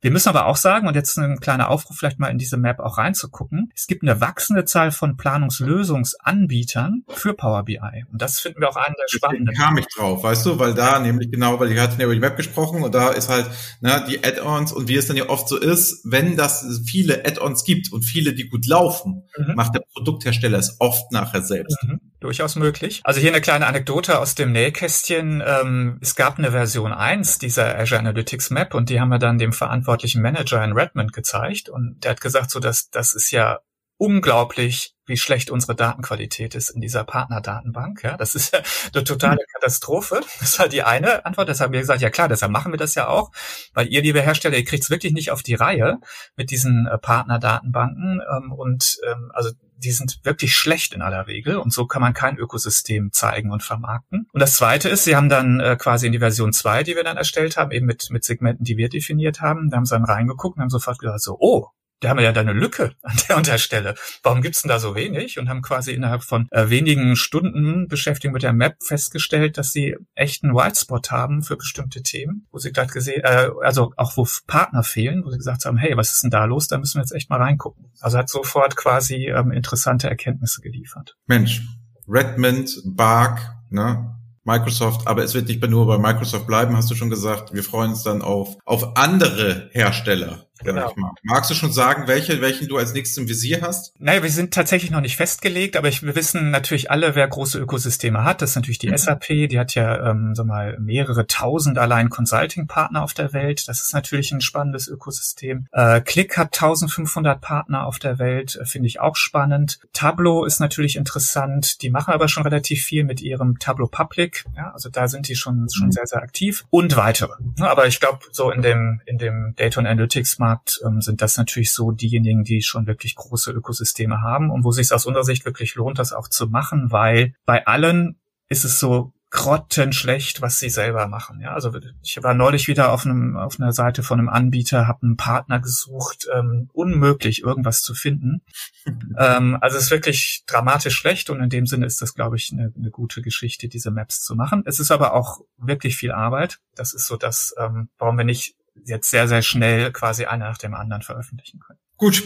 Wir 0.02 0.10
müssen 0.10 0.28
aber 0.28 0.44
auch 0.46 0.56
sagen, 0.56 0.86
und 0.86 0.94
jetzt 0.94 1.16
ein 1.16 1.40
kleiner 1.40 1.70
Aufruf, 1.70 1.96
vielleicht 1.96 2.18
mal 2.18 2.28
in 2.28 2.36
diese 2.36 2.58
Map 2.58 2.80
auch 2.80 2.98
reinzugucken, 2.98 3.72
es 3.74 3.86
gibt 3.86 4.02
eine 4.02 4.20
wachsende 4.20 4.66
Zahl 4.66 4.92
von 4.92 5.16
Planungslösungsanbietern 5.16 7.04
für 7.08 7.32
Power 7.32 7.64
BI. 7.64 8.04
Und 8.12 8.20
das 8.20 8.40
finden 8.40 8.60
wir 8.60 8.68
auch 8.68 8.76
einen 8.76 8.94
der 9.00 9.08
spannenden. 9.08 9.46
Deswegen 9.46 9.64
kam 9.64 9.78
ich 9.78 9.86
drauf, 9.86 10.22
weißt 10.22 10.44
du, 10.44 10.58
weil 10.58 10.74
da 10.74 10.98
nämlich 10.98 11.30
genau, 11.30 11.58
weil 11.58 11.72
ich 11.72 11.78
hatte 11.78 11.96
ja 11.98 12.04
über 12.04 12.14
die 12.14 12.20
Map 12.20 12.36
gesprochen 12.36 12.82
und 12.82 12.94
da 12.94 13.08
ist 13.08 13.30
halt, 13.30 13.46
ne, 13.80 14.04
die 14.06 14.22
Add-ons 14.22 14.72
und 14.72 14.86
wie 14.86 14.96
es 14.96 15.06
dann 15.06 15.16
ja 15.16 15.30
oft 15.30 15.48
so 15.48 15.58
ist, 15.58 15.89
wenn 16.04 16.30
wenn 16.30 16.36
das 16.36 16.82
viele 16.86 17.24
Add-ons 17.24 17.64
gibt 17.64 17.92
und 17.92 18.02
viele, 18.02 18.34
die 18.34 18.48
gut 18.48 18.66
laufen, 18.66 19.24
mhm. 19.36 19.54
macht 19.54 19.74
der 19.74 19.82
Produkthersteller 19.92 20.58
es 20.58 20.76
oft 20.78 21.10
nachher 21.12 21.42
selbst. 21.42 21.76
Mhm. 21.82 22.00
Durchaus 22.20 22.56
möglich. 22.56 23.00
Also 23.04 23.20
hier 23.20 23.30
eine 23.30 23.40
kleine 23.40 23.66
Anekdote 23.66 24.18
aus 24.18 24.34
dem 24.34 24.52
Nähkästchen. 24.52 25.42
Ähm, 25.44 25.98
es 26.00 26.14
gab 26.14 26.38
eine 26.38 26.52
Version 26.52 26.92
1 26.92 27.38
dieser 27.38 27.78
Azure 27.78 28.00
Analytics 28.00 28.50
Map 28.50 28.74
und 28.74 28.90
die 28.90 29.00
haben 29.00 29.08
wir 29.08 29.18
dann 29.18 29.38
dem 29.38 29.52
verantwortlichen 29.52 30.22
Manager 30.22 30.62
in 30.62 30.72
Redmond 30.72 31.12
gezeigt 31.12 31.68
und 31.68 32.04
der 32.04 32.12
hat 32.12 32.20
gesagt, 32.20 32.50
so 32.50 32.60
dass 32.60 32.90
das 32.90 33.14
ist 33.14 33.30
ja 33.30 33.60
unglaublich, 33.96 34.94
wie 35.10 35.18
schlecht 35.18 35.50
unsere 35.50 35.74
Datenqualität 35.74 36.54
ist 36.54 36.70
in 36.70 36.80
dieser 36.80 37.04
Partnerdatenbank. 37.04 38.02
Ja, 38.02 38.16
das 38.16 38.34
ist 38.34 38.54
ja 38.54 38.60
eine 38.94 39.04
totale. 39.04 39.40
Katastrophe. 39.60 40.20
Das 40.40 40.58
war 40.58 40.68
die 40.68 40.82
eine 40.82 41.26
Antwort. 41.26 41.48
Deshalb 41.48 41.68
haben 41.68 41.72
wir 41.72 41.80
gesagt, 41.80 42.00
ja 42.00 42.10
klar, 42.10 42.28
deshalb 42.28 42.50
machen 42.50 42.72
wir 42.72 42.78
das 42.78 42.94
ja 42.94 43.08
auch, 43.08 43.30
weil 43.74 43.88
ihr, 43.88 44.02
liebe 44.02 44.22
Hersteller, 44.22 44.56
ihr 44.56 44.64
kriegt 44.64 44.84
es 44.84 44.90
wirklich 44.90 45.12
nicht 45.12 45.30
auf 45.30 45.42
die 45.42 45.54
Reihe 45.54 45.98
mit 46.36 46.50
diesen 46.50 46.86
äh, 46.86 46.96
Partnerdatenbanken. 46.98 48.22
Ähm, 48.22 48.52
und 48.52 48.98
ähm, 49.06 49.30
also 49.34 49.50
die 49.76 49.92
sind 49.92 50.20
wirklich 50.24 50.54
schlecht 50.54 50.94
in 50.94 51.02
aller 51.02 51.26
Regel 51.26 51.56
und 51.56 51.72
so 51.72 51.86
kann 51.86 52.02
man 52.02 52.12
kein 52.12 52.36
Ökosystem 52.36 53.12
zeigen 53.12 53.50
und 53.50 53.62
vermarkten. 53.62 54.26
Und 54.32 54.40
das 54.40 54.54
zweite 54.54 54.88
ist, 54.88 55.04
sie 55.04 55.16
haben 55.16 55.28
dann 55.28 55.60
äh, 55.60 55.76
quasi 55.76 56.06
in 56.06 56.12
die 56.12 56.18
Version 56.18 56.52
2, 56.52 56.82
die 56.82 56.96
wir 56.96 57.04
dann 57.04 57.16
erstellt 57.16 57.56
haben, 57.56 57.70
eben 57.70 57.86
mit, 57.86 58.08
mit 58.10 58.24
Segmenten, 58.24 58.64
die 58.64 58.76
wir 58.76 58.88
definiert 58.88 59.40
haben, 59.40 59.70
da 59.70 59.78
haben 59.78 59.86
sie 59.86 59.94
dann 59.94 60.04
reingeguckt 60.04 60.56
und 60.56 60.62
haben 60.62 60.70
sofort 60.70 60.98
gesagt 60.98 61.22
so, 61.22 61.36
oh, 61.38 61.68
da 62.00 62.08
haben 62.08 62.16
wir 62.16 62.24
ja 62.24 62.32
da 62.32 62.40
eine 62.40 62.52
Lücke 62.52 62.92
an 63.02 63.16
der 63.28 63.36
und 63.36 63.46
der 63.46 63.58
Stelle. 63.58 63.94
Warum 64.22 64.42
gibt's 64.42 64.62
denn 64.62 64.68
da 64.68 64.78
so 64.78 64.94
wenig? 64.94 65.38
Und 65.38 65.48
haben 65.48 65.62
quasi 65.62 65.92
innerhalb 65.92 66.24
von 66.24 66.48
äh, 66.50 66.68
wenigen 66.70 67.16
Stunden 67.16 67.88
Beschäftigung 67.88 68.34
mit 68.34 68.42
der 68.42 68.52
Map 68.52 68.76
festgestellt, 68.82 69.58
dass 69.58 69.72
sie 69.72 69.96
echt 70.14 70.42
einen 70.42 70.54
Whitespot 70.54 71.10
haben 71.10 71.42
für 71.42 71.56
bestimmte 71.56 72.02
Themen, 72.02 72.46
wo 72.50 72.58
sie 72.58 72.72
gerade 72.72 72.92
gesehen, 72.92 73.22
äh, 73.22 73.50
also 73.62 73.92
auch 73.96 74.16
wo 74.16 74.26
Partner 74.46 74.82
fehlen, 74.82 75.24
wo 75.24 75.30
sie 75.30 75.38
gesagt 75.38 75.64
haben, 75.64 75.76
hey, 75.76 75.96
was 75.96 76.12
ist 76.12 76.22
denn 76.22 76.30
da 76.30 76.44
los? 76.44 76.68
Da 76.68 76.78
müssen 76.78 76.96
wir 76.96 77.02
jetzt 77.02 77.12
echt 77.12 77.30
mal 77.30 77.40
reingucken. 77.40 77.92
Also 78.00 78.18
hat 78.18 78.28
sofort 78.28 78.76
quasi 78.76 79.26
ähm, 79.26 79.52
interessante 79.52 80.08
Erkenntnisse 80.08 80.60
geliefert. 80.60 81.16
Mensch, 81.26 81.62
Redmond, 82.08 82.80
Bark, 82.84 83.40
ne? 83.68 84.16
Microsoft, 84.44 85.06
aber 85.06 85.22
es 85.22 85.34
wird 85.34 85.48
nicht 85.48 85.64
nur 85.68 85.86
bei 85.86 85.98
Microsoft 85.98 86.46
bleiben, 86.46 86.76
hast 86.76 86.90
du 86.90 86.94
schon 86.94 87.10
gesagt. 87.10 87.52
Wir 87.52 87.62
freuen 87.62 87.90
uns 87.90 88.02
dann 88.02 88.22
auf, 88.22 88.56
auf 88.64 88.96
andere 88.96 89.68
Hersteller, 89.72 90.46
Genau. 90.64 90.94
Magst 91.22 91.50
du 91.50 91.54
schon 91.54 91.72
sagen, 91.72 92.06
welche, 92.06 92.40
welchen 92.40 92.68
du 92.68 92.76
als 92.76 92.92
nächstes 92.92 93.16
im 93.18 93.28
Visier 93.28 93.60
hast? 93.62 93.98
Naja, 94.00 94.22
wir 94.22 94.30
sind 94.30 94.52
tatsächlich 94.52 94.90
noch 94.90 95.00
nicht 95.00 95.16
festgelegt, 95.16 95.76
aber 95.76 95.88
ich, 95.88 96.02
wir 96.02 96.14
wissen 96.14 96.50
natürlich 96.50 96.90
alle, 96.90 97.14
wer 97.14 97.26
große 97.26 97.58
Ökosysteme 97.58 98.24
hat. 98.24 98.42
Das 98.42 98.50
ist 98.50 98.56
natürlich 98.56 98.78
die 98.78 98.88
mhm. 98.88 98.96
SAP, 98.96 99.26
die 99.26 99.58
hat 99.58 99.74
ja 99.74 100.10
ähm, 100.10 100.34
so 100.34 100.44
mal 100.44 100.78
mehrere 100.78 101.26
tausend 101.26 101.78
allein 101.78 102.10
Consulting-Partner 102.10 103.02
auf 103.02 103.14
der 103.14 103.32
Welt. 103.32 103.68
Das 103.68 103.82
ist 103.82 103.94
natürlich 103.94 104.32
ein 104.32 104.40
spannendes 104.40 104.88
Ökosystem. 104.88 105.66
Äh, 105.72 106.00
Click 106.00 106.36
hat 106.36 106.54
1500 106.54 107.40
Partner 107.40 107.86
auf 107.86 107.98
der 107.98 108.18
Welt, 108.18 108.56
äh, 108.56 108.64
finde 108.64 108.88
ich 108.88 109.00
auch 109.00 109.16
spannend. 109.16 109.80
Tableau 109.92 110.44
ist 110.44 110.60
natürlich 110.60 110.96
interessant. 110.96 111.82
Die 111.82 111.90
machen 111.90 112.12
aber 112.12 112.28
schon 112.28 112.42
relativ 112.42 112.82
viel 112.82 113.04
mit 113.04 113.20
ihrem 113.20 113.58
Tableau 113.58 113.86
Public. 113.86 114.44
Ja, 114.56 114.72
also 114.72 114.88
da 114.88 115.08
sind 115.08 115.28
die 115.28 115.36
schon, 115.36 115.68
schon 115.72 115.86
mhm. 115.86 115.92
sehr, 115.92 116.06
sehr 116.06 116.22
aktiv. 116.22 116.64
Und 116.70 116.96
weitere. 116.96 117.32
Aber 117.60 117.86
ich 117.86 118.00
glaube, 118.00 118.20
so 118.32 118.50
in 118.50 118.62
dem, 118.62 119.00
in 119.06 119.18
dem 119.18 119.54
Data 119.56 119.80
Analytics 119.80 120.38
Markt 120.50 120.80
ähm, 120.84 121.00
sind 121.00 121.22
das 121.22 121.36
natürlich 121.36 121.72
so 121.72 121.92
diejenigen, 121.92 122.44
die 122.44 122.62
schon 122.62 122.86
wirklich 122.86 123.14
große 123.14 123.52
Ökosysteme 123.52 124.20
haben 124.20 124.50
und 124.50 124.64
wo 124.64 124.72
sich 124.72 124.92
aus 124.92 125.06
unserer 125.06 125.24
Sicht 125.24 125.44
wirklich 125.44 125.74
lohnt, 125.76 125.98
das 125.98 126.12
auch 126.12 126.28
zu 126.28 126.48
machen, 126.48 126.90
weil 126.90 127.34
bei 127.46 127.66
allen 127.66 128.18
ist 128.48 128.64
es 128.64 128.80
so 128.80 129.12
grottenschlecht, 129.30 130.42
was 130.42 130.58
sie 130.58 130.70
selber 130.70 131.06
machen. 131.06 131.40
Ja, 131.40 131.52
also 131.52 131.72
ich 132.02 132.20
war 132.20 132.34
neulich 132.34 132.66
wieder 132.66 132.92
auf 132.92 133.06
einem 133.06 133.36
auf 133.36 133.60
einer 133.60 133.72
Seite 133.72 134.02
von 134.02 134.18
einem 134.18 134.28
Anbieter, 134.28 134.88
habe 134.88 135.04
einen 135.04 135.16
Partner 135.16 135.60
gesucht, 135.60 136.26
ähm, 136.34 136.68
unmöglich 136.72 137.42
irgendwas 137.42 137.82
zu 137.82 137.94
finden. 137.94 138.42
ähm, 139.18 139.56
also 139.60 139.76
es 139.76 139.84
ist 139.84 139.90
wirklich 139.92 140.42
dramatisch 140.46 140.96
schlecht 140.96 141.30
und 141.30 141.40
in 141.40 141.48
dem 141.48 141.66
Sinne 141.66 141.86
ist 141.86 142.02
das, 142.02 142.14
glaube 142.14 142.36
ich, 142.36 142.50
eine, 142.52 142.72
eine 142.76 142.90
gute 142.90 143.22
Geschichte, 143.22 143.68
diese 143.68 143.92
Maps 143.92 144.20
zu 144.24 144.34
machen. 144.34 144.64
Es 144.66 144.80
ist 144.80 144.90
aber 144.90 145.14
auch 145.14 145.42
wirklich 145.56 145.96
viel 145.96 146.10
Arbeit. 146.10 146.58
Das 146.74 146.92
ist 146.92 147.06
so 147.06 147.16
das, 147.16 147.54
ähm, 147.56 147.88
warum 147.98 148.18
wir 148.18 148.24
nicht 148.24 148.56
jetzt 148.84 149.10
sehr, 149.10 149.28
sehr 149.28 149.42
schnell 149.42 149.92
quasi 149.92 150.24
einer 150.24 150.48
nach 150.48 150.58
dem 150.58 150.74
anderen 150.74 151.02
veröffentlichen 151.02 151.60
können. 151.60 151.78
Gut, 151.96 152.22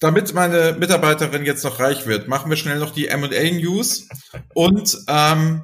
damit 0.00 0.34
meine 0.34 0.76
Mitarbeiterin 0.78 1.44
jetzt 1.44 1.64
noch 1.64 1.80
reich 1.80 2.06
wird, 2.06 2.28
machen 2.28 2.50
wir 2.50 2.56
schnell 2.56 2.78
noch 2.78 2.92
die 2.92 3.08
M&A 3.08 3.50
News 3.50 4.08
und 4.54 4.98
ähm, 5.08 5.62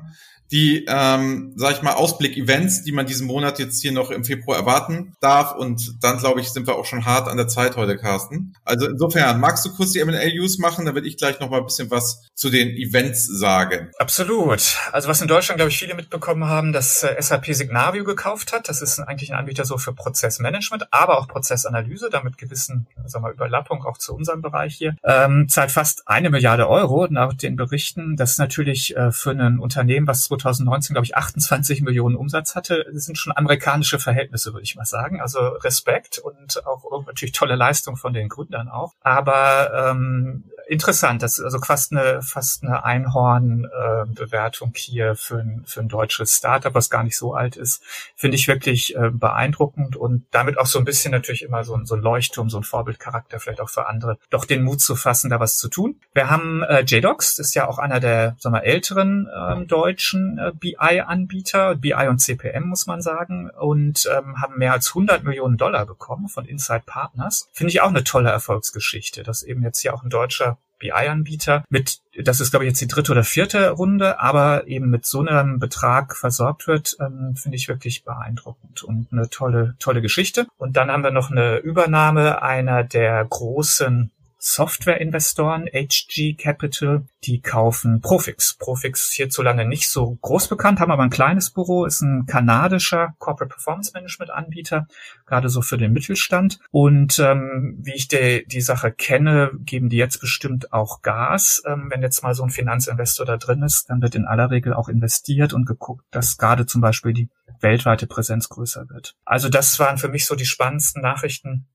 die, 0.53 0.85
ähm, 0.87 1.53
sag 1.57 1.73
ich 1.73 1.83
mal, 1.83 1.95
Ausblick-Events, 1.95 2.85
die 2.85 2.93
man 2.93 3.07
diesen 3.07 3.27
Monat 3.27 3.59
jetzt 3.59 3.81
hier 3.81 3.93
noch 3.93 4.11
im 4.11 4.25
Februar 4.25 4.59
erwarten 4.59 5.15
darf. 5.21 5.55
Und 5.55 5.97
dann, 6.03 6.19
glaube 6.19 6.41
ich, 6.41 6.51
sind 6.51 6.67
wir 6.67 6.77
auch 6.77 6.85
schon 6.85 7.07
hart 7.07 7.29
an 7.29 7.39
der 7.39 7.49
Zeit 7.49 7.77
heute, 7.77 7.97
Carsten. 7.97 8.55
Also 8.65 8.87
insofern, 8.87 9.41
magst 9.41 9.65
du 9.65 9.73
kurz 9.73 9.93
die 9.93 10.01
M&A-News 10.01 10.59
machen? 10.59 10.85
Werde 10.85 11.09
ich 11.09 11.17
gleich 11.17 11.41
noch 11.41 11.49
mal 11.49 11.59
ein 11.59 11.65
bisschen 11.65 11.91
was 11.91 12.23
zu 12.35 12.51
den 12.51 12.77
Events 12.77 13.27
sagen. 13.27 13.91
Absolut. 13.99 14.77
Also 14.93 15.09
was 15.09 15.23
in 15.23 15.29
Deutschland, 15.29 15.59
glaube 15.59 15.71
ich, 15.71 15.79
viele 15.79 15.95
mitbekommen 15.95 16.45
haben, 16.45 16.73
dass 16.73 17.03
äh, 17.03 17.17
SAP 17.19 17.55
Signavio 17.55 18.05
gekauft 18.05 18.53
hat. 18.53 18.69
Das 18.69 18.83
ist 18.83 18.99
eigentlich 19.01 19.33
ein 19.33 19.39
Anbieter 19.39 19.65
so 19.65 19.79
für 19.79 19.95
Prozessmanagement, 19.95 20.89
aber 20.91 21.19
auch 21.19 21.29
Prozessanalyse, 21.29 22.11
damit 22.11 22.37
gewissen, 22.37 22.87
sagen 23.07 23.25
wir, 23.25 23.33
Überlappung 23.33 23.85
auch 23.85 23.97
zu 23.97 24.15
unserem 24.15 24.43
Bereich 24.43 24.75
hier. 24.75 24.97
Ähm, 25.03 25.49
zahlt 25.49 25.71
fast 25.71 26.09
eine 26.09 26.29
Milliarde 26.29 26.69
Euro 26.69 27.07
nach 27.09 27.33
den 27.33 27.57
Berichten. 27.57 28.17
Das 28.17 28.33
ist 28.33 28.39
natürlich 28.39 28.97
äh, 28.97 29.13
für 29.13 29.31
ein 29.31 29.59
Unternehmen, 29.59 30.07
was 30.07 30.31
2019, 30.43 30.95
glaube 30.95 31.05
ich, 31.05 31.17
28 31.17 31.83
Millionen 31.83 32.17
Umsatz 32.17 32.55
hatte. 32.55 32.87
Das 32.93 33.05
sind 33.05 33.17
schon 33.17 33.37
amerikanische 33.37 33.99
Verhältnisse, 33.99 34.53
würde 34.53 34.65
ich 34.65 34.77
mal 34.77 34.85
sagen. 34.85 35.21
Also 35.21 35.39
Respekt 35.41 36.19
und 36.19 36.67
auch 36.67 37.07
natürlich 37.07 37.33
tolle 37.33 37.57
Leistung 37.57 37.97
von 37.97 38.13
den 38.13 38.29
Gründern 38.29 38.69
auch. 38.69 38.95
Aber 39.01 39.91
ähm, 39.91 40.45
interessant. 40.73 41.23
Das 41.23 41.39
ist 41.39 41.45
also 41.45 41.59
fast 41.59 41.93
eine 41.93 42.23
fast 42.23 42.65
eine 42.65 42.85
Einhorn-Bewertung 42.85 44.73
äh, 44.75 44.79
hier 44.79 45.15
für 45.15 45.39
ein, 45.39 45.65
für 45.67 45.81
ein 45.81 45.89
deutsches 45.89 46.37
Startup, 46.37 46.75
was 46.75 46.89
gar 46.89 47.05
nicht 47.05 47.17
so 47.17 47.35
alt 47.35 47.57
ist. 47.57 47.83
Finde 48.17 48.37
ich 48.37 48.49
wirklich 48.49 48.97
äh, 48.97 49.11
beeindruckend 49.11 49.97
und 49.97 50.25
damit 50.31 50.59
auch 50.59 50.67
so 50.67 50.79
ein 50.79 50.85
bisschen 50.85 51.13
natürlich 51.13 51.43
immer 51.43 51.65
so, 51.65 51.79
so 51.85 51.95
ein 51.95 52.01
Leuchtturm, 52.01 52.49
so 52.49 52.57
ein 52.57 52.65
Vorbildcharakter 52.65 53.39
vielleicht 53.39 53.61
auch 53.61 53.69
für 53.69 53.87
andere, 53.87 54.19
doch 54.31 54.47
den 54.47 54.65
Mut 54.65 54.81
zu 54.81 54.97
fassen, 54.97 55.31
da 55.31 55.41
was 55.41 55.59
zu 55.59 55.69
tun. 55.69 56.01
Wir 56.15 56.31
haben 56.31 56.63
äh, 56.63 56.81
JDocs, 56.81 57.39
ist 57.39 57.55
ja 57.55 57.69
auch 57.69 57.79
einer 57.79 58.01
der 58.01 58.37
sagen 58.39 58.55
wir, 58.55 58.65
älteren 58.65 59.29
äh, 59.29 59.67
deutschen 59.67 60.39
äh, 60.39 60.53
BI-Anbieter, 60.55 61.75
BI 61.75 62.09
und 62.09 62.19
CPM 62.19 62.69
muss 62.69 62.87
man 62.87 63.03
sagen, 63.03 63.51
und 63.51 64.09
ähm, 64.11 64.41
haben 64.41 64.59
mehr 64.59 64.73
als 64.73 64.89
100 64.89 65.23
Millionen 65.23 65.59
Dollar 65.59 65.85
bekommen 65.85 66.29
von 66.29 66.47
Inside 66.47 66.85
Partners. 66.87 67.49
Finde 67.53 67.71
ich 67.71 67.83
auch 67.83 67.89
eine 67.89 68.05
tolle 68.05 68.31
Erfolgsgeschichte, 68.31 69.23
dass 69.23 69.43
eben 69.43 69.63
jetzt 69.63 69.81
hier 69.81 69.93
auch 69.93 70.03
ein 70.03 70.11
deutscher 70.11 70.59
BI-Anbieter 70.83 71.65
mit, 71.71 72.01
das 72.23 72.41
ist 72.41 72.51
glaube 72.51 72.65
ich 72.65 72.71
jetzt 72.71 72.81
die 72.81 72.89
dritte 72.89 73.13
oder 73.13 73.25
vierte 73.25 73.71
Runde, 73.71 74.21
aber 74.21 74.67
eben 74.67 74.91
mit 74.91 75.07
so 75.07 75.21
einem 75.21 75.59
Betrag 75.59 76.17
versorgt 76.17 76.67
wird, 76.67 76.97
ähm, 77.01 77.35
finde 77.37 77.57
ich 77.57 77.69
wirklich 77.69 78.05
beeindruckend 78.05 78.83
und 78.83 79.09
eine 79.13 79.31
tolle, 79.31 79.77
tolle 79.79 80.03
Geschichte. 80.03 80.47
Und 80.59 80.77
dann 80.77 80.91
haben 80.91 81.05
wir 81.05 81.11
noch 81.11 81.31
eine 81.31 81.59
Übernahme 81.59 82.43
einer 82.43 82.85
der 82.85 83.25
großen 83.25 84.11
Software-Investoren, 84.45 85.69
HG 85.73 86.35
Capital, 86.35 87.05
die 87.23 87.41
kaufen 87.41 88.01
Profix. 88.01 88.55
Profix 88.55 89.13
hierzulande 89.13 89.65
nicht 89.65 89.89
so 89.89 90.19
groß 90.21 90.49
bekannt, 90.49 90.81
haben 90.81 90.91
aber 90.91 91.05
ein 91.05 91.11
kleines 91.11 91.51
Büro, 91.51 91.85
ist 91.85 92.01
ein 92.01 92.27
kanadischer 92.27 93.15
Corporate 93.21 93.55
Performance 93.55 93.93
Management 93.95 94.33
Anbieter, 94.33 94.89
gerade 95.27 95.49
so 95.49 95.63
für 95.63 95.79
den 95.79 95.93
Mittelstand. 95.93 96.59
Und 96.73 97.21
ähm, 97.21 97.79
wie 97.83 97.95
ich 97.95 98.09
die, 98.09 98.45
die 98.49 98.61
Sache 98.61 98.91
kenne, 98.91 99.53
geben 99.61 99.89
die 99.89 99.97
jetzt 99.97 100.19
bestimmt 100.19 100.73
auch 100.73 101.03
Gas. 101.03 101.63
Ähm, 101.65 101.87
wenn 101.91 102.03
jetzt 102.03 102.25
mal 102.25 102.35
so 102.35 102.43
ein 102.43 102.51
Finanzinvestor 102.51 103.25
da 103.25 103.37
drin 103.37 103.63
ist, 103.63 103.91
dann 103.91 104.03
wird 104.03 104.17
in 104.17 104.25
aller 104.25 104.51
Regel 104.51 104.75
auch 104.75 104.89
investiert 104.89 105.53
und 105.53 105.67
geguckt, 105.67 106.05
dass 106.11 106.37
gerade 106.37 106.67
zum 106.67 106.81
Beispiel 106.81 107.13
die 107.13 107.29
weltweite 107.61 108.09
Präsenz 108.09 108.49
größer 108.49 108.89
wird. 108.91 109.15
Also 109.25 109.49
das 109.49 109.79
waren 109.79 109.99
für 109.99 110.09
mich 110.09 110.27
so 110.27 110.35
die 110.35 110.47
spannendsten 110.47 111.01
Nachrichten 111.01 111.69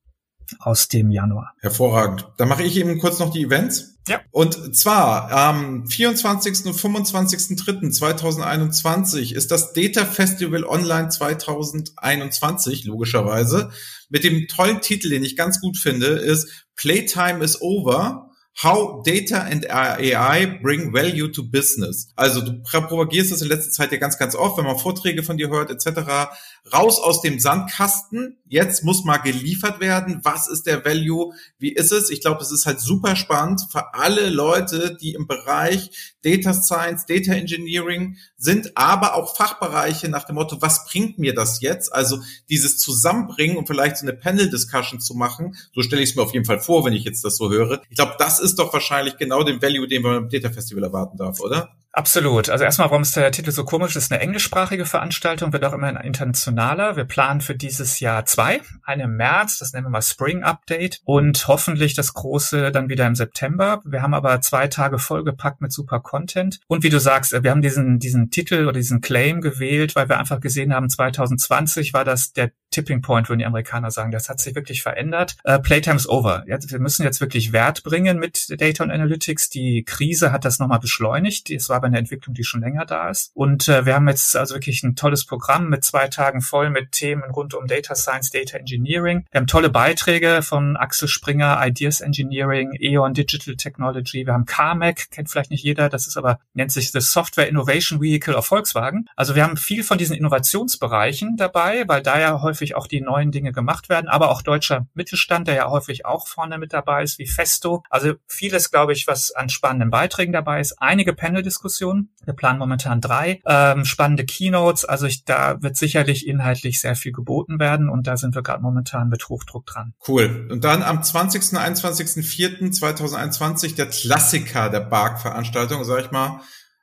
aus 0.58 0.88
dem 0.88 1.10
Januar. 1.10 1.54
Hervorragend. 1.60 2.28
Dann 2.36 2.48
mache 2.48 2.62
ich 2.62 2.76
eben 2.76 2.98
kurz 2.98 3.18
noch 3.18 3.32
die 3.32 3.44
Events. 3.44 3.94
Ja. 4.08 4.20
Und 4.30 4.74
zwar 4.74 5.30
am 5.30 5.86
24. 5.86 6.66
und 6.66 6.74
25.03.2021 6.74 9.34
ist 9.34 9.50
das 9.50 9.74
Data 9.74 10.06
Festival 10.06 10.64
Online 10.64 11.10
2021, 11.10 12.84
logischerweise, 12.84 13.68
mit 14.08 14.24
dem 14.24 14.48
tollen 14.48 14.80
Titel, 14.80 15.10
den 15.10 15.24
ich 15.24 15.36
ganz 15.36 15.60
gut 15.60 15.76
finde, 15.76 16.06
ist 16.06 16.66
Playtime 16.76 17.44
is 17.44 17.60
over 17.60 18.28
How 18.60 19.04
Data 19.04 19.42
and 19.42 19.70
AI 19.70 20.58
Bring 20.60 20.92
Value 20.92 21.30
to 21.30 21.44
Business. 21.44 22.08
Also 22.16 22.40
du 22.40 22.60
propagierst 22.62 23.30
das 23.30 23.40
in 23.40 23.48
letzter 23.48 23.70
Zeit 23.70 23.92
ja 23.92 23.98
ganz, 23.98 24.18
ganz 24.18 24.34
oft, 24.34 24.58
wenn 24.58 24.64
man 24.64 24.78
Vorträge 24.78 25.22
von 25.22 25.36
dir 25.36 25.48
hört 25.48 25.70
etc. 25.70 26.32
Raus 26.72 27.00
aus 27.00 27.20
dem 27.22 27.38
Sandkasten. 27.38 28.38
Jetzt 28.46 28.84
muss 28.84 29.04
mal 29.04 29.18
geliefert 29.18 29.80
werden. 29.80 30.20
Was 30.24 30.48
ist 30.48 30.66
der 30.66 30.84
Value? 30.84 31.32
Wie 31.58 31.72
ist 31.72 31.92
es? 31.92 32.10
Ich 32.10 32.20
glaube, 32.20 32.42
es 32.42 32.50
ist 32.50 32.66
halt 32.66 32.80
super 32.80 33.16
spannend 33.16 33.62
für 33.70 33.94
alle 33.94 34.30
Leute, 34.30 34.96
die 35.00 35.14
im 35.14 35.26
Bereich 35.26 35.90
Data 36.22 36.52
Science, 36.52 37.06
Data 37.06 37.32
Engineering 37.32 38.16
sind, 38.36 38.76
aber 38.76 39.14
auch 39.14 39.36
Fachbereiche 39.36 40.08
nach 40.08 40.24
dem 40.24 40.34
Motto, 40.34 40.60
was 40.60 40.84
bringt 40.86 41.18
mir 41.18 41.34
das 41.34 41.60
jetzt? 41.60 41.92
Also 41.92 42.20
dieses 42.48 42.78
Zusammenbringen 42.78 43.56
und 43.56 43.66
vielleicht 43.66 43.98
so 43.98 44.06
eine 44.06 44.16
Panel-Discussion 44.16 45.00
zu 45.00 45.14
machen, 45.14 45.56
so 45.74 45.82
stelle 45.82 46.02
ich 46.02 46.10
es 46.10 46.16
mir 46.16 46.22
auf 46.22 46.34
jeden 46.34 46.44
Fall 46.44 46.60
vor, 46.60 46.84
wenn 46.84 46.92
ich 46.92 47.04
jetzt 47.04 47.24
das 47.24 47.36
so 47.36 47.50
höre. 47.50 47.82
Ich 47.88 47.96
glaube, 47.96 48.16
das 48.18 48.40
ist 48.40 48.58
doch 48.58 48.72
wahrscheinlich 48.72 49.16
genau 49.16 49.42
den 49.42 49.62
Value, 49.62 49.86
den 49.86 50.02
man 50.02 50.14
beim 50.14 50.28
Data 50.28 50.50
Festival 50.50 50.84
erwarten 50.84 51.16
darf, 51.16 51.40
oder? 51.40 51.70
Absolut. 51.98 52.48
Also 52.48 52.62
erstmal, 52.62 52.90
warum 52.90 53.02
ist 53.02 53.16
der 53.16 53.32
Titel 53.32 53.50
so 53.50 53.64
komisch? 53.64 53.94
Das 53.94 54.04
ist 54.04 54.12
eine 54.12 54.20
englischsprachige 54.20 54.86
Veranstaltung, 54.86 55.52
wird 55.52 55.64
auch 55.64 55.72
immer 55.72 56.04
internationaler. 56.04 56.94
Wir 56.94 57.02
planen 57.02 57.40
für 57.40 57.56
dieses 57.56 57.98
Jahr 57.98 58.24
zwei. 58.24 58.60
Eine 58.84 59.02
im 59.02 59.16
März, 59.16 59.58
das 59.58 59.72
nennen 59.72 59.86
wir 59.86 59.90
mal 59.90 60.00
Spring 60.00 60.44
Update 60.44 61.00
und 61.02 61.48
hoffentlich 61.48 61.94
das 61.94 62.14
große 62.14 62.70
dann 62.70 62.88
wieder 62.88 63.04
im 63.04 63.16
September. 63.16 63.82
Wir 63.84 64.00
haben 64.00 64.14
aber 64.14 64.40
zwei 64.42 64.68
Tage 64.68 65.00
vollgepackt 65.00 65.60
mit 65.60 65.72
super 65.72 65.98
Content. 65.98 66.60
Und 66.68 66.84
wie 66.84 66.88
du 66.88 67.00
sagst, 67.00 67.32
wir 67.32 67.50
haben 67.50 67.62
diesen, 67.62 67.98
diesen 67.98 68.30
Titel 68.30 68.68
oder 68.68 68.74
diesen 68.74 69.00
Claim 69.00 69.40
gewählt, 69.40 69.96
weil 69.96 70.08
wir 70.08 70.20
einfach 70.20 70.38
gesehen 70.38 70.72
haben, 70.72 70.88
2020 70.88 71.94
war 71.94 72.04
das 72.04 72.32
der 72.32 72.52
Tipping 72.70 73.00
Point, 73.00 73.28
würden 73.28 73.38
die 73.40 73.46
Amerikaner 73.46 73.90
sagen. 73.90 74.10
Das 74.10 74.28
hat 74.28 74.40
sich 74.40 74.54
wirklich 74.54 74.82
verändert. 74.82 75.36
Uh, 75.46 75.58
Playtime's 75.58 76.08
over. 76.08 76.44
Jetzt, 76.46 76.70
wir 76.70 76.78
müssen 76.78 77.02
jetzt 77.02 77.20
wirklich 77.20 77.52
Wert 77.52 77.82
bringen 77.82 78.18
mit 78.18 78.60
Data 78.60 78.84
und 78.84 78.90
Analytics. 78.90 79.48
Die 79.48 79.84
Krise 79.84 80.32
hat 80.32 80.44
das 80.44 80.58
nochmal 80.58 80.78
beschleunigt. 80.78 81.50
Es 81.50 81.68
war 81.68 81.76
aber 81.76 81.87
eine 81.88 81.98
Entwicklung, 81.98 82.34
die 82.34 82.44
schon 82.44 82.60
länger 82.60 82.86
da 82.86 83.10
ist. 83.10 83.30
Und 83.34 83.68
uh, 83.68 83.84
wir 83.84 83.94
haben 83.94 84.08
jetzt 84.08 84.36
also 84.36 84.54
wirklich 84.54 84.82
ein 84.82 84.96
tolles 84.96 85.24
Programm 85.26 85.68
mit 85.68 85.84
zwei 85.84 86.08
Tagen 86.08 86.40
voll 86.40 86.70
mit 86.70 86.92
Themen 86.92 87.24
rund 87.30 87.54
um 87.54 87.66
Data 87.66 87.94
Science, 87.94 88.30
Data 88.30 88.56
Engineering. 88.58 89.26
Wir 89.30 89.40
haben 89.40 89.46
tolle 89.46 89.70
Beiträge 89.70 90.42
von 90.42 90.76
Axel 90.76 91.08
Springer, 91.08 91.60
Ideas 91.64 92.00
Engineering, 92.00 92.72
E.ON 92.78 93.14
Digital 93.14 93.56
Technology. 93.56 94.26
Wir 94.26 94.32
haben 94.32 94.46
CarMac, 94.46 95.10
kennt 95.10 95.30
vielleicht 95.30 95.50
nicht 95.50 95.64
jeder. 95.64 95.88
Das 95.88 96.06
ist 96.06 96.16
aber, 96.16 96.38
nennt 96.54 96.72
sich 96.72 96.92
the 96.92 97.00
Software 97.00 97.48
Innovation 97.48 98.00
Vehicle 98.00 98.36
auf 98.36 98.46
Volkswagen. 98.46 99.06
Also 99.16 99.34
wir 99.34 99.44
haben 99.44 99.56
viel 99.56 99.84
von 99.84 99.98
diesen 99.98 100.16
Innovationsbereichen 100.16 101.36
dabei, 101.36 101.84
weil 101.86 102.02
da 102.02 102.18
ja 102.18 102.42
häufig 102.42 102.74
auch 102.74 102.86
die 102.86 103.00
neuen 103.00 103.32
Dinge 103.32 103.52
gemacht 103.52 103.88
werden, 103.88 104.08
aber 104.08 104.30
auch 104.30 104.42
deutscher 104.42 104.86
Mittelstand, 104.94 105.48
der 105.48 105.54
ja 105.54 105.70
häufig 105.70 106.06
auch 106.06 106.28
vorne 106.28 106.58
mit 106.58 106.72
dabei 106.72 107.02
ist, 107.02 107.18
wie 107.18 107.26
Festo. 107.26 107.82
Also 107.90 108.14
vieles, 108.26 108.70
glaube 108.70 108.92
ich, 108.92 109.06
was 109.06 109.32
an 109.32 109.48
spannenden 109.48 109.90
Beiträgen 109.90 110.32
dabei 110.32 110.60
ist. 110.60 110.80
Einige 110.80 111.12
Panel-Diskussionen. 111.12 111.77
Wir 111.80 112.34
planen 112.34 112.58
momentan 112.58 113.00
drei. 113.00 113.40
Ähm, 113.46 113.84
spannende 113.84 114.24
Keynotes. 114.24 114.84
Also 114.84 115.06
ich, 115.06 115.24
da 115.24 115.62
wird 115.62 115.76
sicherlich 115.76 116.26
inhaltlich 116.26 116.80
sehr 116.80 116.96
viel 116.96 117.12
geboten 117.12 117.60
werden 117.60 117.88
und 117.88 118.06
da 118.06 118.16
sind 118.16 118.34
wir 118.34 118.42
gerade 118.42 118.62
momentan 118.62 119.08
mit 119.08 119.28
Hochdruck 119.28 119.66
dran. 119.66 119.94
Cool. 120.06 120.48
Und 120.50 120.64
dann 120.64 120.82
am 120.82 121.02
20. 121.02 121.38
21.04.2021 121.38 123.76
der 123.76 123.86
Klassiker 123.86 124.70
der 124.70 124.80
BARC-Veranstaltung, 124.80 125.84
sag 125.84 126.04
ich 126.04 126.10
mal, 126.10 126.40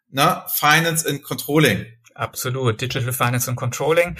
na, 0.09 0.45
Finance 0.47 1.07
and 1.07 1.21
Controlling. 1.23 1.85
Absolut. 2.17 2.79
Digital 2.79 3.11
Finance 3.11 3.49
and 3.49 3.57
Controlling 3.57 4.15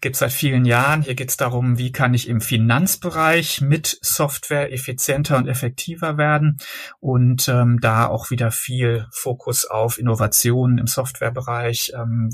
gibt 0.00 0.14
seit 0.14 0.30
vielen 0.30 0.64
Jahren. 0.64 1.02
Hier 1.02 1.16
geht 1.16 1.30
es 1.30 1.36
darum, 1.36 1.78
wie 1.78 1.90
kann 1.90 2.14
ich 2.14 2.28
im 2.28 2.40
Finanzbereich 2.40 3.60
mit 3.60 3.98
Software 4.02 4.72
effizienter 4.72 5.36
und 5.36 5.48
effektiver 5.48 6.16
werden 6.16 6.58
und 7.00 7.48
ähm, 7.48 7.80
da 7.80 8.06
auch 8.06 8.30
wieder 8.30 8.52
viel 8.52 9.08
Fokus 9.10 9.64
auf 9.64 9.98
Innovationen 9.98 10.78
im 10.78 10.86
Softwarebereich. 10.86 11.92
Ähm, 11.96 12.30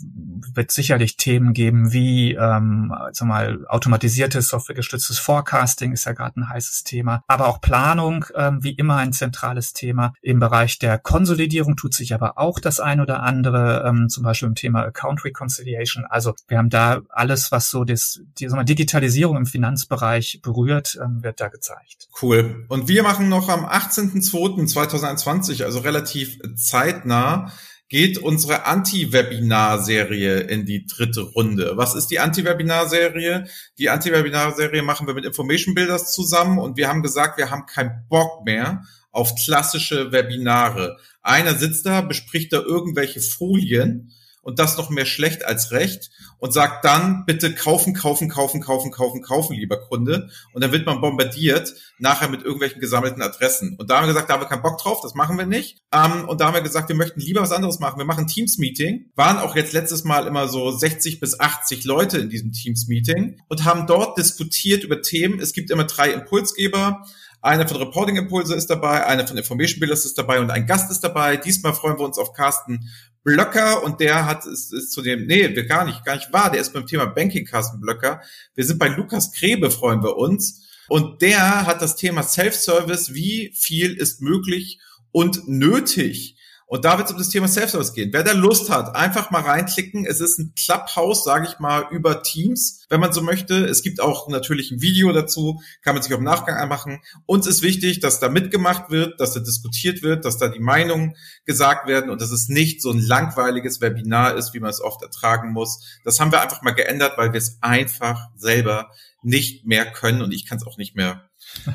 wird 0.52 0.70
sicherlich 0.70 1.16
Themen 1.16 1.54
geben 1.54 1.94
wie 1.94 2.34
ähm, 2.34 2.92
also 2.94 3.24
mal 3.24 3.64
automatisiertes 3.68 4.48
softwaregestütztes 4.48 5.18
Forecasting 5.18 5.92
ist 5.92 6.04
ja 6.04 6.12
gerade 6.12 6.40
ein 6.40 6.50
heißes 6.50 6.84
Thema, 6.84 7.22
aber 7.26 7.48
auch 7.48 7.62
Planung 7.62 8.26
ähm, 8.34 8.62
wie 8.62 8.74
immer 8.74 8.96
ein 8.96 9.14
zentrales 9.14 9.72
Thema. 9.72 10.12
Im 10.20 10.40
Bereich 10.40 10.78
der 10.78 10.98
Konsolidierung 10.98 11.74
tut 11.74 11.94
sich 11.94 12.12
aber 12.12 12.36
auch 12.36 12.60
das 12.60 12.80
ein 12.80 13.00
oder 13.00 13.22
andere, 13.22 13.82
ähm, 13.86 14.10
zum 14.10 14.22
Beispiel 14.22 14.48
im 14.48 14.54
Thema 14.54 14.82
Account 14.82 15.05
Account 15.06 15.24
Reconciliation. 15.24 16.04
Also 16.08 16.34
wir 16.48 16.58
haben 16.58 16.70
da 16.70 17.02
alles, 17.08 17.52
was 17.52 17.70
so 17.70 17.84
das, 17.84 18.20
die 18.38 18.50
wir, 18.50 18.64
Digitalisierung 18.64 19.36
im 19.36 19.46
Finanzbereich 19.46 20.40
berührt, 20.42 20.98
ähm, 21.02 21.22
wird 21.22 21.40
da 21.40 21.46
gezeigt. 21.48 22.08
Cool. 22.20 22.66
Und 22.68 22.88
wir 22.88 23.02
machen 23.02 23.28
noch 23.28 23.48
am 23.48 23.64
18.02.2021, 23.64 25.64
also 25.64 25.78
relativ 25.80 26.38
zeitnah, 26.56 27.52
geht 27.88 28.18
unsere 28.18 28.66
Anti-Webinar-Serie 28.66 30.40
in 30.40 30.66
die 30.66 30.86
dritte 30.86 31.20
Runde. 31.20 31.74
Was 31.76 31.94
ist 31.94 32.08
die 32.08 32.18
Anti-Webinar-Serie? 32.18 33.46
Die 33.78 33.90
Anti-Webinar-Serie 33.90 34.82
machen 34.82 35.06
wir 35.06 35.14
mit 35.14 35.24
Information 35.24 35.76
Builders 35.76 36.12
zusammen 36.12 36.58
und 36.58 36.76
wir 36.76 36.88
haben 36.88 37.04
gesagt, 37.04 37.38
wir 37.38 37.52
haben 37.52 37.66
keinen 37.66 38.04
Bock 38.08 38.44
mehr 38.44 38.82
auf 39.12 39.36
klassische 39.44 40.10
Webinare. 40.10 40.98
Einer 41.22 41.54
sitzt 41.54 41.86
da, 41.86 42.00
bespricht 42.00 42.52
da 42.52 42.60
irgendwelche 42.60 43.20
Folien 43.20 44.10
und 44.46 44.60
das 44.60 44.78
noch 44.78 44.90
mehr 44.90 45.06
schlecht 45.06 45.44
als 45.44 45.72
recht 45.72 46.12
und 46.38 46.52
sagt 46.52 46.84
dann 46.84 47.24
bitte 47.26 47.52
kaufen, 47.52 47.94
kaufen, 47.94 48.28
kaufen, 48.28 48.60
kaufen, 48.60 48.92
kaufen, 48.92 49.20
kaufen, 49.20 49.56
lieber 49.56 49.76
Kunde. 49.76 50.30
Und 50.52 50.62
dann 50.62 50.70
wird 50.70 50.86
man 50.86 51.00
bombardiert 51.00 51.74
nachher 51.98 52.28
mit 52.28 52.42
irgendwelchen 52.42 52.80
gesammelten 52.80 53.22
Adressen. 53.22 53.74
Und 53.76 53.90
da 53.90 53.96
haben 53.96 54.04
wir 54.04 54.12
gesagt, 54.12 54.30
da 54.30 54.34
haben 54.34 54.42
wir 54.42 54.48
keinen 54.48 54.62
Bock 54.62 54.78
drauf, 54.78 55.00
das 55.02 55.14
machen 55.14 55.36
wir 55.36 55.46
nicht. 55.46 55.82
Ähm, 55.92 56.28
und 56.28 56.40
da 56.40 56.46
haben 56.46 56.54
wir 56.54 56.60
gesagt, 56.60 56.88
wir 56.88 56.94
möchten 56.94 57.18
lieber 57.18 57.40
was 57.40 57.50
anderes 57.50 57.80
machen. 57.80 57.98
Wir 57.98 58.04
machen 58.04 58.28
Teams-Meeting. 58.28 59.10
Waren 59.16 59.38
auch 59.38 59.56
jetzt 59.56 59.72
letztes 59.72 60.04
Mal 60.04 60.28
immer 60.28 60.46
so 60.46 60.70
60 60.70 61.18
bis 61.18 61.40
80 61.40 61.84
Leute 61.84 62.18
in 62.18 62.30
diesem 62.30 62.52
Teams-Meeting 62.52 63.40
und 63.48 63.64
haben 63.64 63.88
dort 63.88 64.16
diskutiert 64.16 64.84
über 64.84 65.02
Themen. 65.02 65.40
Es 65.40 65.54
gibt 65.54 65.72
immer 65.72 65.84
drei 65.84 66.12
Impulsgeber. 66.12 67.02
Einer 67.46 67.68
von 67.68 67.76
Reporting 67.76 68.16
Impulse 68.16 68.56
ist 68.56 68.66
dabei, 68.66 69.06
einer 69.06 69.24
von 69.24 69.36
Information 69.36 69.78
Builders 69.78 70.04
ist 70.04 70.18
dabei 70.18 70.40
und 70.40 70.50
ein 70.50 70.66
Gast 70.66 70.90
ist 70.90 71.04
dabei. 71.04 71.36
Diesmal 71.36 71.74
freuen 71.74 71.96
wir 71.96 72.04
uns 72.04 72.18
auf 72.18 72.32
Carsten 72.32 72.90
Blöcker 73.22 73.84
und 73.84 74.00
der 74.00 74.26
hat 74.26 74.44
ist, 74.46 74.72
ist 74.72 74.90
zu 74.90 75.00
dem, 75.00 75.26
nee, 75.26 75.54
wir 75.54 75.64
gar 75.64 75.84
nicht, 75.84 76.04
gar 76.04 76.16
nicht 76.16 76.32
wahr, 76.32 76.50
der 76.50 76.60
ist 76.60 76.72
beim 76.72 76.88
Thema 76.88 77.06
Banking 77.06 77.46
Carsten 77.46 77.80
Blöcker. 77.80 78.20
Wir 78.56 78.64
sind 78.64 78.80
bei 78.80 78.88
Lukas 78.88 79.30
Krebe, 79.30 79.70
freuen 79.70 80.02
wir 80.02 80.16
uns. 80.16 80.66
Und 80.88 81.22
der 81.22 81.66
hat 81.66 81.80
das 81.82 81.94
Thema 81.94 82.24
Self-Service, 82.24 83.14
wie 83.14 83.52
viel 83.54 83.96
ist 83.96 84.20
möglich, 84.20 84.80
und 85.12 85.46
nötig. 85.46 86.36
Und 86.68 86.84
da 86.84 86.98
wird 86.98 87.06
es 87.06 87.12
um 87.12 87.18
das 87.18 87.28
Thema 87.28 87.46
Self-Service 87.46 87.92
gehen. 87.92 88.10
Wer 88.12 88.24
da 88.24 88.32
Lust 88.32 88.70
hat, 88.70 88.96
einfach 88.96 89.30
mal 89.30 89.42
reinklicken. 89.42 90.04
Es 90.04 90.20
ist 90.20 90.38
ein 90.38 90.52
Clubhouse, 90.56 91.22
sage 91.22 91.46
ich 91.48 91.60
mal, 91.60 91.86
über 91.92 92.24
Teams, 92.24 92.84
wenn 92.88 92.98
man 92.98 93.12
so 93.12 93.22
möchte. 93.22 93.64
Es 93.64 93.82
gibt 93.82 94.00
auch 94.00 94.28
natürlich 94.28 94.72
ein 94.72 94.82
Video 94.82 95.12
dazu, 95.12 95.62
kann 95.82 95.94
man 95.94 96.02
sich 96.02 96.12
auch 96.12 96.18
im 96.18 96.24
Nachgang 96.24 96.56
anmachen. 96.56 97.00
Uns 97.24 97.46
ist 97.46 97.62
wichtig, 97.62 98.00
dass 98.00 98.18
da 98.18 98.28
mitgemacht 98.28 98.90
wird, 98.90 99.20
dass 99.20 99.32
da 99.32 99.40
diskutiert 99.40 100.02
wird, 100.02 100.24
dass 100.24 100.38
da 100.38 100.48
die 100.48 100.58
Meinungen 100.58 101.14
gesagt 101.44 101.86
werden 101.86 102.10
und 102.10 102.20
dass 102.20 102.32
es 102.32 102.48
nicht 102.48 102.82
so 102.82 102.90
ein 102.90 102.98
langweiliges 102.98 103.80
Webinar 103.80 104.34
ist, 104.34 104.52
wie 104.52 104.60
man 104.60 104.70
es 104.70 104.80
oft 104.80 105.02
ertragen 105.02 105.52
muss. 105.52 105.84
Das 106.04 106.18
haben 106.18 106.32
wir 106.32 106.42
einfach 106.42 106.62
mal 106.62 106.74
geändert, 106.74 107.16
weil 107.16 107.32
wir 107.32 107.38
es 107.38 107.58
einfach 107.60 108.28
selber 108.34 108.90
nicht 109.22 109.66
mehr 109.66 109.86
können 109.86 110.20
und 110.20 110.32
ich 110.32 110.46
kann 110.46 110.58
es 110.58 110.66
auch 110.66 110.78
nicht 110.78 110.96
mehr 110.96 111.28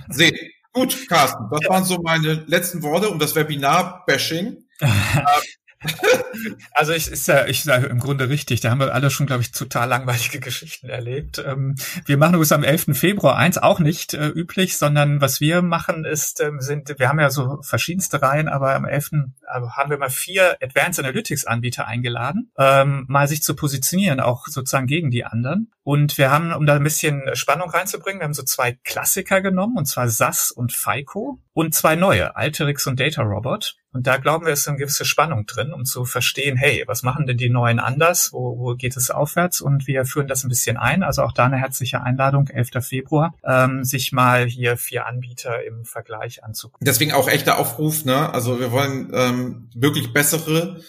sehen. 0.10 0.36
Gut, 0.74 1.10
Carsten, 1.10 1.50
das 1.52 1.68
waren 1.68 1.84
so 1.84 2.02
meine 2.02 2.46
letzten 2.48 2.82
Worte 2.82 3.10
um 3.10 3.20
das 3.20 3.36
Webinar-Bashing. 3.36 4.64
Also 6.74 6.94
ich 6.94 7.10
ist 7.10 7.28
ja, 7.28 7.46
ich 7.46 7.64
sage 7.64 7.88
im 7.88 8.00
Grunde 8.00 8.30
richtig. 8.30 8.62
Da 8.62 8.70
haben 8.70 8.80
wir 8.80 8.94
alle 8.94 9.10
schon, 9.10 9.26
glaube 9.26 9.42
ich, 9.42 9.52
total 9.52 9.90
langweilige 9.90 10.40
Geschichten 10.42 10.90
erlebt. 10.90 11.44
Ähm, 11.46 11.76
wir 12.06 12.18
machen 12.18 12.36
übrigens 12.36 12.52
am 12.52 12.64
11. 12.64 12.98
Februar 12.98 13.38
eins 13.38 13.58
auch 13.58 13.80
nicht 13.80 14.14
äh, 14.14 14.28
üblich, 14.28 14.78
sondern 14.78 15.22
was 15.22 15.42
wir 15.42 15.62
machen 15.62 16.06
ist, 16.06 16.40
ähm, 16.42 16.60
sind, 16.60 16.94
wir 16.98 17.10
haben 17.10 17.20
ja 17.20 17.30
so 17.30 17.62
verschiedenste 17.62 18.22
Reihen, 18.22 18.48
aber 18.48 18.76
am 18.76 18.86
11. 18.86 19.12
Also 19.48 19.72
haben 19.72 19.90
wir 19.90 19.98
mal 19.98 20.10
vier 20.10 20.58
Advanced 20.62 21.00
Analytics 21.00 21.46
Anbieter 21.46 21.88
eingeladen, 21.88 22.52
ähm, 22.58 23.06
mal 23.08 23.28
sich 23.28 23.44
zu 23.44 23.56
positionieren, 23.56 24.20
auch 24.20 24.48
sozusagen 24.48 24.88
gegen 24.88 25.12
die 25.12 25.26
anderen. 25.26 25.72
Und 25.84 26.18
wir 26.18 26.30
haben, 26.30 26.54
um 26.54 26.66
da 26.66 26.76
ein 26.76 26.84
bisschen 26.84 27.24
Spannung 27.34 27.70
reinzubringen, 27.70 28.22
wir 28.22 28.26
haben 28.26 28.34
so 28.34 28.44
zwei 28.44 28.78
Klassiker 28.84 29.42
genommen, 29.42 29.78
und 29.78 29.86
zwar 29.86 30.08
SAS 30.10 30.52
und 30.52 30.74
FICO 30.74 31.40
und 31.54 31.74
zwei 31.74 31.96
neue, 31.96 32.36
Alterix 32.36 32.86
und 32.86 33.00
Data 33.00 33.24
Robot. 33.24 33.76
Und 33.94 34.08
da 34.08 34.18
glauben 34.18 34.46
wir, 34.46 34.54
ist 34.54 34.68
eine 34.68 34.78
gewisse 34.78 35.04
Spannung 35.06 35.46
drin, 35.48 35.74
um 35.74 35.84
zu 35.84 36.06
verstehen, 36.06 36.56
hey, 36.56 36.84
was 36.88 37.04
machen 37.04 37.26
denn 37.26 37.38
die 37.38 37.50
Neuen 37.50 37.80
anders? 37.80 38.32
Wo, 38.32 38.58
wo 38.58 38.76
geht 38.76 38.96
es 38.96 39.10
aufwärts? 39.10 39.60
Und 39.60 39.86
wir 39.86 40.06
führen 40.06 40.28
das 40.28 40.46
ein 40.46 40.50
bisschen 40.50 40.78
ein. 40.78 41.04
Also 41.04 41.24
auch 41.24 41.34
da 41.34 41.46
eine 41.46 41.58
herzliche 41.58 42.02
Einladung, 42.02 42.48
11. 42.48 42.86
Februar, 42.86 43.34
ähm, 43.44 43.84
sich 43.84 44.12
mal 44.14 44.46
hier 44.46 44.78
vier 44.78 45.08
Anbieter 45.08 45.66
im 45.66 45.84
Vergleich 45.84 46.44
anzugucken. 46.44 46.86
Deswegen 46.86 47.12
auch 47.12 47.28
echter 47.28 47.58
Aufruf, 47.58 48.06
ne? 48.06 48.32
Also 48.34 48.60
wir 48.60 48.72
wollen 48.72 49.12
ähm, 49.14 49.70
wirklich 49.76 50.14
bessere 50.14 50.80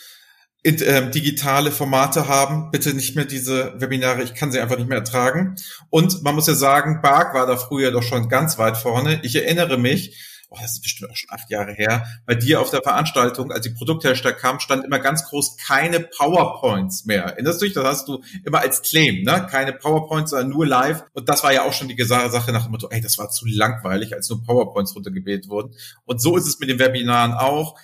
äh, 0.64 1.10
digitale 1.10 1.70
Formate 1.70 2.28
haben. 2.28 2.70
Bitte 2.70 2.94
nicht 2.94 3.16
mehr 3.16 3.24
diese 3.24 3.74
Webinare, 3.80 4.22
ich 4.22 4.34
kann 4.34 4.52
sie 4.52 4.60
einfach 4.60 4.78
nicht 4.78 4.88
mehr 4.88 4.98
ertragen. 4.98 5.56
Und 5.90 6.22
man 6.22 6.34
muss 6.34 6.46
ja 6.46 6.54
sagen, 6.54 7.00
Bark 7.02 7.34
war 7.34 7.46
da 7.46 7.56
früher 7.56 7.90
doch 7.90 8.02
schon 8.02 8.28
ganz 8.28 8.58
weit 8.58 8.76
vorne. 8.76 9.20
Ich 9.22 9.34
erinnere 9.34 9.78
mich, 9.78 10.16
oh, 10.52 10.58
das 10.60 10.72
ist 10.72 10.82
bestimmt 10.82 11.10
auch 11.10 11.16
schon 11.16 11.30
acht 11.30 11.50
Jahre 11.50 11.72
her, 11.72 12.06
bei 12.26 12.34
dir 12.34 12.60
auf 12.60 12.70
der 12.70 12.82
Veranstaltung, 12.82 13.50
als 13.50 13.62
die 13.62 13.70
Produkthersteller 13.70 14.34
kamen, 14.34 14.60
stand 14.60 14.84
immer 14.84 14.98
ganz 14.98 15.24
groß 15.24 15.56
keine 15.56 16.00
PowerPoints 16.00 17.06
mehr. 17.06 17.24
Erinnerst 17.24 17.60
du 17.60 17.64
dich? 17.64 17.74
Das 17.74 17.84
hast 17.84 18.08
du 18.08 18.22
immer 18.44 18.60
als 18.60 18.82
Claim, 18.82 19.22
ne? 19.22 19.46
Keine 19.50 19.72
PowerPoints, 19.72 20.30
sondern 20.30 20.50
nur 20.50 20.66
live. 20.66 21.04
Und 21.12 21.28
das 21.28 21.42
war 21.42 21.52
ja 21.52 21.64
auch 21.64 21.72
schon 21.72 21.88
die 21.88 22.02
Sache 22.02 22.52
nach 22.52 22.64
dem 22.64 22.72
Motto, 22.72 22.88
ey, 22.90 23.00
das 23.00 23.18
war 23.18 23.30
zu 23.30 23.46
langweilig, 23.46 24.14
als 24.14 24.28
nur 24.28 24.42
PowerPoints 24.42 24.94
runtergebetet 24.94 25.48
wurden. 25.48 25.74
Und 26.04 26.20
so 26.20 26.36
ist 26.36 26.46
es 26.46 26.60
mit 26.60 26.68
den 26.68 26.78
Webinaren 26.78 27.32
auch. 27.32 27.78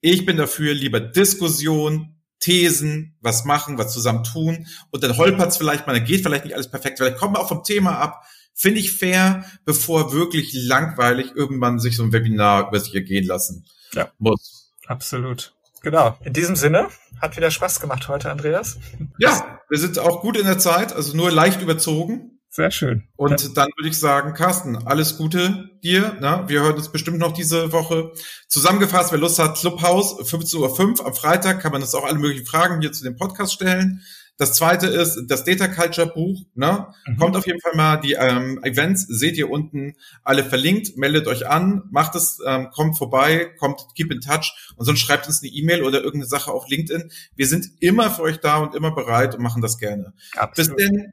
Ich 0.00 0.26
bin 0.26 0.36
dafür 0.36 0.74
lieber 0.74 1.00
Diskussion, 1.00 2.13
Thesen, 2.44 3.16
was 3.22 3.46
machen, 3.46 3.78
was 3.78 3.90
zusammen 3.90 4.22
tun 4.22 4.66
und 4.90 5.02
dann 5.02 5.16
holpert's 5.16 5.56
vielleicht 5.56 5.86
mal, 5.86 5.94
dann 5.94 6.04
geht 6.04 6.22
vielleicht 6.22 6.44
nicht 6.44 6.54
alles 6.54 6.70
perfekt, 6.70 6.98
vielleicht 6.98 7.16
kommen 7.16 7.34
wir 7.34 7.40
auch 7.40 7.48
vom 7.48 7.64
Thema 7.64 7.98
ab. 7.98 8.26
Finde 8.52 8.80
ich 8.80 8.92
fair, 8.92 9.46
bevor 9.64 10.12
wirklich 10.12 10.52
langweilig 10.52 11.32
irgendwann 11.34 11.78
sich 11.78 11.96
so 11.96 12.02
ein 12.02 12.12
Webinar 12.12 12.68
über 12.68 12.78
sich 12.78 12.94
ergehen 12.94 13.24
lassen 13.26 13.64
ja. 13.94 14.10
muss. 14.18 14.72
Absolut. 14.86 15.54
Genau. 15.80 16.18
In 16.22 16.34
diesem 16.34 16.54
Sinne, 16.54 16.88
hat 17.20 17.36
wieder 17.38 17.50
Spaß 17.50 17.80
gemacht 17.80 18.08
heute, 18.08 18.30
Andreas. 18.30 18.76
Ja, 19.18 19.60
wir 19.70 19.78
sind 19.78 19.98
auch 19.98 20.20
gut 20.20 20.36
in 20.36 20.44
der 20.44 20.58
Zeit, 20.58 20.92
also 20.92 21.16
nur 21.16 21.30
leicht 21.30 21.62
überzogen. 21.62 22.33
Sehr 22.54 22.70
schön. 22.70 23.02
Und 23.16 23.56
dann 23.56 23.68
würde 23.76 23.88
ich 23.88 23.98
sagen, 23.98 24.32
Carsten, 24.32 24.76
alles 24.86 25.16
Gute 25.16 25.70
dir. 25.82 26.16
Na, 26.20 26.48
wir 26.48 26.60
hören 26.60 26.76
uns 26.76 26.88
bestimmt 26.88 27.18
noch 27.18 27.32
diese 27.32 27.72
Woche. 27.72 28.12
Zusammengefasst, 28.46 29.10
wer 29.10 29.18
Lust 29.18 29.40
hat, 29.40 29.56
Clubhouse, 29.58 30.20
15.05 30.20 31.00
Uhr 31.00 31.06
am 31.06 31.14
Freitag, 31.14 31.58
kann 31.58 31.72
man 31.72 31.80
das 31.80 31.96
auch 31.96 32.04
alle 32.04 32.16
möglichen 32.16 32.46
Fragen 32.46 32.80
hier 32.80 32.92
zu 32.92 33.02
dem 33.02 33.16
Podcast 33.16 33.54
stellen. 33.54 34.02
Das 34.36 34.52
zweite 34.52 34.86
ist 34.86 35.24
das 35.26 35.42
Data 35.42 35.66
Culture 35.66 36.06
Buch. 36.06 36.42
Ne? 36.54 36.86
Mhm. 37.08 37.16
Kommt 37.16 37.36
auf 37.36 37.44
jeden 37.44 37.60
Fall 37.60 37.74
mal. 37.74 37.96
Die 37.96 38.12
ähm, 38.12 38.62
Events 38.62 39.04
seht 39.08 39.36
ihr 39.36 39.50
unten 39.50 39.94
alle 40.22 40.44
verlinkt. 40.44 40.96
Meldet 40.96 41.26
euch 41.26 41.48
an, 41.48 41.82
macht 41.90 42.14
es, 42.14 42.38
ähm, 42.46 42.68
kommt 42.70 42.96
vorbei, 42.96 43.50
kommt, 43.58 43.84
keep 43.96 44.12
in 44.12 44.20
touch 44.20 44.54
und 44.76 44.86
sonst 44.86 45.00
schreibt 45.00 45.26
uns 45.26 45.42
eine 45.42 45.50
E-Mail 45.50 45.82
oder 45.82 45.98
irgendeine 45.98 46.26
Sache 46.26 46.52
auf 46.52 46.68
LinkedIn. 46.68 47.10
Wir 47.34 47.48
sind 47.48 47.66
immer 47.80 48.12
für 48.12 48.22
euch 48.22 48.38
da 48.38 48.58
und 48.58 48.76
immer 48.76 48.94
bereit 48.94 49.34
und 49.34 49.42
machen 49.42 49.60
das 49.60 49.76
gerne. 49.76 50.14
Absolut. 50.36 50.76
Bis 50.76 50.86
denn. 50.86 51.12